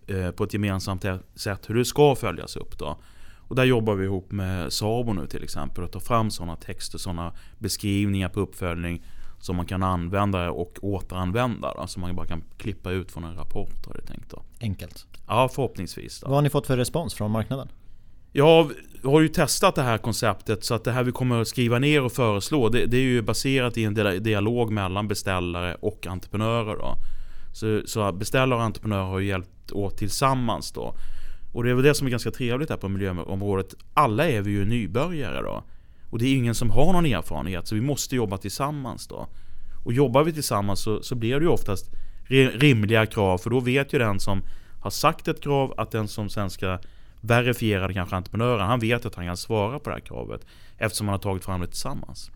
eh, 0.06 0.30
på 0.30 0.44
ett 0.44 0.52
gemensamt 0.52 1.04
sätt, 1.34 1.70
hur 1.70 1.74
det 1.74 1.84
ska 1.84 2.14
följas 2.14 2.56
upp 2.56 2.78
då. 2.78 2.98
Och 3.38 3.56
där 3.56 3.64
jobbar 3.64 3.94
vi 3.94 4.04
ihop 4.04 4.32
med 4.32 4.72
Sabo 4.72 5.12
nu 5.12 5.26
till 5.26 5.42
exempel 5.44 5.84
och 5.84 5.92
tar 5.92 6.00
fram 6.00 6.30
sådana 6.30 6.56
texter, 6.56 6.98
sådana 6.98 7.32
beskrivningar 7.58 8.28
på 8.28 8.40
uppföljning 8.40 9.02
som 9.40 9.56
man 9.56 9.66
kan 9.66 9.82
använda 9.82 10.50
och 10.50 10.78
återanvända. 10.82 11.74
Då, 11.74 11.86
som 11.86 12.00
man 12.00 12.16
bara 12.16 12.26
kan 12.26 12.42
klippa 12.56 12.90
ut 12.90 13.12
från 13.12 13.24
en 13.24 13.34
rapport 13.34 13.86
har 13.86 13.94
det 13.94 14.06
tänkt 14.06 14.30
då. 14.30 14.42
Enkelt. 14.60 15.06
Ja, 15.26 15.48
förhoppningsvis. 15.48 16.20
Då. 16.20 16.26
Vad 16.26 16.36
har 16.36 16.42
ni 16.42 16.50
fått 16.50 16.66
för 16.66 16.76
respons 16.76 17.14
från 17.14 17.30
marknaden? 17.30 17.68
Jag 18.36 18.70
har 19.04 19.20
ju 19.20 19.28
testat 19.28 19.74
det 19.74 19.82
här 19.82 19.98
konceptet 19.98 20.64
så 20.64 20.74
att 20.74 20.84
det 20.84 20.92
här 20.92 21.02
vi 21.02 21.12
kommer 21.12 21.40
att 21.40 21.48
skriva 21.48 21.78
ner 21.78 22.02
och 22.02 22.12
föreslå 22.12 22.68
det, 22.68 22.86
det 22.86 22.96
är 22.96 23.02
ju 23.02 23.22
baserat 23.22 23.78
i 23.78 23.84
en 23.84 23.94
dialog 24.22 24.72
mellan 24.72 25.08
beställare 25.08 25.74
och 25.74 26.06
entreprenörer. 26.06 26.76
Då. 26.76 26.96
Så, 27.52 27.82
så 27.86 28.12
beställare 28.12 28.58
och 28.58 28.64
entreprenörer 28.64 29.02
har 29.04 29.18
ju 29.18 29.26
hjälpt 29.26 29.72
åt 29.72 29.98
tillsammans 29.98 30.72
då. 30.72 30.94
Och 31.52 31.64
det 31.64 31.70
är 31.70 31.74
väl 31.74 31.84
det 31.84 31.94
som 31.94 32.06
är 32.06 32.10
ganska 32.10 32.30
trevligt 32.30 32.70
här 32.70 32.76
på 32.76 32.88
miljöområdet. 32.88 33.74
Alla 33.94 34.28
är 34.28 34.42
vi 34.42 34.50
ju 34.50 34.64
nybörjare 34.64 35.42
då. 35.42 35.64
Och 36.10 36.18
det 36.18 36.26
är 36.26 36.36
ingen 36.36 36.54
som 36.54 36.70
har 36.70 36.92
någon 36.92 37.06
erfarenhet 37.06 37.66
så 37.66 37.74
vi 37.74 37.80
måste 37.80 38.16
jobba 38.16 38.38
tillsammans 38.38 39.06
då. 39.06 39.28
Och 39.84 39.92
jobbar 39.92 40.24
vi 40.24 40.32
tillsammans 40.32 40.82
så, 40.82 41.02
så 41.02 41.14
blir 41.14 41.34
det 41.34 41.44
ju 41.44 41.50
oftast 41.50 41.90
rimliga 42.54 43.06
krav 43.06 43.38
för 43.38 43.50
då 43.50 43.60
vet 43.60 43.92
ju 43.92 43.98
den 43.98 44.20
som 44.20 44.42
har 44.82 44.90
sagt 44.90 45.28
ett 45.28 45.42
krav 45.42 45.74
att 45.76 45.90
den 45.90 46.08
som 46.08 46.28
sen 46.28 46.50
ska 46.50 46.78
verifiera 47.26 47.88
det 47.88 47.94
kanske 47.94 48.16
entreprenören, 48.16 48.66
han 48.66 48.80
vet 48.80 49.06
att 49.06 49.14
han 49.14 49.26
kan 49.26 49.36
svara 49.36 49.78
på 49.78 49.90
det 49.90 49.96
här 49.96 50.00
kravet 50.00 50.46
eftersom 50.78 51.06
man 51.06 51.12
har 51.12 51.18
tagit 51.18 51.44
fram 51.44 51.60
det 51.60 51.66
tillsammans. 51.66 52.30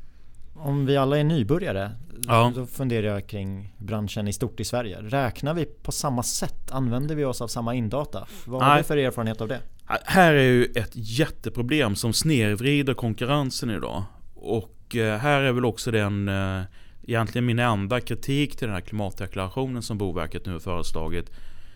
Om 0.55 0.87
vi 0.87 0.96
alla 0.96 1.18
är 1.18 1.24
nybörjare, 1.24 1.90
ja. 2.27 2.53
då 2.55 2.66
funderar 2.66 3.07
jag 3.07 3.27
kring 3.27 3.74
branschen 3.79 4.29
i 4.29 4.33
stort 4.33 4.61
i 4.61 4.64
Sverige. 4.64 4.98
Räknar 5.01 5.55
vi 5.55 5.64
på 5.64 5.92
samma 5.92 6.22
sätt? 6.22 6.70
Använder 6.70 7.14
vi 7.14 7.24
oss 7.24 7.40
av 7.40 7.48
samma 7.48 7.74
indata? 7.74 8.27
Vad 8.44 8.62
har 8.62 8.77
du 8.77 8.83
för 8.83 8.96
erfarenhet 8.96 9.40
av 9.40 9.48
det? 9.48 9.61
Här 10.05 10.33
är 10.33 10.42
ju 10.42 10.64
ett 10.64 10.90
jätteproblem 10.92 11.96
som 11.96 12.12
snedvrider 12.12 12.94
konkurrensen 12.94 13.70
idag. 13.70 14.05
Och 14.35 14.96
eh, 14.96 15.18
här 15.18 15.40
är 15.40 15.53
väl 15.53 15.64
också 15.64 15.90
den 15.90 16.29
eh, 16.29 16.62
egentligen 17.03 17.46
min 17.46 17.59
enda 17.59 18.01
kritik 18.01 18.57
till 18.57 18.66
den 18.66 18.74
här 18.74 18.81
klimatdeklarationen 18.81 19.83
som 19.83 19.98
Boverket 19.98 20.46
nu 20.46 20.53
har 20.53 20.61
föreslagit. 20.61 21.31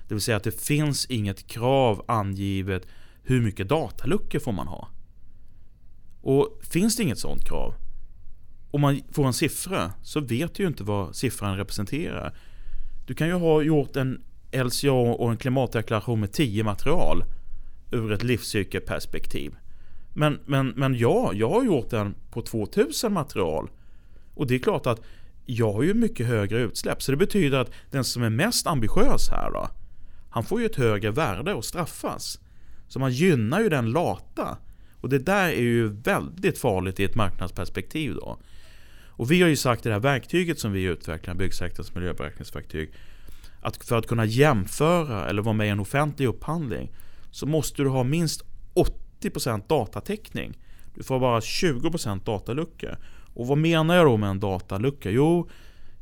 Det 0.09 0.15
vill 0.15 0.23
säga 0.23 0.37
att 0.37 0.45
det 0.45 0.61
finns 0.61 1.07
inget 1.07 1.47
krav 1.47 2.05
angivet 2.09 2.87
hur 3.23 3.43
mycket 3.43 3.69
dataluckor 3.69 4.39
får 4.39 4.53
man 4.53 4.67
ha. 4.67 4.89
Och 6.23 6.61
finns 6.71 6.97
det 6.97 7.03
inget 7.03 7.19
sådant 7.19 7.45
krav 7.45 7.75
om 8.73 8.81
man 8.81 9.01
får 9.13 9.27
en 9.27 9.33
siffra 9.33 9.93
så 10.03 10.21
vet 10.21 10.55
du 10.55 10.63
ju 10.63 10.67
inte 10.67 10.85
vad 10.85 11.17
siffran 11.17 11.57
representerar. 11.57 12.37
Du 13.07 13.15
kan 13.15 13.29
ju 13.29 13.35
ha 13.35 13.63
gjort 13.63 13.97
en 13.97 14.23
LCA 14.53 14.93
och 14.93 15.31
en 15.31 15.37
klimatdeklaration 15.37 16.21
med 16.21 16.33
10 16.33 16.65
material 16.65 17.25
ur 17.91 18.13
ett 18.13 18.23
livscykelperspektiv. 18.23 19.55
Men, 20.15 20.39
men, 20.47 20.69
men 20.69 20.95
ja, 20.95 21.31
jag 21.35 21.51
har 21.51 21.65
gjort 21.65 21.91
den 21.91 22.15
på 22.31 22.43
2000 22.43 23.13
material. 23.13 23.71
Och 24.35 24.47
det 24.47 24.55
är 24.55 24.59
klart 24.59 24.87
att 24.87 25.01
jag 25.47 25.73
har 25.73 25.83
ju 25.83 25.95
mycket 25.95 26.27
högre 26.27 26.59
utsläpp. 26.59 27.03
Så 27.03 27.11
det 27.11 27.17
betyder 27.17 27.59
att 27.59 27.71
den 27.91 28.05
som 28.05 28.23
är 28.23 28.31
mest 28.31 28.67
ambitiös 28.67 29.29
här 29.31 29.51
då, 29.51 29.69
han 30.31 30.45
får 30.45 30.61
ju 30.61 30.67
ett 30.67 30.77
högre 30.77 31.11
värde 31.11 31.55
och 31.55 31.65
straffas. 31.65 32.39
Så 32.93 32.99
man 32.99 33.13
gynnar 33.13 33.61
ju 33.61 33.69
den 33.69 33.91
lata. 33.91 34.59
Och 35.01 35.09
det 35.09 35.19
där 35.19 35.49
är 35.49 35.61
ju 35.61 35.89
väldigt 35.89 36.59
farligt 36.59 37.01
i 37.01 37.05
ett 37.05 37.15
marknadsperspektiv 37.15 38.15
då. 38.15 38.39
Och 39.07 39.31
vi 39.31 39.43
har 39.43 39.49
ju 39.49 39.57
sagt 39.57 39.87
i 39.87 39.89
det 39.89 39.95
här 39.95 40.01
verktyget 40.01 40.59
som 40.59 40.73
vi 40.73 40.83
utvecklar, 40.83 41.35
byggsektorns 41.35 41.95
miljöberäkningsverktyg, 41.95 42.93
att 43.61 43.85
för 43.85 43.99
att 43.99 44.07
kunna 44.07 44.25
jämföra 44.25 45.29
eller 45.29 45.43
vara 45.43 45.53
med 45.53 45.67
i 45.67 45.71
en 45.71 45.81
offentlig 45.81 46.27
upphandling 46.27 46.93
så 47.31 47.47
måste 47.47 47.83
du 47.83 47.89
ha 47.89 48.05
minst 48.05 48.43
80% 49.21 49.69
datatäckning. 49.69 50.59
Du 50.95 51.03
får 51.03 51.21
bara 51.21 51.41
20% 51.41 52.25
datalucka. 52.25 52.97
Och 53.35 53.47
vad 53.47 53.59
menar 53.59 53.97
jag 53.97 54.07
då 54.07 54.17
med 54.17 54.31
en 54.31 54.41
datalucka? 54.41 55.11
Jo, 55.11 55.49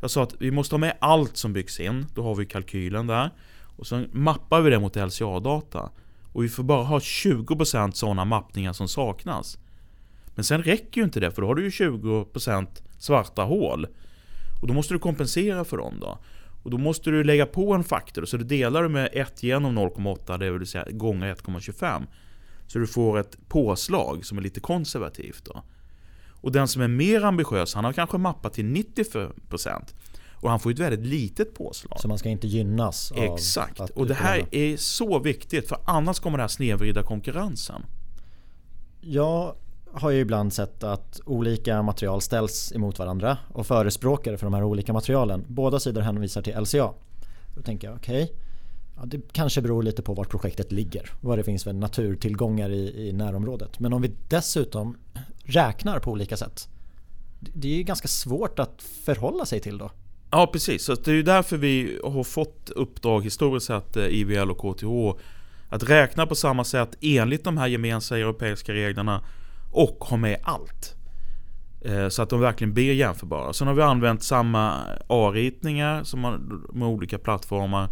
jag 0.00 0.10
sa 0.10 0.22
att 0.22 0.34
vi 0.38 0.50
måste 0.50 0.74
ha 0.74 0.78
med 0.78 0.96
allt 1.00 1.36
som 1.36 1.52
byggs 1.52 1.80
in. 1.80 2.06
Då 2.14 2.22
har 2.22 2.34
vi 2.34 2.46
kalkylen 2.46 3.06
där. 3.06 3.30
Och 3.76 3.86
sen 3.86 4.08
mappar 4.12 4.60
vi 4.60 4.70
det 4.70 4.78
mot 4.78 4.96
LCA-data. 4.96 5.90
Och 6.32 6.44
vi 6.44 6.48
får 6.48 6.62
bara 6.62 6.82
ha 6.82 6.98
20% 6.98 7.90
sådana 7.90 8.24
mappningar 8.24 8.72
som 8.72 8.88
saknas. 8.88 9.58
Men 10.34 10.44
sen 10.44 10.62
räcker 10.62 11.00
ju 11.00 11.04
inte 11.04 11.20
det 11.20 11.30
för 11.30 11.42
då 11.42 11.48
har 11.48 11.54
du 11.54 11.62
ju 11.62 11.68
20% 11.68 12.66
svarta 12.98 13.42
hål. 13.42 13.86
Och 14.60 14.66
då 14.66 14.74
måste 14.74 14.94
du 14.94 14.98
kompensera 14.98 15.64
för 15.64 15.76
dem 15.76 15.94
då. 16.00 16.18
Och 16.62 16.70
då 16.70 16.78
måste 16.78 17.10
du 17.10 17.24
lägga 17.24 17.46
på 17.46 17.72
en 17.74 17.84
faktor. 17.84 18.24
Så 18.24 18.36
du 18.36 18.44
delar 18.44 18.88
med 18.88 19.08
1 19.12 19.42
genom 19.42 19.78
0,8, 19.78 20.38
det 20.38 20.50
vill 20.50 20.66
säga 20.66 20.86
gånger 20.90 21.34
1,25. 21.34 22.06
Så 22.66 22.78
du 22.78 22.86
får 22.86 23.18
ett 23.18 23.48
påslag 23.48 24.24
som 24.24 24.38
är 24.38 24.42
lite 24.42 24.60
konservativt. 24.60 25.44
Då. 25.44 25.62
Och 26.40 26.52
den 26.52 26.68
som 26.68 26.82
är 26.82 26.88
mer 26.88 27.24
ambitiös, 27.24 27.74
han 27.74 27.84
har 27.84 27.92
kanske 27.92 28.18
mappat 28.18 28.52
till 28.52 28.64
90%. 28.64 29.94
Och 30.40 30.50
han 30.50 30.60
får 30.60 30.70
ett 30.70 30.78
väldigt 30.78 31.06
litet 31.06 31.54
påslag. 31.54 32.00
Så 32.00 32.08
man 32.08 32.18
ska 32.18 32.28
inte 32.28 32.46
gynnas 32.46 33.12
Exakt. 33.16 33.80
och 33.80 34.06
det 34.06 34.14
här 34.14 34.46
är 34.50 34.76
så 34.76 35.18
viktigt 35.18 35.68
för 35.68 35.78
annars 35.84 36.18
kommer 36.20 36.38
det 36.38 36.42
här 36.42 36.48
snedvrida 36.48 37.02
konkurrensen. 37.02 37.82
Ja, 39.00 39.56
har 39.92 40.10
ju 40.10 40.20
ibland 40.20 40.52
sett 40.52 40.84
att 40.84 41.20
olika 41.26 41.82
material 41.82 42.20
ställs 42.20 42.72
emot 42.72 42.98
varandra 42.98 43.38
och 43.48 43.66
förespråkare 43.66 44.38
för 44.38 44.46
de 44.46 44.54
här 44.54 44.64
olika 44.64 44.92
materialen. 44.92 45.44
Båda 45.48 45.80
sidor 45.80 46.00
hänvisar 46.00 46.42
till 46.42 46.60
LCA. 46.60 46.92
Då 47.56 47.62
tänker 47.62 47.88
jag 47.88 47.96
okej, 47.96 48.22
okay, 48.22 48.36
ja, 48.96 49.02
det 49.04 49.32
kanske 49.32 49.62
beror 49.62 49.82
lite 49.82 50.02
på 50.02 50.14
vart 50.14 50.30
projektet 50.30 50.72
ligger. 50.72 51.10
Vad 51.20 51.38
det 51.38 51.44
finns 51.44 51.64
för 51.64 51.72
naturtillgångar 51.72 52.70
i, 52.70 53.08
i 53.08 53.12
närområdet. 53.12 53.80
Men 53.80 53.92
om 53.92 54.02
vi 54.02 54.12
dessutom 54.28 54.96
räknar 55.44 55.98
på 55.98 56.10
olika 56.10 56.36
sätt. 56.36 56.68
det 57.40 57.68
är 57.68 57.76
ju 57.76 57.82
ganska 57.82 58.08
svårt 58.08 58.58
att 58.58 58.82
förhålla 58.82 59.46
sig 59.46 59.60
till 59.60 59.78
då. 59.78 59.90
Ja 60.30 60.46
precis, 60.46 60.84
så 60.84 60.94
det 60.94 61.10
är 61.10 61.14
ju 61.14 61.22
därför 61.22 61.56
vi 61.56 62.00
har 62.04 62.24
fått 62.24 62.70
uppdrag 62.70 63.24
historiskt 63.24 63.66
sett 63.66 63.96
eh, 63.96 64.04
IVL 64.04 64.50
och 64.50 64.76
KTH 64.76 65.20
att 65.68 65.82
räkna 65.82 66.26
på 66.26 66.34
samma 66.34 66.64
sätt 66.64 66.96
enligt 67.00 67.44
de 67.44 67.58
här 67.58 67.66
gemensamma 67.66 68.18
europeiska 68.18 68.72
reglerna 68.72 69.24
och 69.72 69.96
ha 70.04 70.16
med 70.16 70.40
allt. 70.42 70.96
Eh, 71.84 72.08
så 72.08 72.22
att 72.22 72.30
de 72.30 72.40
verkligen 72.40 72.74
blir 72.74 72.94
jämförbara. 72.94 73.52
Sen 73.52 73.66
har 73.66 73.74
vi 73.74 73.82
använt 73.82 74.22
samma 74.22 74.76
A-ritningar 75.06 76.04
som 76.04 76.20
med 76.72 76.88
olika 76.88 77.18
plattformar. 77.18 77.88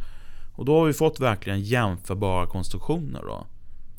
Och 0.54 0.64
då 0.64 0.78
har 0.78 0.86
vi 0.86 0.92
fått 0.92 1.20
verkligen 1.20 1.60
jämförbara 1.60 2.46
konstruktioner. 2.46 3.22
Då. 3.22 3.46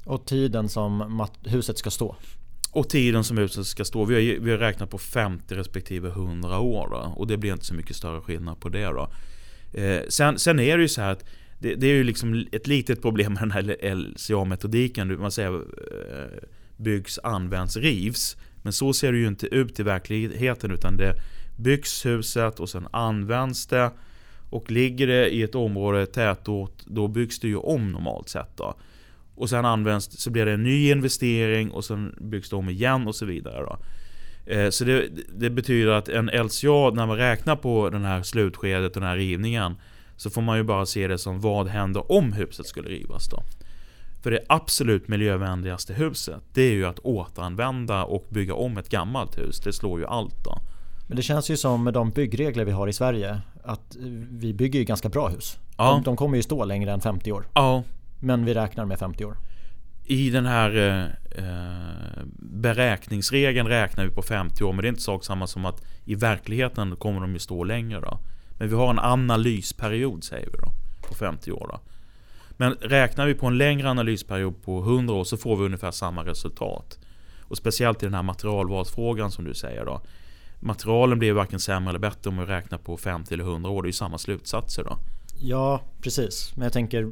Och 0.05 0.25
tiden 0.25 0.69
som 0.69 1.27
huset 1.43 1.77
ska 1.77 1.89
stå? 1.89 2.15
Och 2.71 2.89
tiden 2.89 3.23
som 3.23 3.37
huset 3.37 3.65
ska 3.65 3.85
stå. 3.85 4.05
Vi 4.05 4.15
har, 4.15 4.39
vi 4.39 4.51
har 4.51 4.57
räknat 4.57 4.89
på 4.89 4.97
50 4.97 5.55
respektive 5.55 6.09
100 6.09 6.59
år. 6.59 6.87
Då, 6.91 7.13
och 7.15 7.27
det 7.27 7.37
blir 7.37 7.53
inte 7.53 7.65
så 7.65 7.73
mycket 7.73 7.95
större 7.95 8.21
skillnad 8.21 8.59
på 8.59 8.69
det. 8.69 8.85
Då. 8.85 9.11
Eh, 9.73 10.01
sen, 10.09 10.39
sen 10.39 10.59
är 10.59 10.77
det 10.77 10.81
ju 10.81 10.89
så 10.89 11.01
här 11.01 11.11
att 11.11 11.23
det, 11.59 11.75
det, 11.75 11.87
är 11.87 11.93
ju 11.93 12.03
liksom 12.03 12.45
ett 12.51 12.67
litet 12.67 13.01
problem 13.01 13.33
med 13.33 13.41
den 13.41 13.51
här 13.51 13.95
LCA-metodiken. 13.95 15.19
Man 15.19 15.31
säger 15.31 15.53
eh, 15.55 16.39
byggs, 16.77 17.19
används, 17.23 17.77
rivs. 17.77 18.37
Men 18.61 18.73
så 18.73 18.93
ser 18.93 19.11
det 19.11 19.17
ju 19.17 19.27
inte 19.27 19.47
ut 19.47 19.79
i 19.79 19.83
verkligheten 19.83 20.71
utan 20.71 20.97
det 20.97 21.13
byggs 21.57 22.05
huset 22.05 22.59
och 22.59 22.69
sen 22.69 22.87
används 22.91 23.67
det. 23.67 23.91
Och 24.49 24.71
ligger 24.71 25.07
det 25.07 25.29
i 25.29 25.43
ett 25.43 25.55
område, 25.55 26.05
tätort, 26.05 26.83
då 26.85 27.07
byggs 27.07 27.39
det 27.39 27.47
ju 27.47 27.55
om 27.55 27.91
normalt 27.91 28.29
sett. 28.29 28.57
Då. 28.57 28.75
Och 29.39 29.49
sen 29.49 29.65
används 29.65 30.09
så 30.11 30.29
blir 30.29 30.45
det 30.45 30.51
en 30.51 30.63
ny 30.63 30.91
investering 30.91 31.71
och 31.71 31.85
sen 31.85 32.15
byggs 32.21 32.49
det 32.49 32.55
om 32.55 32.69
igen 32.69 33.07
och 33.07 33.15
så 33.15 33.25
vidare. 33.25 33.61
Då. 33.61 33.77
Eh, 34.53 34.69
så 34.69 34.83
det, 34.83 35.09
det, 35.37 35.49
betyder 35.49 35.91
att 35.91 36.09
en 36.09 36.25
LCA, 36.25 36.89
när 36.93 37.05
man 37.05 37.17
räknar 37.17 37.55
på 37.55 37.89
den 37.89 38.05
här 38.05 38.23
slutskedet 38.23 38.95
och 38.95 39.01
den 39.01 39.09
här 39.09 39.17
rivningen, 39.17 39.75
så 40.17 40.29
får 40.29 40.41
man 40.41 40.57
ju 40.57 40.63
bara 40.63 40.85
se 40.85 41.07
det 41.07 41.17
som 41.17 41.39
vad 41.39 41.67
händer 41.67 42.11
om 42.11 42.33
huset 42.33 42.65
skulle 42.65 42.89
rivas 42.89 43.29
då. 43.29 43.43
För 44.23 44.31
det 44.31 44.39
absolut 44.49 45.07
miljövänligaste 45.07 45.93
huset, 45.93 46.43
det 46.53 46.61
är 46.61 46.73
ju 46.73 46.85
att 46.85 46.99
återanvända 46.99 48.03
och 48.03 48.25
bygga 48.29 48.53
om 48.53 48.77
ett 48.77 48.89
gammalt 48.89 49.37
hus. 49.37 49.59
Det 49.59 49.73
slår 49.73 49.99
ju 49.99 50.05
allt 50.05 50.43
då. 50.43 50.57
Men 51.07 51.15
det 51.15 51.23
känns 51.23 51.49
ju 51.49 51.57
som 51.57 51.83
med 51.83 51.93
de 51.93 52.09
byggregler 52.09 52.65
vi 52.65 52.71
har 52.71 52.87
i 52.87 52.93
Sverige 52.93 53.41
att 53.63 53.95
vi 54.29 54.53
bygger 54.53 54.79
ju 54.79 54.85
ganska 54.85 55.09
bra 55.09 55.27
hus. 55.27 55.57
Ja. 55.77 55.91
De, 55.91 56.03
de 56.03 56.17
kommer 56.17 56.37
ju 56.37 56.43
stå 56.43 56.65
längre 56.65 56.91
än 56.91 57.01
50 57.01 57.31
år. 57.31 57.47
Ja. 57.53 57.83
Men 58.19 58.45
vi 58.45 58.53
räknar 58.53 58.85
med 58.85 58.99
50 58.99 59.25
år. 59.25 59.37
I 60.05 60.29
den 60.29 60.45
här 60.45 60.77
eh, 60.77 61.43
eh 61.43 62.23
beräkningsregeln 62.41 63.67
räknar 63.67 64.05
vi 64.05 64.11
på 64.11 64.21
50 64.21 64.63
år 64.63 64.73
men 64.73 64.81
det 64.81 64.87
är 64.87 64.89
inte 64.89 65.01
sak 65.01 65.23
samma 65.23 65.47
som 65.47 65.65
att 65.65 65.83
i 66.05 66.15
verkligheten 66.15 66.95
kommer 66.95 67.21
de 67.21 67.33
ju 67.33 67.39
stå 67.39 67.63
längre 67.63 67.99
då. 67.99 68.19
Men 68.57 68.69
vi 68.69 68.75
har 68.75 68.89
en 68.89 68.99
analysperiod 68.99 70.23
säger 70.23 70.45
vi 70.45 70.57
då 70.57 70.71
på 71.07 71.15
50 71.15 71.51
år 71.51 71.67
då. 71.71 71.79
Men 72.57 72.73
räknar 72.73 73.25
vi 73.25 73.33
på 73.33 73.47
en 73.47 73.57
längre 73.57 73.89
analysperiod 73.89 74.63
på 74.63 74.79
100 74.79 75.13
år 75.13 75.23
så 75.23 75.37
får 75.37 75.57
vi 75.57 75.65
ungefär 75.65 75.91
samma 75.91 76.25
resultat. 76.25 76.99
Och 77.41 77.57
speciellt 77.57 78.03
i 78.03 78.05
den 78.05 78.13
här 78.13 78.23
materialvalsfrågan 78.23 79.31
som 79.31 79.45
du 79.45 79.53
säger 79.53 79.85
då. 79.85 80.01
Materialen 80.59 81.19
blir 81.19 81.33
varken 81.33 81.59
sämre 81.59 81.89
eller 81.89 81.99
bättre 81.99 82.29
om 82.29 82.37
vi 82.37 82.45
räknar 82.45 82.77
på 82.77 82.97
50 82.97 83.33
eller 83.33 83.43
100 83.43 83.69
år. 83.69 83.81
Det 83.81 83.85
är 83.85 83.89
ju 83.89 83.93
samma 83.93 84.17
slutsatser 84.17 84.83
då. 84.83 84.97
Ja, 85.39 85.81
precis. 86.01 86.51
Men 86.55 86.63
jag 86.63 86.73
tänker 86.73 87.11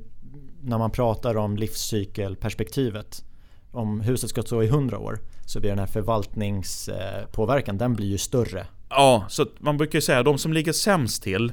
när 0.62 0.78
man 0.78 0.92
pratar 0.92 1.38
om 1.38 1.58
livscykelperspektivet. 1.58 3.24
Om 3.72 4.02
huset 4.02 4.30
ska 4.30 4.42
stå 4.42 4.64
i 4.64 4.68
100 4.68 5.00
år 5.00 5.20
så 5.46 5.60
blir 5.60 5.70
den 5.70 5.80
här 5.80 5.86
förvaltningspåverkan 5.86 7.78
den 7.78 7.96
blir 7.96 8.08
ju 8.08 8.18
större. 8.18 8.68
Ja, 8.90 9.26
så 9.30 9.46
man 9.60 9.78
brukar 9.78 9.98
ju 9.98 10.02
säga 10.02 10.20
att 10.20 10.26
de 10.26 10.38
som 10.38 10.54
ligger 10.54 10.74
sämst 10.74 11.24
till 11.24 11.52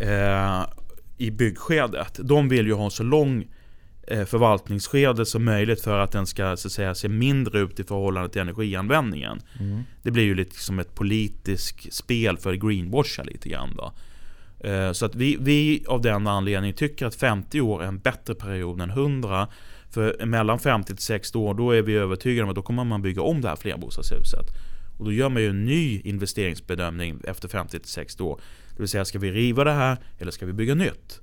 eh, 0.00 0.62
i 1.18 1.30
byggskedet. 1.30 2.20
De 2.22 2.48
vill 2.48 2.66
ju 2.66 2.72
ha 2.72 2.90
så 2.90 3.02
lång 3.02 3.46
eh, 4.06 4.24
förvaltningsskede 4.24 5.26
som 5.26 5.44
möjligt 5.44 5.80
för 5.80 5.98
att 5.98 6.12
den 6.12 6.26
ska 6.26 6.56
så 6.56 6.68
att 6.68 6.72
säga, 6.72 6.94
se 6.94 7.08
mindre 7.08 7.60
ut 7.60 7.80
i 7.80 7.84
förhållande 7.84 8.28
till 8.28 8.40
energianvändningen. 8.40 9.40
Mm. 9.60 9.82
Det 10.02 10.10
blir 10.10 10.24
ju 10.24 10.34
lite 10.34 10.56
som 10.56 10.78
ett 10.78 10.94
politiskt 10.94 11.92
spel 11.94 12.38
för 12.38 12.54
greenwasha 12.54 13.22
lite 13.22 13.48
grann. 13.48 13.76
Då. 13.76 13.92
Eh, 14.64 14.92
så 14.92 15.06
att 15.06 15.14
vi, 15.14 15.36
vi 15.40 15.84
av 15.88 16.00
den 16.00 16.26
anledningen 16.26 16.76
tycker 16.76 17.06
att 17.06 17.14
50 17.14 17.60
år 17.60 17.82
är 17.82 17.86
en 17.86 17.98
bättre 17.98 18.34
period 18.34 18.80
än 18.80 18.90
100. 18.90 19.48
För 19.90 20.26
mellan 20.26 20.58
50 20.58 20.94
till 20.94 21.04
60 21.04 21.38
år 21.38 21.54
då 21.54 21.70
är 21.70 21.82
vi 21.82 21.94
övertygade 21.94 22.42
om 22.42 22.48
att 22.48 22.56
då 22.56 22.62
kommer 22.62 22.84
man 22.84 23.02
bygga 23.02 23.22
om 23.22 23.40
det 23.40 23.48
här 23.48 23.56
flerbostadshuset. 23.56 24.46
Och 24.98 25.04
då 25.04 25.12
gör 25.12 25.28
man 25.28 25.42
ju 25.42 25.48
en 25.48 25.64
ny 25.64 26.00
investeringsbedömning 26.00 27.20
efter 27.24 27.48
50 27.48 27.78
till 27.78 27.90
60 27.90 28.22
år. 28.22 28.40
Det 28.76 28.82
vill 28.82 28.88
säga, 28.88 29.04
ska 29.04 29.18
vi 29.18 29.32
riva 29.32 29.64
det 29.64 29.72
här 29.72 29.96
eller 30.18 30.30
ska 30.30 30.46
vi 30.46 30.52
bygga 30.52 30.74
nytt? 30.74 31.20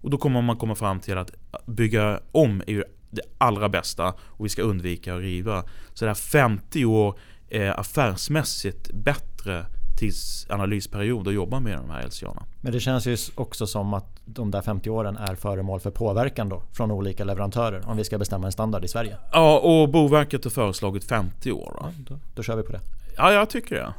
Och 0.00 0.10
då 0.10 0.18
kommer 0.18 0.42
man 0.42 0.56
komma 0.56 0.74
fram 0.74 1.00
till 1.00 1.18
att 1.18 1.34
bygga 1.66 2.20
om 2.32 2.62
är 2.66 2.84
det 3.10 3.22
allra 3.38 3.68
bästa 3.68 4.14
och 4.18 4.44
vi 4.44 4.48
ska 4.48 4.62
undvika 4.62 5.14
att 5.14 5.20
riva. 5.20 5.64
Så 5.94 6.04
det 6.04 6.08
här 6.08 6.14
50 6.14 6.84
år 6.84 7.18
är 7.48 7.80
affärsmässigt 7.80 8.90
bättre 8.92 9.66
tidsanalysperiod 9.96 11.28
att 11.28 11.34
jobba 11.34 11.60
med 11.60 11.78
de 11.78 11.90
här 11.90 12.06
LCA. 12.06 12.42
Men 12.60 12.72
det 12.72 12.80
känns 12.80 13.06
ju 13.06 13.16
också 13.34 13.66
som 13.66 13.94
att 13.94 14.20
de 14.24 14.50
där 14.50 14.62
50 14.62 14.90
åren 14.90 15.16
är 15.16 15.34
föremål 15.34 15.80
för 15.80 15.90
påverkan 15.90 16.48
då 16.48 16.62
från 16.72 16.90
olika 16.90 17.24
leverantörer 17.24 17.88
om 17.88 17.96
vi 17.96 18.04
ska 18.04 18.18
bestämma 18.18 18.46
en 18.46 18.52
standard 18.52 18.84
i 18.84 18.88
Sverige. 18.88 19.16
Ja, 19.32 19.58
och 19.58 19.88
Boverket 19.88 20.44
har 20.44 20.50
föreslagit 20.50 21.04
50 21.04 21.52
år. 21.52 21.76
Då, 21.80 21.86
ja, 21.86 21.92
då, 22.08 22.18
då 22.34 22.42
kör 22.42 22.56
vi 22.56 22.62
på 22.62 22.72
det. 22.72 22.80
Ja, 23.16 23.32
jag 23.32 23.50
tycker 23.50 23.74
det. 23.74 23.94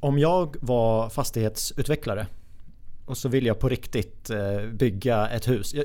Om 0.00 0.18
jag 0.18 0.56
var 0.60 1.08
fastighetsutvecklare 1.08 2.26
och 3.04 3.16
så 3.16 3.28
vill 3.28 3.46
jag 3.46 3.58
på 3.58 3.68
riktigt 3.68 4.30
eh, 4.30 4.60
bygga 4.72 5.28
ett 5.28 5.48
hus. 5.48 5.74
Jag, 5.74 5.84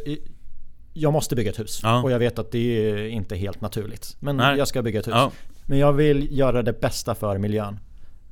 jag 0.93 1.13
måste 1.13 1.35
bygga 1.35 1.51
ett 1.51 1.59
hus 1.59 1.79
ja. 1.83 2.03
och 2.03 2.11
jag 2.11 2.19
vet 2.19 2.39
att 2.39 2.51
det 2.51 2.89
är 2.89 3.07
inte 3.07 3.35
helt 3.35 3.61
naturligt. 3.61 4.17
Men 4.19 4.37
Nej. 4.37 4.57
jag 4.57 4.67
ska 4.67 4.81
bygga 4.81 4.99
ett 4.99 5.07
hus. 5.07 5.13
Ja. 5.15 5.31
Men 5.65 5.77
jag 5.77 5.93
vill 5.93 6.37
göra 6.37 6.63
det 6.63 6.81
bästa 6.81 7.15
för 7.15 7.37
miljön. 7.37 7.79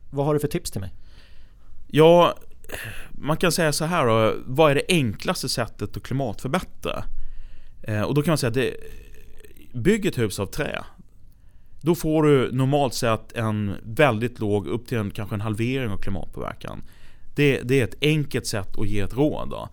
Vad 0.09 0.25
har 0.25 0.33
du 0.33 0.39
för 0.39 0.47
tips 0.47 0.71
till 0.71 0.81
mig? 0.81 0.93
Ja, 1.87 2.37
man 3.11 3.37
kan 3.37 3.51
säga 3.51 3.71
så 3.71 3.85
här 3.85 4.05
då. 4.05 4.35
Vad 4.45 4.71
är 4.71 4.75
det 4.75 4.85
enklaste 4.87 5.49
sättet 5.49 5.97
att 5.97 6.03
klimatförbättra? 6.03 7.03
Eh, 7.83 8.01
och 8.01 8.13
då 8.13 8.21
kan 8.21 8.31
man 8.31 8.37
säga 8.37 8.47
att 8.47 8.53
det, 8.53 8.75
bygg 9.73 10.05
ett 10.05 10.17
hus 10.17 10.39
av 10.39 10.45
trä. 10.45 10.83
Då 11.81 11.95
får 11.95 12.23
du 12.23 12.51
normalt 12.51 12.93
sett 12.93 13.31
en 13.31 13.75
väldigt 13.83 14.39
låg, 14.39 14.67
upp 14.67 14.87
till 14.87 14.97
en, 14.97 15.11
kanske 15.11 15.35
en 15.35 15.41
halvering 15.41 15.89
av 15.89 15.97
klimatpåverkan. 15.97 16.83
Det, 17.35 17.61
det 17.61 17.79
är 17.79 17.83
ett 17.83 17.95
enkelt 18.01 18.47
sätt 18.47 18.79
att 18.79 18.87
ge 18.87 18.99
ett 18.99 19.13
råd. 19.13 19.49
Då. 19.49 19.69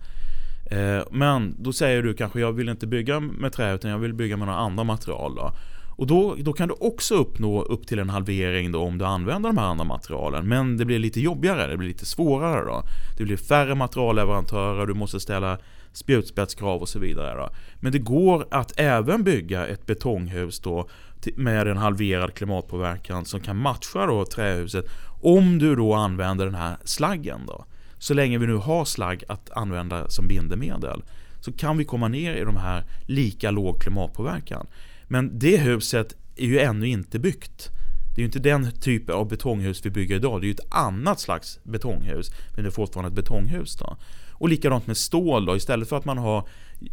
Eh, 0.75 1.03
men 1.11 1.55
då 1.59 1.73
säger 1.73 2.03
du 2.03 2.13
kanske 2.13 2.39
jag 2.39 2.51
vill 2.51 2.69
inte 2.69 2.87
bygga 2.87 3.19
med 3.19 3.53
trä 3.53 3.73
utan 3.73 3.91
jag 3.91 3.97
vill 3.97 4.13
bygga 4.13 4.37
med 4.37 4.47
några 4.47 4.59
andra 4.59 4.83
material. 4.83 5.35
Då. 5.35 5.53
Och 5.95 6.07
då, 6.07 6.35
då 6.39 6.53
kan 6.53 6.67
du 6.67 6.73
också 6.79 7.15
uppnå 7.15 7.61
upp 7.61 7.87
till 7.87 7.99
en 7.99 8.09
halvering 8.09 8.71
då 8.71 8.81
om 8.81 8.97
du 8.97 9.05
använder 9.05 9.49
de 9.49 9.57
här 9.57 9.65
andra 9.65 9.83
materialen. 9.83 10.47
Men 10.47 10.77
det 10.77 10.85
blir 10.85 10.99
lite 10.99 11.21
jobbigare, 11.21 11.67
det 11.67 11.77
blir 11.77 11.87
lite 11.87 12.05
svårare 12.05 12.65
då. 12.65 12.83
Det 13.17 13.23
blir 13.23 13.37
färre 13.37 13.75
materialleverantörer, 13.75 14.85
du 14.85 14.93
måste 14.93 15.19
ställa 15.19 15.57
spjutspetskrav 15.93 16.81
och 16.81 16.89
så 16.89 16.99
vidare. 16.99 17.37
Då. 17.37 17.49
Men 17.79 17.91
det 17.91 17.99
går 17.99 18.47
att 18.51 18.79
även 18.79 19.23
bygga 19.23 19.67
ett 19.67 19.85
betonghus 19.85 20.59
då 20.59 20.89
med 21.35 21.67
en 21.67 21.77
halverad 21.77 22.33
klimatpåverkan 22.33 23.25
som 23.25 23.39
kan 23.39 23.57
matcha 23.57 24.05
då 24.05 24.25
trähuset 24.25 24.85
om 25.21 25.59
du 25.59 25.75
då 25.75 25.93
använder 25.93 26.45
den 26.45 26.55
här 26.55 26.77
slaggen. 26.83 27.45
Då. 27.47 27.65
Så 27.97 28.13
länge 28.13 28.37
vi 28.37 28.47
nu 28.47 28.55
har 28.55 28.85
slagg 28.85 29.23
att 29.27 29.49
använda 29.51 30.09
som 30.09 30.27
bindemedel 30.27 31.03
så 31.39 31.51
kan 31.51 31.77
vi 31.77 31.85
komma 31.85 32.07
ner 32.07 32.33
i 32.33 32.43
de 32.43 32.55
här 32.55 32.83
lika 33.07 33.51
låg 33.51 33.81
klimatpåverkan. 33.81 34.67
Men 35.13 35.39
det 35.39 35.57
huset 35.57 36.15
är 36.35 36.45
ju 36.45 36.59
ännu 36.59 36.87
inte 36.87 37.19
byggt. 37.19 37.69
Det 38.15 38.19
är 38.19 38.23
ju 38.23 38.25
inte 38.25 38.39
den 38.39 38.71
typen 38.71 39.15
av 39.15 39.27
betonghus 39.27 39.85
vi 39.85 39.89
bygger 39.89 40.15
idag. 40.15 40.41
Det 40.41 40.45
är 40.45 40.47
ju 40.47 40.53
ett 40.53 40.73
annat 40.73 41.19
slags 41.19 41.59
betonghus. 41.63 42.31
Men 42.55 42.63
det 42.63 42.69
är 42.69 42.71
fortfarande 42.71 43.07
ett 43.07 43.15
betonghus. 43.15 43.75
Då. 43.75 43.97
Och 44.31 44.49
likadant 44.49 44.87
med 44.87 44.97
stål. 44.97 45.45
Då. 45.45 45.55
Istället 45.55 45.89
för 45.89 45.97
att 45.97 46.05
man 46.05 46.17
har 46.17 46.37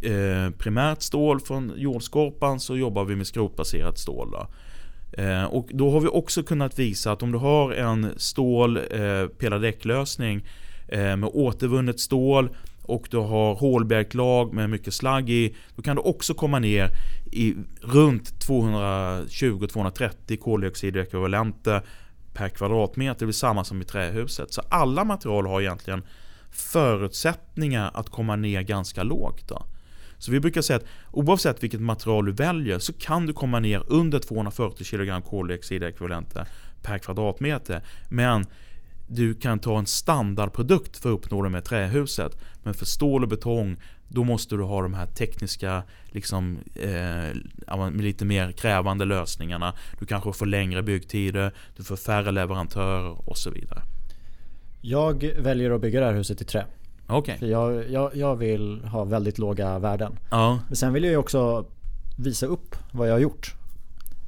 eh, 0.01 0.49
primärt 0.57 1.01
stål 1.01 1.39
från 1.39 1.73
jordskorpan 1.75 2.59
så 2.59 2.77
jobbar 2.77 3.05
vi 3.05 3.15
med 3.15 3.27
skrotbaserat 3.27 3.97
stål. 3.97 4.31
Då. 4.31 4.47
Eh, 5.21 5.43
och 5.43 5.69
då 5.73 5.91
har 5.91 5.99
vi 5.99 6.07
också 6.07 6.43
kunnat 6.43 6.79
visa 6.79 7.11
att 7.11 7.23
om 7.23 7.31
du 7.31 7.37
har 7.37 7.71
en 7.71 8.13
stål 8.17 8.77
eh, 8.77 9.27
pelardäcklösning 9.37 10.45
eh, 10.87 11.17
med 11.17 11.29
återvunnet 11.33 11.99
stål 11.99 12.49
och 12.83 13.07
du 13.11 13.17
har 13.17 13.55
hålbjälklag 13.55 14.53
med 14.53 14.69
mycket 14.69 14.93
slagg 14.93 15.29
i, 15.29 15.55
då 15.75 15.81
kan 15.81 15.95
du 15.95 16.01
också 16.01 16.33
komma 16.33 16.59
ner 16.59 16.89
i 17.31 17.55
runt 17.81 18.47
220-230 18.47 20.37
koldioxidekvivalenter 20.37 21.81
per 22.33 22.49
kvadratmeter. 22.49 23.19
Det 23.19 23.25
blir 23.25 23.33
samma 23.33 23.63
som 23.63 23.81
i 23.81 23.85
trähuset. 23.85 24.53
Så 24.53 24.61
alla 24.69 25.03
material 25.03 25.45
har 25.45 25.61
egentligen 25.61 26.03
förutsättningar 26.51 27.91
att 27.93 28.09
komma 28.09 28.35
ner 28.35 28.61
ganska 28.61 29.03
lågt. 29.03 29.47
Då. 29.47 29.65
Så 30.17 30.31
vi 30.31 30.39
brukar 30.39 30.61
säga 30.61 30.77
att 30.77 30.85
oavsett 31.11 31.63
vilket 31.63 31.81
material 31.81 32.25
du 32.25 32.31
väljer 32.31 32.79
så 32.79 32.93
kan 32.93 33.25
du 33.25 33.33
komma 33.33 33.59
ner 33.59 33.83
under 33.87 34.19
240 34.19 34.85
kg 34.85 35.21
koldioxidekvivalenter 35.25 36.47
per 36.81 36.97
kvadratmeter. 36.97 37.81
Men 38.09 38.45
du 39.07 39.33
kan 39.33 39.59
ta 39.59 39.79
en 39.79 39.85
standardprodukt 39.85 40.97
för 40.97 41.09
att 41.09 41.13
uppnå 41.13 41.41
det 41.41 41.49
med 41.49 41.65
trähuset. 41.65 42.37
Men 42.63 42.73
för 42.73 42.85
stål 42.85 43.23
och 43.23 43.29
betong, 43.29 43.77
då 44.13 44.23
måste 44.23 44.55
du 44.55 44.63
ha 44.63 44.81
de 44.81 44.93
här 44.93 45.05
tekniska, 45.05 45.83
liksom, 46.05 46.59
eh, 46.75 47.91
lite 47.93 48.25
mer 48.25 48.51
krävande 48.51 49.05
lösningarna. 49.05 49.73
Du 49.99 50.05
kanske 50.05 50.33
får 50.33 50.45
längre 50.45 50.83
byggtider, 50.83 51.51
du 51.77 51.83
får 51.83 51.95
färre 51.95 52.31
leverantörer 52.31 53.29
och 53.29 53.37
så 53.37 53.49
vidare. 53.49 53.81
Jag 54.81 55.31
väljer 55.37 55.71
att 55.71 55.81
bygga 55.81 55.99
det 55.99 56.05
här 56.05 56.13
huset 56.13 56.41
i 56.41 56.45
trä. 56.45 56.65
Okay. 57.09 57.37
För 57.37 57.45
jag, 57.45 57.89
jag, 57.89 58.15
jag 58.15 58.35
vill 58.35 58.81
ha 58.83 59.03
väldigt 59.03 59.37
låga 59.37 59.79
värden. 59.79 60.19
Ja. 60.31 60.59
Men 60.67 60.75
sen 60.75 60.93
vill 60.93 61.03
jag 61.03 61.19
också 61.19 61.65
visa 62.17 62.45
upp 62.45 62.75
vad 62.91 63.07
jag 63.07 63.13
har 63.13 63.19
gjort. 63.19 63.55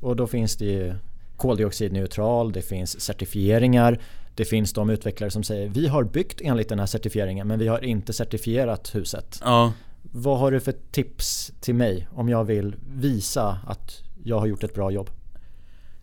Och 0.02 0.16
då 0.16 0.28
finns 0.28 0.56
det 0.56 0.66
ju 0.66 0.96
koldioxidneutral, 1.38 2.52
det 2.52 2.62
finns 2.62 3.02
certifieringar. 3.02 4.00
Det 4.36 4.46
finns 4.46 4.74
de 4.74 4.90
utvecklare 4.90 5.32
som 5.32 5.44
säger 5.44 5.70
vi 5.70 5.88
har 5.88 6.04
byggt 6.04 6.42
enligt 6.42 6.70
den 6.70 6.80
här 6.80 6.86
certifieringen 6.86 7.48
men 7.48 7.60
vi 7.60 7.68
har 7.68 7.84
inte 7.84 8.14
certifierat 8.14 8.96
huset. 8.96 9.40
Ja. 9.44 9.74
Vad 10.02 10.40
har 10.40 10.52
du 10.52 10.60
för 10.60 10.74
tips 10.92 11.52
till 11.62 11.76
mig 11.76 12.08
om 12.12 12.30
jag 12.30 12.44
vill 12.44 12.76
visa 12.96 13.60
att 13.68 14.04
jag 14.24 14.40
har 14.40 14.48
gjort 14.48 14.64
ett 14.64 14.74
bra 14.74 14.92
jobb? 14.92 15.10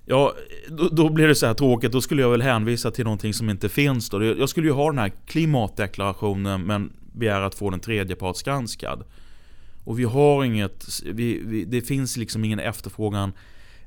Ja, 0.05 0.35
då, 0.69 0.89
då 0.89 1.09
blir 1.09 1.29
det 1.29 1.35
så 1.35 1.47
här 1.47 1.55
tråkigt. 1.55 1.93
Då 1.93 2.01
skulle 2.01 2.23
jag 2.23 2.31
väl 2.31 2.43
hänvisa 2.43 2.91
till 2.91 3.05
någonting 3.05 3.35
som 3.35 3.51
inte 3.51 3.69
finns. 3.69 4.11
Då. 4.11 4.25
Jag 4.25 4.49
skulle 4.49 4.67
ju 4.67 4.73
ha 4.73 4.87
den 4.91 4.99
här 4.99 5.13
klimatdeklarationen 5.27 6.63
men 6.63 6.93
begära 7.13 7.47
att 7.47 7.55
få 7.55 7.71
den 7.71 7.81
tredjepartsgranskad. 7.81 9.05
Och 9.85 9.99
vi 9.99 10.05
har 10.05 10.45
inget, 10.45 10.87
vi, 11.05 11.43
vi, 11.45 11.65
det 11.65 11.81
finns 11.81 12.17
liksom 12.17 12.45
ingen 12.45 12.59
efterfrågan 12.59 13.33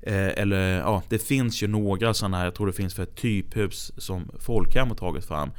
Eh, 0.06 0.42
eller 0.42 0.78
ja, 0.78 1.04
det 1.10 1.20
finns 1.20 1.64
ju 1.64 1.68
några 1.68 2.14
sådana 2.14 2.38
här, 2.38 2.46
jag 2.46 2.56
tror 2.56 2.68
det 2.68 2.74
finns 2.74 2.94
för 2.94 3.04
ett 3.04 3.16
typhus 3.16 3.92
som 3.98 4.32
Folkhem 4.40 4.88
har 4.88 4.96
tagit 4.96 5.26
fram. 5.26 5.52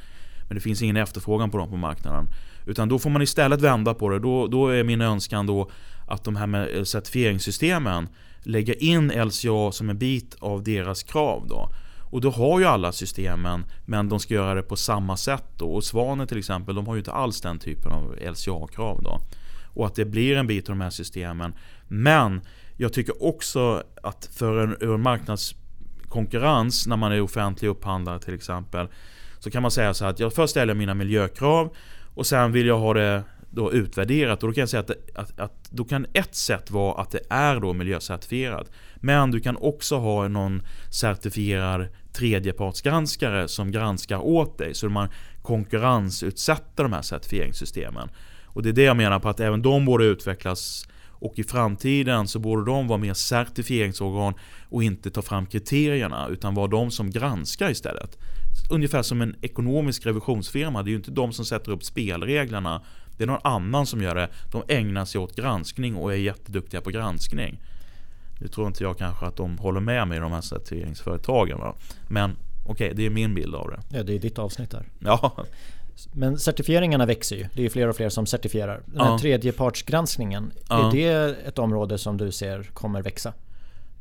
Men 0.49 0.55
det 0.55 0.61
finns 0.61 0.83
ingen 0.83 0.97
efterfrågan 0.97 1.51
på 1.51 1.59
dem 1.59 1.71
på 1.71 1.77
marknaden. 1.77 2.27
Utan 2.67 2.89
då 2.89 2.99
får 2.99 3.11
man 3.11 3.23
istället 3.23 3.61
vända 3.61 3.95
på 3.95 4.09
det. 4.09 4.19
Då, 4.19 4.47
då 4.47 4.69
är 4.69 4.85
min 4.85 5.01
önskan 5.01 5.47
då 5.47 5.71
att 6.09 6.25
de 6.25 6.37
här 6.37 6.47
med 6.47 6.89
certifieringssystemen 6.89 8.09
lägger 8.43 8.83
in 8.83 9.09
LCA 9.09 9.73
som 9.73 9.91
en 9.91 9.99
bit 9.99 10.37
av 10.41 10.63
deras 10.63 11.03
krav. 11.03 11.47
Då. 11.49 11.69
Och 12.11 12.21
då 12.21 12.31
har 12.31 12.61
ju 12.61 12.67
alla 12.67 12.93
systemen, 12.93 13.65
men 13.87 14.09
de 14.09 14.21
ska 14.21 14.35
göra 14.35 14.55
det 14.55 14.63
på 14.63 14.77
samma 14.77 15.17
sätt. 15.17 15.45
Då. 15.59 15.67
Och 15.67 15.85
Svanen 15.85 16.27
till 16.27 16.39
exempel, 16.39 16.75
de 16.75 16.87
har 16.87 16.95
ju 16.95 16.99
inte 16.99 17.13
alls 17.13 17.41
den 17.41 17.59
typen 17.59 17.93
av 17.93 18.17
LCA-krav. 18.21 19.03
då. 19.03 19.21
Och 19.75 19.87
att 19.87 19.95
det 19.95 20.05
blir 20.05 20.37
en 20.37 20.47
bit 20.47 20.69
av 20.69 20.75
de 20.77 20.81
här 20.81 20.91
systemen. 20.91 21.55
Men 21.89 22.41
jag 22.77 22.93
tycker 22.93 23.25
också 23.25 23.83
att 24.03 24.31
för 24.33 24.59
en, 24.59 24.77
ur 24.81 24.97
marknadskonkurrens 24.97 26.87
när 26.87 26.97
man 26.97 27.13
är 27.13 27.21
offentlig 27.21 27.69
upphandlare 27.69 28.19
till 28.19 28.35
exempel. 28.35 28.89
Så 29.39 29.51
kan 29.51 29.63
man 29.63 29.71
säga 29.71 29.95
så 29.95 30.05
här 30.05 30.11
att 30.11 30.21
jag 30.21 30.35
först 30.35 30.51
ställer 30.51 30.75
mina 30.75 30.95
miljökrav 30.95 31.77
och 32.15 32.27
sen 32.27 32.53
vill 32.53 32.67
jag 32.67 32.79
ha 32.79 32.95
det 32.95 33.23
då 33.51 33.73
utvärderat. 33.73 34.43
Och 34.43 34.49
då 34.49 34.55
kan 34.55 34.63
jag 34.63 34.69
säga 34.69 34.81
att, 34.81 34.91
att, 35.15 35.41
att 35.41 35.71
då 35.71 35.85
kan 35.85 36.07
ett 36.13 36.35
sätt 36.35 36.71
vara 36.71 37.03
att 37.03 37.11
det 37.11 37.21
är 37.31 37.61
då 37.61 37.73
miljöcertifierat. 37.73 38.71
Men 38.97 39.31
du 39.31 39.41
kan 39.41 39.57
också 39.57 39.97
ha 39.97 40.29
någon 40.29 40.63
certifierad 40.91 41.87
tredjepartsgranskare 42.13 43.49
som 43.49 43.71
granskar 43.71 44.19
åt 44.19 44.59
dig. 44.59 44.75
Så 44.75 44.89
man 44.89 45.09
konkurrensutsätter 45.43 46.83
de 46.83 46.93
här 46.93 47.03
certifieringssystemen. 47.03 48.09
Och 48.45 48.63
det 48.63 48.69
är 48.69 48.73
det 48.73 48.83
jag 48.83 48.97
menar 48.97 49.21
på 49.21 49.29
att 49.29 49.41
även 49.41 49.63
de 49.63 49.85
borde 49.85 50.05
utvecklas 50.05 50.89
och 51.25 51.39
i 51.39 51.45
framtiden 51.45 52.29
så 52.29 52.39
borde 52.39 52.65
de 52.65 52.89
vara 52.89 52.99
mer 52.99 53.15
certifieringsorgan 53.15 54.35
och 54.69 54.83
inte 54.83 55.11
ta 55.11 55.23
fram 55.23 55.47
kriterierna 55.47 56.29
utan 56.29 56.55
vara 56.55 56.67
de 56.67 56.91
som 56.91 57.11
granskar 57.11 57.71
istället. 57.71 58.19
Ungefär 58.71 59.03
som 59.03 59.21
en 59.21 59.37
ekonomisk 59.43 60.07
revisionsfirma. 60.07 60.83
Det 60.83 60.89
är 60.89 60.91
ju 60.91 60.97
inte 60.97 61.11
de 61.11 61.33
som 61.33 61.45
sätter 61.45 61.73
upp 61.73 61.85
spelreglerna. 61.85 62.83
Det 63.17 63.25
är 63.25 63.27
någon 63.27 63.41
annan 63.45 63.87
som 63.87 64.03
gör 64.03 64.15
det. 64.15 64.29
De 64.53 64.63
ägnar 64.69 65.05
sig 65.05 65.21
åt 65.21 65.37
granskning 65.37 65.97
och 65.97 66.13
är 66.13 66.17
jätteduktiga 66.17 66.81
på 66.81 66.91
granskning. 66.91 67.61
Nu 68.41 68.49
tror 68.49 68.67
inte 68.67 68.85
jag 68.85 68.99
kanske 68.99 69.27
att 69.27 69.37
de 69.37 69.59
håller 69.59 69.81
med 69.81 70.09
mig, 70.09 70.21
de 70.21 70.33
här 70.33 70.41
certifieringsföretagen. 70.41 71.59
Va? 71.59 71.75
Men 72.09 72.31
okej, 72.31 72.73
okay, 72.73 72.93
det 72.93 73.07
är 73.07 73.11
min 73.11 73.35
bild 73.35 73.55
av 73.55 73.71
det. 73.71 73.97
Ja, 73.97 74.03
det 74.03 74.15
är 74.15 74.19
ditt 74.19 74.39
avsnitt 74.39 74.73
här. 74.73 74.85
Ja. 74.99 75.45
Men 76.13 76.39
certifieringarna 76.39 77.07
växer 77.07 77.37
ju. 77.37 77.47
Det 77.55 77.65
är 77.65 77.71
fler 77.71 77.89
och 77.89 77.97
fler 77.97 78.09
som 78.09 78.27
certifierar. 78.27 78.83
Den 78.87 79.01
här 79.01 79.11
ja. 79.11 79.19
tredjepartsgranskningen, 79.19 80.53
ja. 80.69 80.89
är 80.89 80.93
det 80.93 81.37
ett 81.47 81.59
område 81.59 81.99
som 81.99 82.17
du 82.17 82.33
ser 82.33 82.63
kommer 82.63 83.03
växa? 83.03 83.33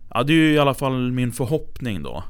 Ja, 0.09 0.23
det 0.23 0.33
är 0.33 0.37
ju 0.37 0.53
i 0.53 0.59
alla 0.59 0.73
fall 0.73 1.11
min 1.11 1.31
förhoppning 1.31 2.03
då. 2.03 2.23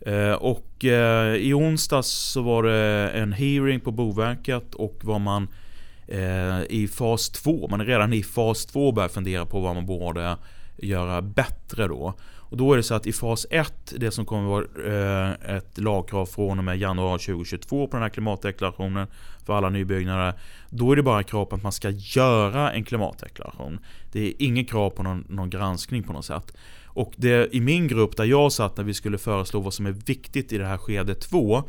Eh, 0.00 0.32
och 0.32 0.84
eh, 0.84 1.34
i 1.34 1.54
onsdags 1.54 2.08
så 2.08 2.42
var 2.42 2.62
det 2.62 3.10
en 3.10 3.32
hearing 3.32 3.80
på 3.80 3.90
Boverket 3.90 4.74
och 4.74 4.98
vad 5.02 5.20
man 5.20 5.48
eh, 6.08 6.62
i 6.68 6.88
fas 6.92 7.28
2, 7.28 7.68
man 7.70 7.80
är 7.80 7.84
redan 7.84 8.12
i 8.12 8.22
fas 8.22 8.66
2 8.66 8.92
börjar 8.92 9.08
fundera 9.08 9.46
på 9.46 9.60
vad 9.60 9.74
man 9.74 9.86
borde 9.86 10.36
göra 10.76 11.22
bättre 11.22 11.88
då. 11.88 12.14
Och 12.48 12.56
då 12.56 12.72
är 12.72 12.76
det 12.76 12.82
så 12.82 12.94
att 12.94 13.06
i 13.06 13.12
fas 13.12 13.46
1, 13.50 13.94
det 13.96 14.10
som 14.10 14.26
kommer 14.26 14.48
vara 14.48 14.64
eh, 14.86 15.56
ett 15.56 15.78
lagkrav 15.78 16.26
från 16.26 16.58
och 16.58 16.64
med 16.64 16.78
januari 16.78 17.18
2022 17.18 17.86
på 17.86 17.96
den 17.96 18.02
här 18.02 18.10
klimatdeklarationen 18.10 19.06
för 19.46 19.52
alla 19.52 19.70
nybyggnader. 19.70 20.34
Då 20.70 20.92
är 20.92 20.96
det 20.96 21.02
bara 21.02 21.22
krav 21.22 21.44
på 21.44 21.56
att 21.56 21.62
man 21.62 21.72
ska 21.72 21.90
göra 21.90 22.72
en 22.72 22.84
klimatdeklaration. 22.84 23.78
Det 24.12 24.28
är 24.28 24.32
inget 24.38 24.70
krav 24.70 24.90
på 24.90 25.02
någon, 25.02 25.24
någon 25.28 25.50
granskning 25.50 26.02
på 26.02 26.12
något 26.12 26.24
sätt. 26.24 26.56
Och 26.84 27.12
det, 27.16 27.54
i 27.54 27.60
min 27.60 27.88
grupp 27.88 28.16
där 28.16 28.24
jag 28.24 28.52
satt 28.52 28.76
när 28.76 28.84
vi 28.84 28.94
skulle 28.94 29.18
föreslå 29.18 29.60
vad 29.60 29.74
som 29.74 29.86
är 29.86 29.92
viktigt 29.92 30.52
i 30.52 30.58
det 30.58 30.66
här 30.66 30.78
skede 30.78 31.14
2 31.14 31.62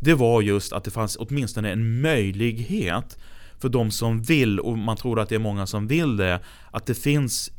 Det 0.00 0.14
var 0.14 0.42
just 0.42 0.72
att 0.72 0.84
det 0.84 0.90
fanns 0.90 1.16
åtminstone 1.20 1.72
en 1.72 2.00
möjlighet 2.00 3.18
för 3.58 3.68
de 3.68 3.90
som 3.90 4.22
vill, 4.22 4.60
och 4.60 4.78
man 4.78 4.96
tror 4.96 5.20
att 5.20 5.28
det 5.28 5.34
är 5.34 5.38
många 5.38 5.66
som 5.66 5.86
vill 5.86 6.16
det, 6.16 6.40
att 6.70 6.86
det 6.86 6.94
finns 6.94 7.50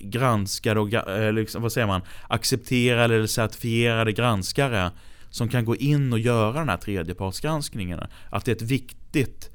granskare 0.00 0.80
och 0.80 0.92
eh, 0.92 1.32
liksom, 1.32 1.62
vad 1.62 1.72
säger 1.72 1.86
man, 1.86 2.00
accepterade 2.28 3.14
eller 3.14 3.26
certifierade 3.26 4.12
granskare 4.12 4.90
som 5.30 5.48
kan 5.48 5.64
gå 5.64 5.76
in 5.76 6.12
och 6.12 6.18
göra 6.18 6.58
den 6.58 6.68
här 6.68 6.76
tredjepartsgranskningen. 6.76 8.00
Att 8.30 8.44
det 8.44 8.50
är 8.50 8.56
ett 8.56 8.62
viktigt 8.62 9.50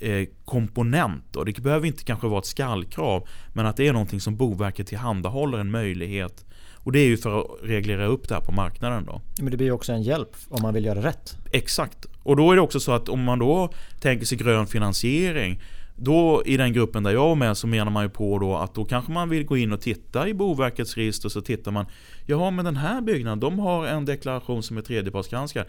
eh, 0.00 0.28
komponent. 0.44 1.36
Och 1.36 1.46
det 1.46 1.60
behöver 1.60 1.86
inte 1.86 2.04
kanske 2.04 2.26
vara 2.26 2.38
ett 2.38 2.46
skallkrav 2.46 3.28
men 3.52 3.66
att 3.66 3.76
det 3.76 3.88
är 3.88 3.92
någonting 3.92 4.20
som 4.20 4.36
Boverket 4.36 4.86
tillhandahåller 4.86 5.58
en 5.58 5.70
möjlighet 5.70 6.44
och 6.82 6.92
det 6.92 7.00
är 7.00 7.06
ju 7.06 7.16
för 7.16 7.40
att 7.40 7.46
reglera 7.62 8.06
upp 8.06 8.28
det 8.28 8.34
här 8.34 8.42
på 8.42 8.52
marknaden 8.52 9.04
då. 9.04 9.20
Men 9.38 9.50
det 9.50 9.56
blir 9.56 9.66
ju 9.66 9.72
också 9.72 9.92
en 9.92 10.02
hjälp 10.02 10.36
om 10.48 10.62
man 10.62 10.74
vill 10.74 10.84
göra 10.84 11.02
rätt. 11.02 11.36
Exakt. 11.52 12.06
Och 12.22 12.36
då 12.36 12.52
är 12.52 12.56
det 12.56 12.62
också 12.62 12.80
så 12.80 12.92
att 12.92 13.08
om 13.08 13.24
man 13.24 13.38
då 13.38 13.72
tänker 14.00 14.26
sig 14.26 14.38
grön 14.38 14.66
finansiering 14.66 15.60
då 16.02 16.42
i 16.46 16.56
den 16.56 16.72
gruppen 16.72 17.02
där 17.02 17.10
jag 17.10 17.28
var 17.28 17.34
med 17.34 17.56
så 17.56 17.66
menar 17.66 17.90
man 17.90 18.02
ju 18.02 18.08
på 18.08 18.38
då 18.38 18.56
att 18.56 18.74
då 18.74 18.84
kanske 18.84 19.12
man 19.12 19.28
vill 19.28 19.44
gå 19.44 19.56
in 19.56 19.72
och 19.72 19.80
titta 19.80 20.28
i 20.28 20.34
Boverkets 20.34 20.96
register 20.96 21.28
så 21.28 21.40
tittar 21.40 21.70
man 21.70 21.86
Jaha, 22.26 22.50
men 22.50 22.64
den 22.64 22.76
här 22.76 23.00
byggnaden, 23.00 23.40
de 23.40 23.58
har 23.58 23.86
en 23.86 24.04
deklaration 24.04 24.62
som 24.62 24.76
är 24.76 24.82
tredjepartsgranskad. 24.82 25.66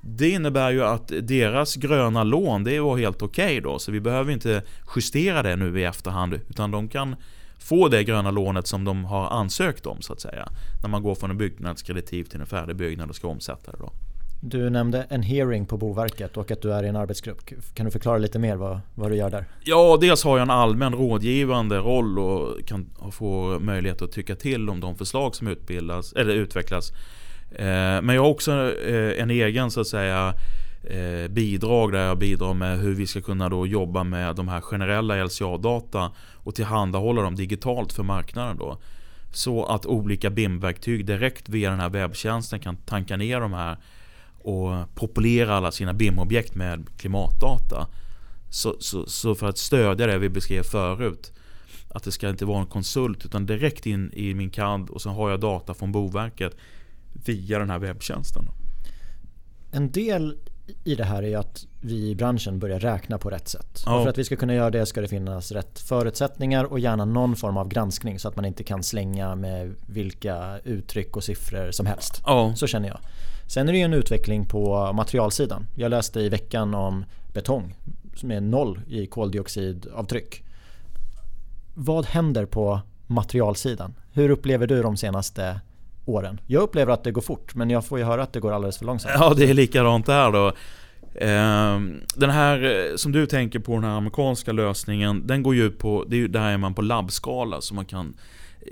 Det 0.00 0.30
innebär 0.30 0.70
ju 0.70 0.84
att 0.84 1.12
deras 1.22 1.76
gröna 1.76 2.24
lån, 2.24 2.64
det 2.64 2.80
var 2.80 2.96
helt 2.96 3.22
okej 3.22 3.44
okay 3.44 3.60
då. 3.60 3.78
Så 3.78 3.92
vi 3.92 4.00
behöver 4.00 4.32
inte 4.32 4.62
justera 4.96 5.42
det 5.42 5.56
nu 5.56 5.80
i 5.80 5.84
efterhand. 5.84 6.34
Utan 6.34 6.70
de 6.70 6.88
kan 6.88 7.16
få 7.58 7.88
det 7.88 8.04
gröna 8.04 8.30
lånet 8.30 8.66
som 8.66 8.84
de 8.84 9.04
har 9.04 9.30
ansökt 9.30 9.86
om 9.86 10.02
så 10.02 10.12
att 10.12 10.20
säga. 10.20 10.48
När 10.82 10.88
man 10.88 11.02
går 11.02 11.14
från 11.14 11.30
en 11.30 11.38
byggnadskreditiv 11.38 12.24
till 12.24 12.40
en 12.40 12.46
färdig 12.46 12.76
byggnad 12.76 13.10
och 13.10 13.16
ska 13.16 13.28
omsätta 13.28 13.72
det 13.72 13.78
då. 13.78 13.92
Du 14.40 14.70
nämnde 14.70 15.06
en 15.08 15.22
hearing 15.22 15.66
på 15.66 15.76
Boverket 15.76 16.36
och 16.36 16.50
att 16.50 16.62
du 16.62 16.72
är 16.72 16.82
i 16.82 16.88
en 16.88 16.96
arbetsgrupp. 16.96 17.38
Kan 17.74 17.86
du 17.86 17.92
förklara 17.92 18.18
lite 18.18 18.38
mer 18.38 18.56
vad, 18.56 18.80
vad 18.94 19.10
du 19.10 19.16
gör 19.16 19.30
där? 19.30 19.44
Ja, 19.64 19.98
dels 20.00 20.24
har 20.24 20.38
jag 20.38 20.42
en 20.42 20.50
allmän 20.50 20.94
rådgivande 20.94 21.78
roll 21.78 22.18
och 22.18 22.66
kan 22.66 22.90
få 23.12 23.58
möjlighet 23.58 24.02
att 24.02 24.12
tycka 24.12 24.36
till 24.36 24.70
om 24.70 24.80
de 24.80 24.96
förslag 24.96 25.34
som 25.34 25.48
utbildas, 25.48 26.12
eller 26.12 26.34
utvecklas. 26.34 26.92
Eh, 27.50 28.02
men 28.02 28.08
jag 28.08 28.22
har 28.22 28.30
också 28.30 28.52
eh, 28.86 29.22
en 29.22 29.30
egen 29.30 29.70
så 29.70 29.80
att 29.80 29.86
säga 29.86 30.34
eh, 30.84 31.30
bidrag 31.30 31.92
där 31.92 32.06
jag 32.06 32.18
bidrar 32.18 32.54
med 32.54 32.78
hur 32.78 32.94
vi 32.94 33.06
ska 33.06 33.20
kunna 33.20 33.48
då 33.48 33.66
jobba 33.66 34.04
med 34.04 34.36
de 34.36 34.48
här 34.48 34.60
generella 34.60 35.24
LCA-data 35.24 36.12
och 36.34 36.54
tillhandahålla 36.54 37.22
dem 37.22 37.34
digitalt 37.34 37.92
för 37.92 38.02
marknaden. 38.02 38.56
Då. 38.56 38.78
Så 39.32 39.64
att 39.64 39.86
olika 39.86 40.30
BIM-verktyg 40.30 41.06
direkt 41.06 41.48
via 41.48 41.70
den 41.70 41.80
här 41.80 41.88
webbtjänsten 41.88 42.60
kan 42.60 42.76
tanka 42.76 43.16
ner 43.16 43.40
de 43.40 43.52
här 43.52 43.76
och 44.44 44.94
populera 44.94 45.54
alla 45.54 45.72
sina 45.72 45.92
BIM-objekt 45.92 46.54
med 46.54 46.86
klimatdata. 46.96 47.86
Så, 48.50 48.76
så, 48.80 49.06
så, 49.06 49.34
för 49.34 49.48
att 49.48 49.58
stödja 49.58 50.06
det 50.06 50.18
vi 50.18 50.28
beskrev 50.28 50.62
förut 50.62 51.32
att 51.88 52.04
det 52.04 52.12
ska 52.12 52.28
inte 52.28 52.44
vara 52.44 52.60
en 52.60 52.66
konsult 52.66 53.24
utan 53.24 53.46
direkt 53.46 53.86
in 53.86 54.12
i 54.12 54.34
min 54.34 54.50
CAD 54.50 54.90
och 54.90 55.02
så 55.02 55.10
har 55.10 55.30
jag 55.30 55.40
data 55.40 55.74
från 55.74 55.92
Boverket 55.92 56.56
via 57.24 57.58
den 57.58 57.70
här 57.70 57.78
webbtjänsten. 57.78 58.44
En 59.72 59.92
del 59.92 60.36
i 60.84 60.94
det 60.94 61.04
här 61.04 61.22
är 61.22 61.38
att 61.38 61.66
vi 61.80 62.10
i 62.10 62.14
branschen 62.14 62.58
börjar 62.58 62.80
räkna 62.80 63.18
på 63.18 63.30
rätt 63.30 63.48
sätt. 63.48 63.82
Ja. 63.86 63.96
Och 63.96 64.02
för 64.02 64.10
att 64.10 64.18
vi 64.18 64.24
ska 64.24 64.36
kunna 64.36 64.54
göra 64.54 64.70
det 64.70 64.86
ska 64.86 65.00
det 65.00 65.08
finnas 65.08 65.52
rätt 65.52 65.78
förutsättningar 65.78 66.64
och 66.64 66.78
gärna 66.78 67.04
någon 67.04 67.36
form 67.36 67.56
av 67.56 67.68
granskning 67.68 68.18
så 68.18 68.28
att 68.28 68.36
man 68.36 68.44
inte 68.44 68.64
kan 68.64 68.82
slänga 68.82 69.34
med 69.34 69.74
vilka 69.86 70.58
uttryck 70.64 71.16
och 71.16 71.24
siffror 71.24 71.70
som 71.70 71.86
helst. 71.86 72.22
Ja. 72.26 72.52
Så 72.56 72.66
känner 72.66 72.88
jag. 72.88 72.98
Sen 73.54 73.68
är 73.68 73.72
det 73.72 73.78
ju 73.78 73.84
en 73.84 73.94
utveckling 73.94 74.46
på 74.46 74.92
materialsidan. 74.92 75.66
Jag 75.74 75.90
läste 75.90 76.20
i 76.20 76.28
veckan 76.28 76.74
om 76.74 77.04
betong 77.34 77.74
som 78.16 78.30
är 78.30 78.40
noll 78.40 78.80
i 78.88 79.06
koldioxidavtryck. 79.06 80.44
Vad 81.74 82.06
händer 82.06 82.46
på 82.46 82.80
materialsidan? 83.06 83.94
Hur 84.12 84.30
upplever 84.30 84.66
du 84.66 84.82
de 84.82 84.96
senaste 84.96 85.60
åren? 86.04 86.40
Jag 86.46 86.62
upplever 86.62 86.92
att 86.92 87.04
det 87.04 87.12
går 87.12 87.22
fort 87.22 87.54
men 87.54 87.70
jag 87.70 87.84
får 87.84 87.98
ju 87.98 88.04
höra 88.04 88.22
att 88.22 88.32
det 88.32 88.40
går 88.40 88.52
alldeles 88.52 88.78
för 88.78 88.84
långsamt. 88.84 89.14
Ja, 89.18 89.34
det 89.36 89.50
är 89.50 89.54
likadant 89.54 90.06
där 90.06 90.32
då. 90.32 90.52
Ehm, 91.14 92.00
den 92.16 92.30
här 92.30 92.62
eh, 92.62 92.96
som 92.96 93.12
du 93.12 93.26
tänker 93.26 93.58
på, 93.58 93.74
den 93.74 93.84
här 93.84 93.96
amerikanska 93.96 94.52
lösningen, 94.52 95.26
den 95.26 95.42
går 95.42 95.54
ju 95.54 95.64
ut 95.64 95.78
på, 95.78 96.04
det 96.08 96.16
är, 96.16 96.28
där 96.28 96.50
är 96.50 96.56
man 96.56 96.74
på 96.74 96.82
labbskala 96.82 97.60
så 97.60 97.74
man 97.74 97.84
kan 97.84 98.14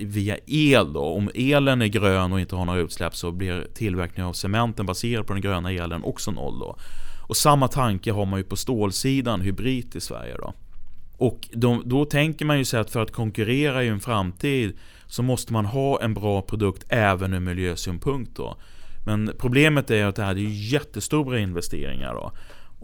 via 0.01 0.37
el 0.47 0.93
då, 0.93 1.05
om 1.05 1.31
elen 1.35 1.83
är 1.83 1.87
grön 1.87 2.33
och 2.33 2.41
inte 2.41 2.57
har 2.57 2.65
några 2.65 2.81
utsläpp 2.81 3.17
så 3.17 3.33
blir 3.33 3.67
tillverkningen 3.75 4.29
av 4.29 4.33
cementen 4.33 4.87
baserad 4.87 5.27
på 5.27 5.33
den 5.33 5.43
gröna 5.43 5.73
elen 5.73 6.05
också 6.05 6.31
noll 6.31 6.59
då. 6.59 6.77
Och 7.29 7.37
samma 7.37 7.69
tanke 7.69 8.13
har 8.13 8.27
man 8.27 8.41
ju 8.41 8.45
på 8.45 8.57
stålsidan, 8.57 9.41
hybrid 9.41 9.97
i 9.97 10.01
Sverige 10.01 10.37
då. 10.37 10.55
Och 11.17 11.49
då, 11.53 11.83
då 11.85 12.05
tänker 12.05 12.45
man 12.45 12.59
ju 12.59 12.65
sig 12.65 12.81
att 12.81 12.91
för 12.91 13.03
att 13.03 13.13
konkurrera 13.13 13.85
i 13.85 13.89
en 13.89 14.01
framtid 14.01 14.79
så 15.07 15.23
måste 15.23 15.53
man 15.53 15.67
ha 15.67 16.03
en 16.03 16.15
bra 16.15 16.43
produkt 16.43 16.85
även 16.89 17.35
ur 17.35 17.41
miljösynpunkt 17.41 18.37
då. 18.37 18.57
Men 19.07 19.33
problemet 19.39 19.91
är 19.91 20.05
att 20.05 20.17
det 20.17 20.23
här 20.23 20.35
är 20.35 20.73
jättestora 20.73 21.39
investeringar 21.39 22.15
då. 22.15 22.33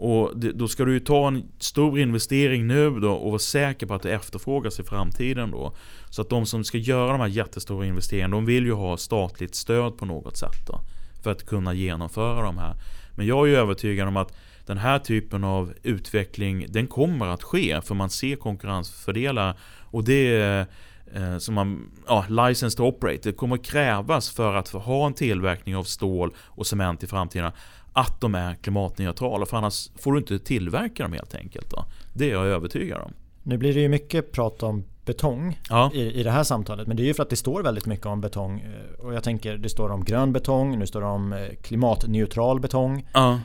Och 0.01 0.39
det, 0.39 0.51
då 0.51 0.67
ska 0.67 0.85
du 0.85 0.93
ju 0.93 0.99
ta 0.99 1.27
en 1.27 1.43
stor 1.57 1.99
investering 1.99 2.67
nu 2.67 2.89
då 2.89 3.11
och 3.11 3.31
vara 3.31 3.39
säker 3.39 3.85
på 3.85 3.93
att 3.93 4.01
det 4.01 4.11
efterfrågas 4.11 4.79
i 4.79 4.83
framtiden 4.83 5.51
då. 5.51 5.73
Så 6.09 6.21
att 6.21 6.29
de 6.29 6.45
som 6.45 6.63
ska 6.63 6.77
göra 6.77 7.11
de 7.11 7.19
här 7.21 7.27
jättestora 7.27 7.85
investeringarna, 7.85 8.35
de 8.35 8.45
vill 8.45 8.65
ju 8.65 8.73
ha 8.73 8.97
statligt 8.97 9.55
stöd 9.55 9.97
på 9.97 10.05
något 10.05 10.37
sätt 10.37 10.67
då. 10.67 10.81
För 11.23 11.31
att 11.31 11.45
kunna 11.45 11.73
genomföra 11.73 12.41
de 12.41 12.57
här. 12.57 12.75
Men 13.15 13.27
jag 13.27 13.47
är 13.47 13.51
ju 13.51 13.57
övertygad 13.57 14.07
om 14.07 14.17
att 14.17 14.37
den 14.65 14.77
här 14.77 14.99
typen 14.99 15.43
av 15.43 15.73
utveckling, 15.83 16.65
den 16.69 16.87
kommer 16.87 17.27
att 17.27 17.43
ske. 17.43 17.81
För 17.81 17.95
man 17.95 18.09
ser 18.09 18.35
konkurrensfördelar. 18.35 19.57
Och 19.91 20.03
det 20.03 20.35
är 20.35 20.65
eh, 21.13 21.37
som 21.37 21.55
man, 21.55 21.91
ja, 22.07 22.25
license 22.29 22.77
to 22.77 22.83
operate. 22.83 23.29
Det 23.29 23.31
kommer 23.31 23.57
krävas 23.57 24.29
för 24.29 24.55
att 24.55 24.69
ha 24.69 25.07
en 25.07 25.13
tillverkning 25.13 25.75
av 25.75 25.83
stål 25.83 26.33
och 26.37 26.67
cement 26.67 27.03
i 27.03 27.07
framtiden 27.07 27.51
att 27.99 28.21
de 28.21 28.35
är 28.35 28.55
klimatneutrala. 28.55 29.45
För 29.45 29.57
annars 29.57 29.89
får 29.95 30.11
du 30.13 30.19
inte 30.19 30.39
tillverka 30.39 31.03
dem 31.03 31.13
helt 31.13 31.35
enkelt. 31.35 31.69
Då. 31.69 31.85
Det 32.13 32.29
är 32.29 32.33
jag 32.33 32.45
övertygad 32.45 33.01
om. 33.01 33.13
Nu 33.43 33.57
blir 33.57 33.73
det 33.73 33.79
ju 33.79 33.89
mycket 33.89 34.31
prat 34.31 34.63
om 34.63 34.83
betong 35.05 35.59
ja. 35.69 35.91
i, 35.93 36.19
i 36.19 36.23
det 36.23 36.31
här 36.31 36.43
samtalet. 36.43 36.87
Men 36.87 36.97
det 36.97 37.03
är 37.03 37.05
ju 37.05 37.13
för 37.13 37.23
att 37.23 37.29
det 37.29 37.35
står 37.35 37.63
väldigt 37.63 37.85
mycket 37.85 38.05
om 38.05 38.21
betong. 38.21 38.59
Eh, 38.59 39.05
och 39.05 39.13
jag 39.13 39.23
tänker 39.23 39.57
det 39.57 39.69
står 39.69 39.89
om 39.89 40.03
grön 40.03 40.33
betong, 40.33 40.79
nu 40.79 40.87
står 40.87 41.01
det 41.01 41.07
om 41.07 41.33
eh, 41.33 41.39
klimatneutral 41.61 42.59
betong. 42.59 43.07
Ja. 43.13 43.39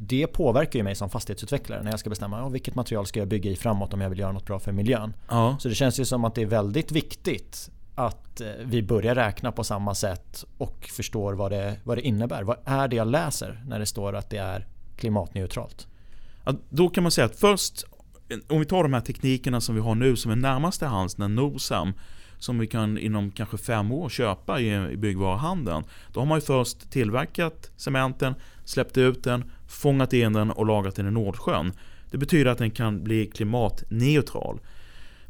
Det 0.00 0.26
påverkar 0.26 0.78
ju 0.78 0.82
mig 0.82 0.94
som 0.94 1.10
fastighetsutvecklare 1.10 1.82
när 1.82 1.90
jag 1.90 2.00
ska 2.00 2.10
bestämma 2.10 2.44
oh, 2.44 2.50
vilket 2.50 2.74
material 2.74 3.06
ska 3.06 3.18
jag 3.18 3.28
bygga 3.28 3.50
i 3.50 3.56
framåt 3.56 3.94
om 3.94 4.00
jag 4.00 4.10
vill 4.10 4.18
göra 4.18 4.32
något 4.32 4.46
bra 4.46 4.58
för 4.58 4.72
miljön. 4.72 5.14
Ja. 5.28 5.56
Så 5.60 5.68
det 5.68 5.74
känns 5.74 6.00
ju 6.00 6.04
som 6.04 6.24
att 6.24 6.34
det 6.34 6.42
är 6.42 6.46
väldigt 6.46 6.92
viktigt 6.92 7.70
att 7.98 8.40
eh, 8.40 8.48
vi 8.64 8.82
börjar 8.82 9.14
räkna 9.14 9.52
på 9.52 9.64
samma 9.64 9.94
sätt 9.94 10.44
och 10.58 10.90
förstår 10.92 11.32
vad 11.32 11.52
det, 11.52 11.76
vad 11.84 11.98
det 11.98 12.02
innebär. 12.02 12.42
Vad 12.42 12.56
är 12.64 12.88
det 12.88 12.96
jag 12.96 13.08
läser 13.08 13.62
när 13.66 13.78
det 13.78 13.86
står 13.86 14.16
att 14.16 14.30
det 14.30 14.38
är 14.38 14.66
klimatneutralt? 14.96 15.86
Ja, 16.44 16.54
då 16.68 16.88
kan 16.88 17.02
man 17.02 17.12
säga 17.12 17.24
att 17.24 17.36
först, 17.36 17.84
om 18.48 18.58
vi 18.58 18.64
tar 18.64 18.82
de 18.82 18.92
här 18.92 19.00
teknikerna 19.00 19.60
som 19.60 19.74
vi 19.74 19.80
har 19.80 19.94
nu 19.94 20.16
som 20.16 20.30
är 20.30 20.36
närmast 20.36 20.78
till 20.78 20.88
hands, 20.88 21.18
när 21.18 21.28
NOSAM, 21.28 21.92
som 22.38 22.58
vi 22.58 22.66
kan 22.66 22.98
inom 22.98 23.30
kanske 23.30 23.58
fem 23.58 23.92
år 23.92 24.08
köpa 24.08 24.60
i, 24.60 24.92
i 24.92 24.96
byggvaruhandeln. 24.96 25.84
Då 26.12 26.20
har 26.20 26.26
man 26.26 26.38
ju 26.38 26.42
först 26.42 26.90
tillverkat 26.90 27.70
cementen, 27.76 28.34
släppt 28.64 28.96
ut 28.98 29.24
den, 29.24 29.50
fångat 29.68 30.12
in 30.12 30.32
den 30.32 30.50
och 30.50 30.66
lagrat 30.66 30.96
den 30.96 31.08
i 31.08 31.10
Nordsjön. 31.10 31.72
Det 32.10 32.18
betyder 32.18 32.50
att 32.50 32.58
den 32.58 32.70
kan 32.70 33.04
bli 33.04 33.26
klimatneutral. 33.26 34.60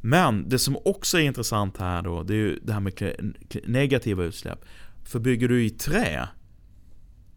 Men 0.01 0.49
det 0.49 0.59
som 0.59 0.77
också 0.85 1.19
är 1.19 1.23
intressant 1.23 1.77
här 1.77 2.03
då, 2.03 2.23
det 2.23 2.35
är 2.35 2.37
ju 2.37 2.59
det 2.63 2.73
här 2.73 2.81
med 2.81 3.13
negativa 3.65 4.25
utsläpp. 4.25 4.65
För 5.05 5.19
bygger 5.19 5.49
du 5.49 5.65
i 5.65 5.71
trä, 5.71 6.29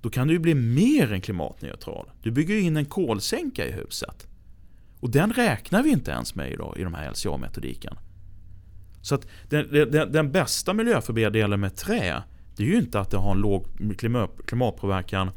då 0.02 0.10
kan 0.10 0.28
du 0.28 0.34
ju 0.34 0.40
bli 0.40 0.54
mer 0.54 1.14
än 1.14 1.22
klimatneutral. 1.22 2.12
Du 2.22 2.32
bygger 2.32 2.56
ju 2.56 2.62
in 2.62 2.78
en 2.78 2.86
kolsänka 2.86 3.68
i 3.68 3.72
huset. 3.72 4.28
Och 5.00 5.10
den 5.10 5.34
räknar 5.34 5.84
vi 5.84 5.90
inte 5.90 6.12
ens 6.12 6.36
med 6.36 6.52
idag 6.52 6.76
i 6.78 6.84
de 6.84 6.94
här 6.94 7.12
LCA-metodiken. 7.12 7.98
Så 9.02 9.16
att 9.16 9.28
den, 9.50 9.92
den, 9.92 10.12
den 10.12 10.32
bästa 10.32 10.74
miljöfördelen 10.74 11.60
med 11.60 11.76
trä, 11.76 12.24
det 12.58 12.64
är 12.64 12.68
ju 12.68 12.78
inte 12.78 13.00
att 13.00 13.12
det 13.12 13.18
har 13.18 13.32
en 13.32 13.42
låg 13.42 13.68
klimatpåverkan 14.46 15.32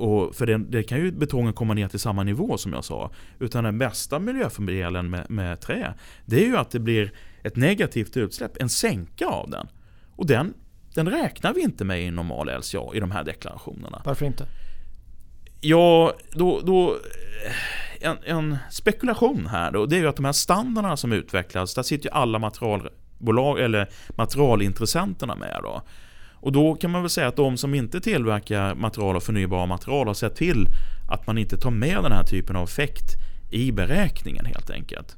och 0.00 0.34
för 0.34 0.46
det, 0.46 0.58
det, 0.58 0.82
kan 0.82 0.98
ju 0.98 1.12
betongen 1.12 1.52
komma 1.52 1.74
ner 1.74 1.88
till 1.88 2.00
samma 2.00 2.22
nivå 2.22 2.58
som 2.58 2.72
jag 2.72 2.84
sa. 2.84 3.10
Utan 3.38 3.64
den 3.64 3.78
bästa 3.78 4.18
miljöfördelen 4.18 5.10
med, 5.10 5.30
med 5.30 5.60
trä, 5.60 5.94
det 6.24 6.44
är 6.44 6.46
ju 6.46 6.56
att 6.56 6.70
det 6.70 6.78
blir 6.78 7.12
ett 7.42 7.56
negativt 7.56 8.16
utsläpp, 8.16 8.62
en 8.62 8.68
sänka 8.68 9.26
av 9.26 9.50
den. 9.50 9.68
Och 10.16 10.26
den, 10.26 10.54
den 10.94 11.08
räknar 11.08 11.54
vi 11.54 11.60
inte 11.60 11.84
med 11.84 12.02
i 12.02 12.10
normal 12.10 12.58
LCA 12.58 12.94
i 12.94 13.00
de 13.00 13.10
här 13.10 13.24
deklarationerna. 13.24 14.02
Varför 14.04 14.26
inte? 14.26 14.46
Ja, 15.60 16.14
då... 16.32 16.60
då 16.60 16.96
en, 18.02 18.16
en, 18.24 18.56
spekulation 18.70 19.46
här 19.46 19.70
då, 19.70 19.86
det 19.86 19.96
är 19.96 20.00
ju 20.00 20.08
att 20.08 20.16
de 20.16 20.24
här 20.24 20.32
standarderna 20.32 20.96
som 20.96 21.12
utvecklas, 21.12 21.74
där 21.74 21.82
sitter 21.82 22.08
ju 22.08 22.12
alla 22.12 22.38
materialbolag, 22.38 23.60
eller 23.60 23.88
materialintressenterna 24.16 25.34
med 25.34 25.60
då. 25.62 25.82
Och 26.40 26.52
då 26.52 26.74
kan 26.74 26.90
man 26.90 27.02
väl 27.02 27.10
säga 27.10 27.28
att 27.28 27.36
de 27.36 27.56
som 27.56 27.74
inte 27.74 28.00
tillverkar 28.00 28.74
material 28.74 29.16
och 29.16 29.22
förnybara 29.22 29.66
material 29.66 30.06
har 30.06 30.14
sett 30.14 30.36
till 30.36 30.66
att 31.08 31.26
man 31.26 31.38
inte 31.38 31.56
tar 31.56 31.70
med 31.70 32.02
den 32.02 32.12
här 32.12 32.24
typen 32.24 32.56
av 32.56 32.64
effekt 32.64 33.16
i 33.50 33.72
beräkningen 33.72 34.46
helt 34.46 34.70
enkelt. 34.70 35.16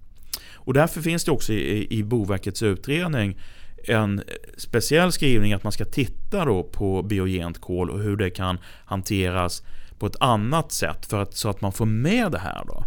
Och 0.54 0.74
därför 0.74 1.00
finns 1.00 1.24
det 1.24 1.30
också 1.30 1.52
i, 1.52 1.98
i 1.98 2.02
Boverkets 2.02 2.62
utredning 2.62 3.38
en 3.84 4.22
speciell 4.56 5.12
skrivning 5.12 5.52
att 5.52 5.62
man 5.62 5.72
ska 5.72 5.84
titta 5.84 6.44
då 6.44 6.62
på 6.62 7.02
biogent 7.02 7.60
kol 7.60 7.90
och 7.90 8.00
hur 8.00 8.16
det 8.16 8.30
kan 8.30 8.58
hanteras 8.84 9.62
på 9.98 10.06
ett 10.06 10.16
annat 10.20 10.72
sätt 10.72 11.06
för 11.06 11.22
att, 11.22 11.36
så 11.36 11.48
att 11.48 11.60
man 11.60 11.72
får 11.72 11.86
med 11.86 12.32
det 12.32 12.38
här. 12.38 12.64
Då. 12.66 12.84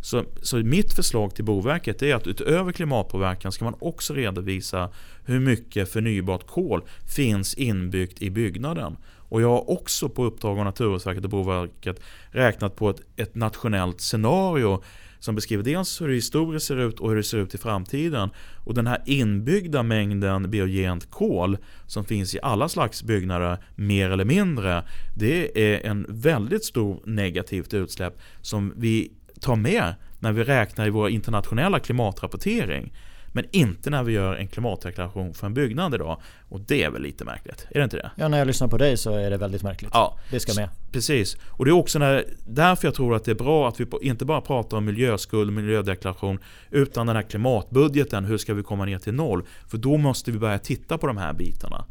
Så, 0.00 0.24
så 0.42 0.56
mitt 0.56 0.92
förslag 0.92 1.34
till 1.34 1.44
Boverket 1.44 2.02
är 2.02 2.14
att 2.14 2.26
utöver 2.26 2.72
klimatpåverkan 2.72 3.52
ska 3.52 3.64
man 3.64 3.74
också 3.78 4.14
redovisa 4.14 4.90
hur 5.24 5.40
mycket 5.40 5.92
förnybart 5.92 6.46
kol 6.46 6.82
finns 7.16 7.54
inbyggt 7.54 8.22
i 8.22 8.30
byggnaden. 8.30 8.96
Och 9.28 9.42
jag 9.42 9.48
har 9.48 9.70
också 9.70 10.08
på 10.08 10.24
uppdrag 10.24 10.58
av 10.58 10.64
Naturvårdsverket 10.64 11.24
och 11.24 11.30
Boverket 11.30 12.00
räknat 12.30 12.76
på 12.76 12.90
ett, 12.90 13.00
ett 13.16 13.34
nationellt 13.34 14.00
scenario 14.00 14.82
som 15.18 15.34
beskriver 15.34 15.64
dels 15.64 16.00
hur 16.00 16.08
det 16.08 16.14
historiskt 16.14 16.66
ser 16.66 16.76
ut 16.76 17.00
och 17.00 17.08
hur 17.08 17.16
det 17.16 17.22
ser 17.22 17.38
ut 17.38 17.54
i 17.54 17.58
framtiden. 17.58 18.30
Och 18.64 18.74
den 18.74 18.86
här 18.86 19.02
inbyggda 19.06 19.82
mängden 19.82 20.50
biogent 20.50 21.10
kol 21.10 21.58
som 21.86 22.04
finns 22.04 22.34
i 22.34 22.38
alla 22.42 22.68
slags 22.68 23.02
byggnader, 23.02 23.58
mer 23.74 24.10
eller 24.10 24.24
mindre, 24.24 24.84
det 25.16 25.74
är 25.74 25.86
en 25.86 26.06
väldigt 26.08 26.64
stor 26.64 27.02
negativt 27.04 27.74
utsläpp 27.74 28.20
som 28.42 28.74
vi 28.76 29.12
tar 29.38 29.56
med 29.56 29.94
när 30.18 30.32
vi 30.32 30.44
räknar 30.44 30.86
i 30.86 30.90
vår 30.90 31.10
internationella 31.10 31.78
klimatrapportering. 31.80 32.92
Men 33.32 33.44
inte 33.50 33.90
när 33.90 34.02
vi 34.02 34.12
gör 34.12 34.34
en 34.34 34.48
klimatdeklaration 34.48 35.34
för 35.34 35.46
en 35.46 35.54
byggnad 35.54 35.94
idag. 35.94 36.20
Och 36.48 36.60
det 36.60 36.82
är 36.82 36.90
väl 36.90 37.02
lite 37.02 37.24
märkligt? 37.24 37.66
Är 37.70 37.78
det 37.78 37.84
inte 37.84 37.96
det? 37.96 38.10
Ja, 38.16 38.28
när 38.28 38.38
jag 38.38 38.46
lyssnar 38.46 38.68
på 38.68 38.78
dig 38.78 38.96
så 38.96 39.14
är 39.14 39.30
det 39.30 39.36
väldigt 39.36 39.62
märkligt. 39.62 39.90
Ja, 39.94 40.18
det 40.30 40.40
ska 40.40 40.54
med. 40.54 40.68
Precis. 40.92 41.36
Och 41.50 41.64
det 41.64 41.70
är 41.70 41.72
också 41.72 41.98
när, 41.98 42.24
därför 42.46 42.86
jag 42.86 42.94
tror 42.94 43.16
att 43.16 43.24
det 43.24 43.30
är 43.30 43.34
bra 43.34 43.68
att 43.68 43.80
vi 43.80 43.86
inte 44.02 44.24
bara 44.24 44.40
pratar 44.40 44.76
om 44.76 44.84
miljöskuld, 44.84 45.52
miljödeklaration, 45.52 46.38
utan 46.70 47.06
den 47.06 47.16
här 47.16 47.22
klimatbudgeten, 47.22 48.24
hur 48.24 48.38
ska 48.38 48.54
vi 48.54 48.62
komma 48.62 48.84
ner 48.84 48.98
till 48.98 49.14
noll? 49.14 49.42
För 49.66 49.78
då 49.78 49.96
måste 49.96 50.30
vi 50.30 50.38
börja 50.38 50.58
titta 50.58 50.98
på 50.98 51.06
de 51.06 51.16
här 51.16 51.32
bitarna. 51.32 51.84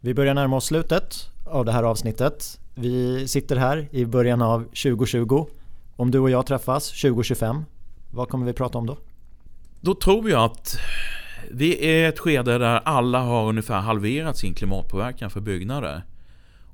Vi 0.00 0.14
börjar 0.14 0.34
närma 0.34 0.56
oss 0.56 0.66
slutet 0.66 1.14
av 1.46 1.64
det 1.64 1.72
här 1.72 1.82
avsnittet. 1.82 2.60
Vi 2.74 3.28
sitter 3.28 3.56
här 3.56 3.88
i 3.90 4.06
början 4.06 4.42
av 4.42 4.64
2020. 4.64 5.46
Om 6.00 6.10
du 6.10 6.18
och 6.18 6.30
jag 6.30 6.46
träffas 6.46 6.90
2025, 6.90 7.64
vad 8.10 8.28
kommer 8.28 8.46
vi 8.46 8.52
prata 8.52 8.78
om 8.78 8.86
då? 8.86 8.98
Då 9.80 9.94
tror 9.94 10.30
jag 10.30 10.44
att 10.44 10.78
vi 11.50 11.86
är 11.86 12.08
ett 12.08 12.18
skede 12.18 12.58
där 12.58 12.80
alla 12.84 13.20
har 13.20 13.48
ungefär 13.48 13.80
halverat 13.80 14.38
sin 14.38 14.54
klimatpåverkan 14.54 15.30
för 15.30 15.40
byggnader. 15.40 16.02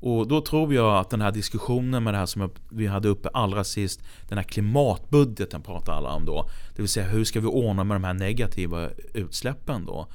Och 0.01 0.29
då 0.29 0.41
tror 0.41 0.75
jag 0.75 0.99
att 0.99 1.11
den 1.11 1.21
här 1.21 1.33
diskussionen 1.33 2.05
med 2.05 2.15
det 2.15 2.19
här 2.19 2.27
som 2.27 2.51
vi 2.71 2.87
hade 2.87 3.09
uppe 3.09 3.29
allra 3.29 3.65
sist, 3.65 4.01
den 4.29 4.39
här 4.39 4.45
klimatbudgeten 4.45 5.63
pratar 5.63 5.93
alla 5.93 6.11
om 6.11 6.25
då. 6.25 6.49
Det 6.77 6.83
vill 6.83 6.89
säga 6.89 7.07
hur 7.07 7.25
ska 7.25 7.41
vi 7.41 7.47
ordna 7.47 7.85
med 7.85 7.95
de 7.95 8.05
här 8.05 8.15
negativa 8.15 8.89
utsläppen 9.15 9.87
då? 9.87 10.07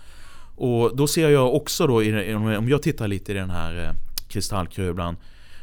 Och 0.56 0.96
då 0.96 1.08
ser 1.08 1.30
jag 1.30 1.56
också 1.56 1.88
då, 1.88 1.96
om 2.58 2.70
jag 2.70 2.82
tittar 2.82 3.08
lite 3.08 3.32
i 3.32 3.36
den 3.36 3.50
här 3.50 3.86
eh, 3.86 3.92
kristallkulan, 4.28 5.18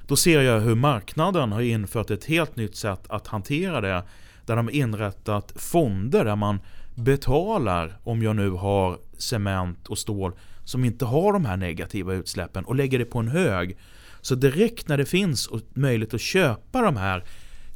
då 0.09 0.17
ser 0.17 0.43
jag 0.43 0.61
hur 0.61 0.75
marknaden 0.75 1.53
har 1.53 1.61
infört 1.61 2.11
ett 2.11 2.25
helt 2.25 2.57
nytt 2.57 2.77
sätt 2.77 3.01
att 3.09 3.27
hantera 3.27 3.81
det. 3.81 4.03
Där 4.47 4.57
de 4.57 4.67
har 4.67 4.75
inrättat 4.75 5.53
fonder 5.57 6.25
där 6.25 6.37
man 6.37 6.61
betalar 6.95 7.99
om 8.05 8.23
jag 8.23 8.37
nu 8.37 8.51
har 8.51 8.99
cement 9.19 9.89
och 9.89 9.99
stål 9.99 10.33
som 10.65 10.85
inte 10.85 11.05
har 11.05 11.33
de 11.33 11.45
här 11.45 11.57
negativa 11.57 12.15
utsläppen 12.15 12.65
och 12.65 12.75
lägger 12.75 12.99
det 12.99 13.05
på 13.05 13.19
en 13.19 13.29
hög. 13.29 13.77
Så 14.21 14.35
direkt 14.35 14.89
när 14.89 14.97
det 14.97 15.05
finns 15.05 15.49
möjlighet 15.75 16.15
att 16.15 16.21
köpa 16.21 16.83
de 16.83 16.97
här 16.97 17.25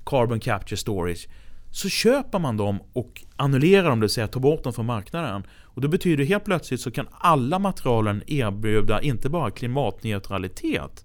Carbon 0.04 0.40
Capture 0.40 0.76
Storage 0.76 1.28
så 1.70 1.88
köper 1.88 2.38
man 2.38 2.56
dem 2.56 2.78
och 2.92 3.24
annullerar 3.36 3.88
dem, 3.88 4.00
det 4.00 4.04
vill 4.04 4.10
säga 4.10 4.28
tar 4.28 4.40
bort 4.40 4.64
dem 4.64 4.72
från 4.72 4.86
marknaden. 4.86 5.42
Och 5.50 5.80
det 5.80 5.88
betyder 5.88 6.24
helt 6.24 6.44
plötsligt 6.44 6.80
så 6.80 6.90
kan 6.90 7.08
alla 7.12 7.58
materialen 7.58 8.22
erbjuda 8.26 9.02
inte 9.02 9.28
bara 9.28 9.50
klimatneutralitet 9.50 11.04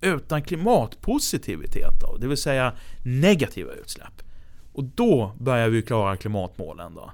utan 0.00 0.42
klimatpositivitet, 0.42 2.00
då, 2.00 2.16
det 2.16 2.26
vill 2.28 2.36
säga 2.36 2.72
negativa 3.04 3.72
utsläpp. 3.72 4.22
Och 4.72 4.84
då 4.84 5.32
börjar 5.38 5.68
vi 5.68 5.82
klara 5.82 6.16
klimatmålen. 6.16 6.94
Då. 6.94 7.10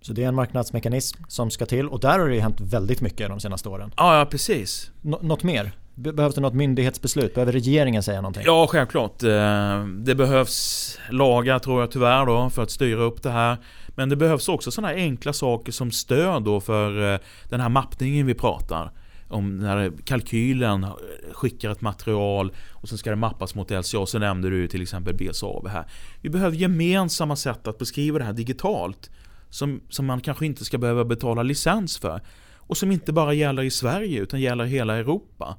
Så 0.00 0.12
det 0.12 0.24
är 0.24 0.28
en 0.28 0.34
marknadsmekanism 0.34 1.22
som 1.28 1.50
ska 1.50 1.66
till 1.66 1.88
och 1.88 2.00
där 2.00 2.18
har 2.18 2.28
det 2.28 2.40
hänt 2.40 2.60
väldigt 2.60 3.00
mycket 3.00 3.28
de 3.28 3.40
senaste 3.40 3.68
åren. 3.68 3.92
Ja, 3.96 4.18
ja 4.18 4.26
precis. 4.26 4.90
Nå 5.02 5.18
något 5.22 5.42
mer? 5.42 5.72
Behövs 5.94 6.34
det 6.34 6.40
något 6.40 6.54
myndighetsbeslut? 6.54 7.34
Behöver 7.34 7.52
regeringen 7.52 8.02
säga 8.02 8.20
någonting? 8.20 8.42
Ja, 8.46 8.66
självklart. 8.66 9.22
Eh, 9.22 9.84
det 9.86 10.14
behövs 10.14 10.98
lagar 11.10 11.58
tror 11.58 11.80
jag 11.80 11.90
tyvärr 11.90 12.26
då 12.26 12.50
för 12.50 12.62
att 12.62 12.70
styra 12.70 13.02
upp 13.02 13.22
det 13.22 13.30
här. 13.30 13.56
Men 13.88 14.08
det 14.08 14.16
behövs 14.16 14.48
också 14.48 14.70
sådana 14.70 14.94
enkla 14.94 15.32
saker 15.32 15.72
som 15.72 15.90
stöd 15.90 16.42
då 16.42 16.60
för 16.60 17.12
eh, 17.12 17.18
den 17.48 17.60
här 17.60 17.68
mappningen 17.68 18.26
vi 18.26 18.34
pratar 18.34 18.90
om 19.28 19.58
när 19.58 19.92
kalkylen 20.04 20.84
eh, 20.84 20.90
skickar 21.32 21.70
ett 21.70 21.80
material 21.80 22.52
och 22.72 22.88
sen 22.88 22.98
ska 22.98 23.10
det 23.10 23.16
mappas 23.16 23.54
mot 23.54 23.70
LCA. 23.70 24.06
Så 24.06 24.18
nämnde 24.18 24.50
du 24.50 24.68
till 24.68 24.82
exempel 24.82 25.14
BSAB 25.14 25.68
här. 25.68 25.84
Vi 26.20 26.30
behöver 26.30 26.56
gemensamma 26.56 27.36
sätt 27.36 27.66
att 27.66 27.78
beskriva 27.78 28.18
det 28.18 28.24
här 28.24 28.32
digitalt. 28.32 29.10
Som, 29.50 29.80
som 29.88 30.06
man 30.06 30.20
kanske 30.20 30.46
inte 30.46 30.64
ska 30.64 30.78
behöva 30.78 31.04
betala 31.04 31.42
licens 31.42 31.98
för. 31.98 32.20
Och 32.56 32.76
som 32.76 32.90
inte 32.90 33.12
bara 33.12 33.34
gäller 33.34 33.62
i 33.62 33.70
Sverige 33.70 34.20
utan 34.20 34.40
gäller 34.40 34.64
hela 34.64 34.96
Europa. 34.96 35.56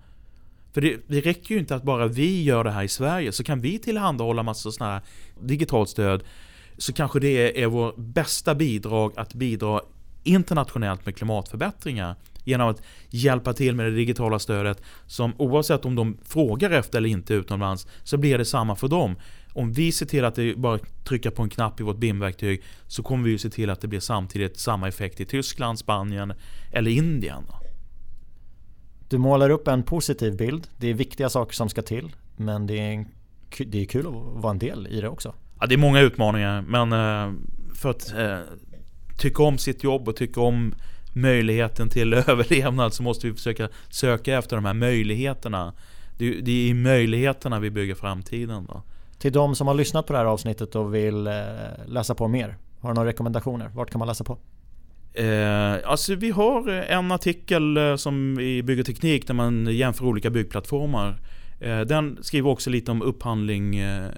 För 0.73 0.81
det, 0.81 0.97
det 1.07 1.21
räcker 1.21 1.53
ju 1.55 1.59
inte 1.59 1.75
att 1.75 1.83
bara 1.83 2.07
vi 2.07 2.43
gör 2.43 2.63
det 2.63 2.71
här 2.71 2.83
i 2.83 2.87
Sverige. 2.87 3.31
Så 3.31 3.43
kan 3.43 3.61
vi 3.61 3.79
tillhandahålla 3.79 4.43
massa 4.43 4.71
sådana 4.71 4.93
här 4.93 5.01
digitalt 5.41 5.89
stöd. 5.89 6.23
Så 6.77 6.93
kanske 6.93 7.19
det 7.19 7.63
är 7.63 7.67
vår 7.67 7.93
bästa 7.97 8.55
bidrag 8.55 9.13
att 9.15 9.33
bidra 9.33 9.81
internationellt 10.23 11.05
med 11.05 11.15
klimatförbättringar 11.15 12.15
genom 12.45 12.69
att 12.69 12.81
hjälpa 13.09 13.53
till 13.53 13.75
med 13.75 13.85
det 13.85 13.91
digitala 13.91 14.39
stödet 14.39 14.81
som 15.05 15.33
oavsett 15.37 15.85
om 15.85 15.95
de 15.95 16.17
frågar 16.25 16.71
efter 16.71 16.97
eller 16.97 17.09
inte 17.09 17.33
utomlands 17.33 17.87
så 18.03 18.17
blir 18.17 18.37
det 18.37 18.45
samma 18.45 18.75
för 18.75 18.87
dem. 18.87 19.15
Om 19.53 19.71
vi 19.71 19.91
ser 19.91 20.05
till 20.05 20.25
att 20.25 20.35
det 20.35 20.57
bara 20.57 20.79
trycka 21.03 21.31
på 21.31 21.43
en 21.43 21.49
knapp 21.49 21.79
i 21.79 21.83
vårt 21.83 21.97
BIM-verktyg 21.97 22.63
så 22.87 23.03
kommer 23.03 23.23
vi 23.23 23.37
se 23.37 23.49
till 23.49 23.69
att 23.69 23.81
det 23.81 23.87
blir 23.87 23.99
samtidigt 23.99 24.59
samma 24.59 24.87
effekt 24.87 25.19
i 25.19 25.25
Tyskland, 25.25 25.79
Spanien 25.79 26.33
eller 26.71 26.91
Indien. 26.91 27.43
Du 29.09 29.17
målar 29.17 29.49
upp 29.49 29.67
en 29.67 29.83
positiv 29.83 30.37
bild. 30.37 30.67
Det 30.77 30.87
är 30.87 30.93
viktiga 30.93 31.29
saker 31.29 31.53
som 31.53 31.69
ska 31.69 31.81
till. 31.81 32.15
Men 32.35 32.67
det 32.67 32.79
är, 32.79 33.05
det 33.65 33.81
är 33.81 33.85
kul 33.85 34.07
att 34.07 34.43
vara 34.43 34.51
en 34.51 34.59
del 34.59 34.87
i 34.87 35.01
det 35.01 35.09
också. 35.09 35.35
Ja, 35.59 35.65
det 35.65 35.75
är 35.75 35.77
många 35.77 36.01
utmaningar. 36.01 36.61
Men 36.61 36.91
eh, 36.93 37.33
för 37.75 37.89
att 37.89 38.13
eh, 38.13 38.39
tycka 39.17 39.43
om 39.43 39.57
sitt 39.57 39.83
jobb 39.83 40.07
och 40.07 40.15
tycka 40.15 40.41
om 40.41 40.75
möjligheten 41.15 41.89
till 41.89 42.13
överlevnad 42.27 42.93
så 42.93 43.03
måste 43.03 43.27
vi 43.27 43.33
försöka 43.33 43.69
söka 43.89 44.37
efter 44.37 44.55
de 44.55 44.65
här 44.65 44.73
möjligheterna. 44.73 45.73
Det 46.17 46.25
är 46.25 46.49
i 46.49 46.73
möjligheterna 46.73 47.59
vi 47.59 47.71
bygger 47.71 47.95
framtiden. 47.95 48.65
Då. 48.65 48.83
Till 49.19 49.31
de 49.31 49.55
som 49.55 49.67
har 49.67 49.73
lyssnat 49.73 50.07
på 50.07 50.13
det 50.13 50.19
här 50.19 50.25
avsnittet 50.25 50.75
och 50.75 50.95
vill 50.95 51.27
eh, 51.27 51.33
läsa 51.85 52.15
på 52.15 52.27
mer. 52.27 52.57
Har 52.79 52.89
du 52.89 52.95
några 52.95 53.09
rekommendationer? 53.09 53.71
Vart 53.73 53.91
kan 53.91 53.99
man 53.99 54.07
läsa 54.07 54.23
på? 54.23 54.37
Eh, 55.13 55.89
alltså 55.89 56.15
vi 56.15 56.31
har 56.31 56.69
en 56.69 57.11
artikel 57.11 57.77
eh, 57.77 57.95
som 57.95 58.39
i 58.39 58.63
Bygg 58.63 58.79
och 58.79 58.85
Teknik 58.85 59.27
där 59.27 59.33
man 59.33 59.67
jämför 59.67 60.05
olika 60.05 60.29
byggplattformar. 60.29 61.19
Eh, 61.59 61.79
den 61.79 62.17
skriver 62.21 62.49
också 62.49 62.69
lite 62.69 62.91
om 62.91 63.01
upphandling, 63.01 63.75
eh, 63.75 64.09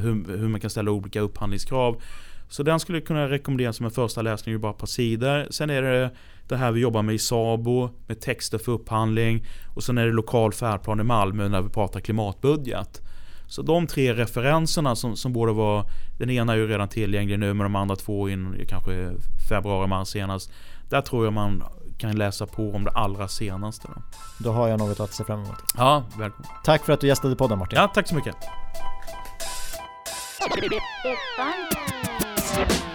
hur, 0.00 0.36
hur 0.36 0.48
man 0.48 0.60
kan 0.60 0.70
ställa 0.70 0.90
olika 0.90 1.20
upphandlingskrav. 1.20 2.02
Så 2.50 2.62
den 2.62 2.80
skulle 2.80 2.98
jag 2.98 3.06
kunna 3.06 3.28
rekommendera 3.28 3.72
som 3.72 3.86
en 3.86 3.92
första 3.92 4.22
läsning, 4.22 4.60
bara 4.60 4.72
ett 4.72 4.78
par 4.78 4.86
sidor. 4.86 5.46
Sen 5.50 5.70
är 5.70 5.82
det 5.82 6.10
det 6.48 6.56
här 6.56 6.72
vi 6.72 6.80
jobbar 6.80 7.02
med 7.02 7.14
i 7.14 7.18
SABO, 7.18 7.90
med 8.06 8.20
texter 8.20 8.58
för 8.58 8.72
upphandling. 8.72 9.46
Och 9.74 9.82
sen 9.82 9.98
är 9.98 10.06
det 10.06 10.12
lokal 10.12 10.52
färdplan 10.52 11.00
i 11.00 11.02
Malmö 11.02 11.48
när 11.48 11.62
vi 11.62 11.68
pratar 11.68 12.00
klimatbudget. 12.00 13.02
Så 13.46 13.62
de 13.62 13.86
tre 13.86 14.14
referenserna 14.14 14.96
som, 14.96 15.16
som 15.16 15.32
borde 15.32 15.52
vara, 15.52 15.84
den 16.18 16.30
ena 16.30 16.52
är 16.52 16.56
ju 16.56 16.66
redan 16.66 16.88
tillgänglig 16.88 17.38
nu 17.38 17.54
men 17.54 17.64
de 17.64 17.76
andra 17.76 17.96
två 17.96 18.28
in 18.28 18.66
kanske 18.68 19.12
februari, 19.48 19.88
mars 19.88 20.08
senast. 20.08 20.52
Där 20.88 21.00
tror 21.00 21.24
jag 21.24 21.32
man 21.32 21.64
kan 21.98 22.16
läsa 22.16 22.46
på 22.46 22.72
om 22.72 22.84
det 22.84 22.90
allra 22.90 23.28
senaste. 23.28 23.88
Då, 23.88 24.02
då 24.38 24.52
har 24.52 24.68
jag 24.68 24.78
något 24.78 25.00
att 25.00 25.12
se 25.12 25.24
fram 25.24 25.40
emot. 25.40 25.58
Ja, 25.76 26.04
välkommen. 26.18 26.50
Tack 26.64 26.84
för 26.84 26.92
att 26.92 27.00
du 27.00 27.06
gästade 27.06 27.36
podden 27.36 27.58
Martin. 27.58 27.78
Ja, 27.78 27.90
tack 27.94 28.08
så 28.08 28.14
mycket. 28.14 28.36
you 32.58 32.89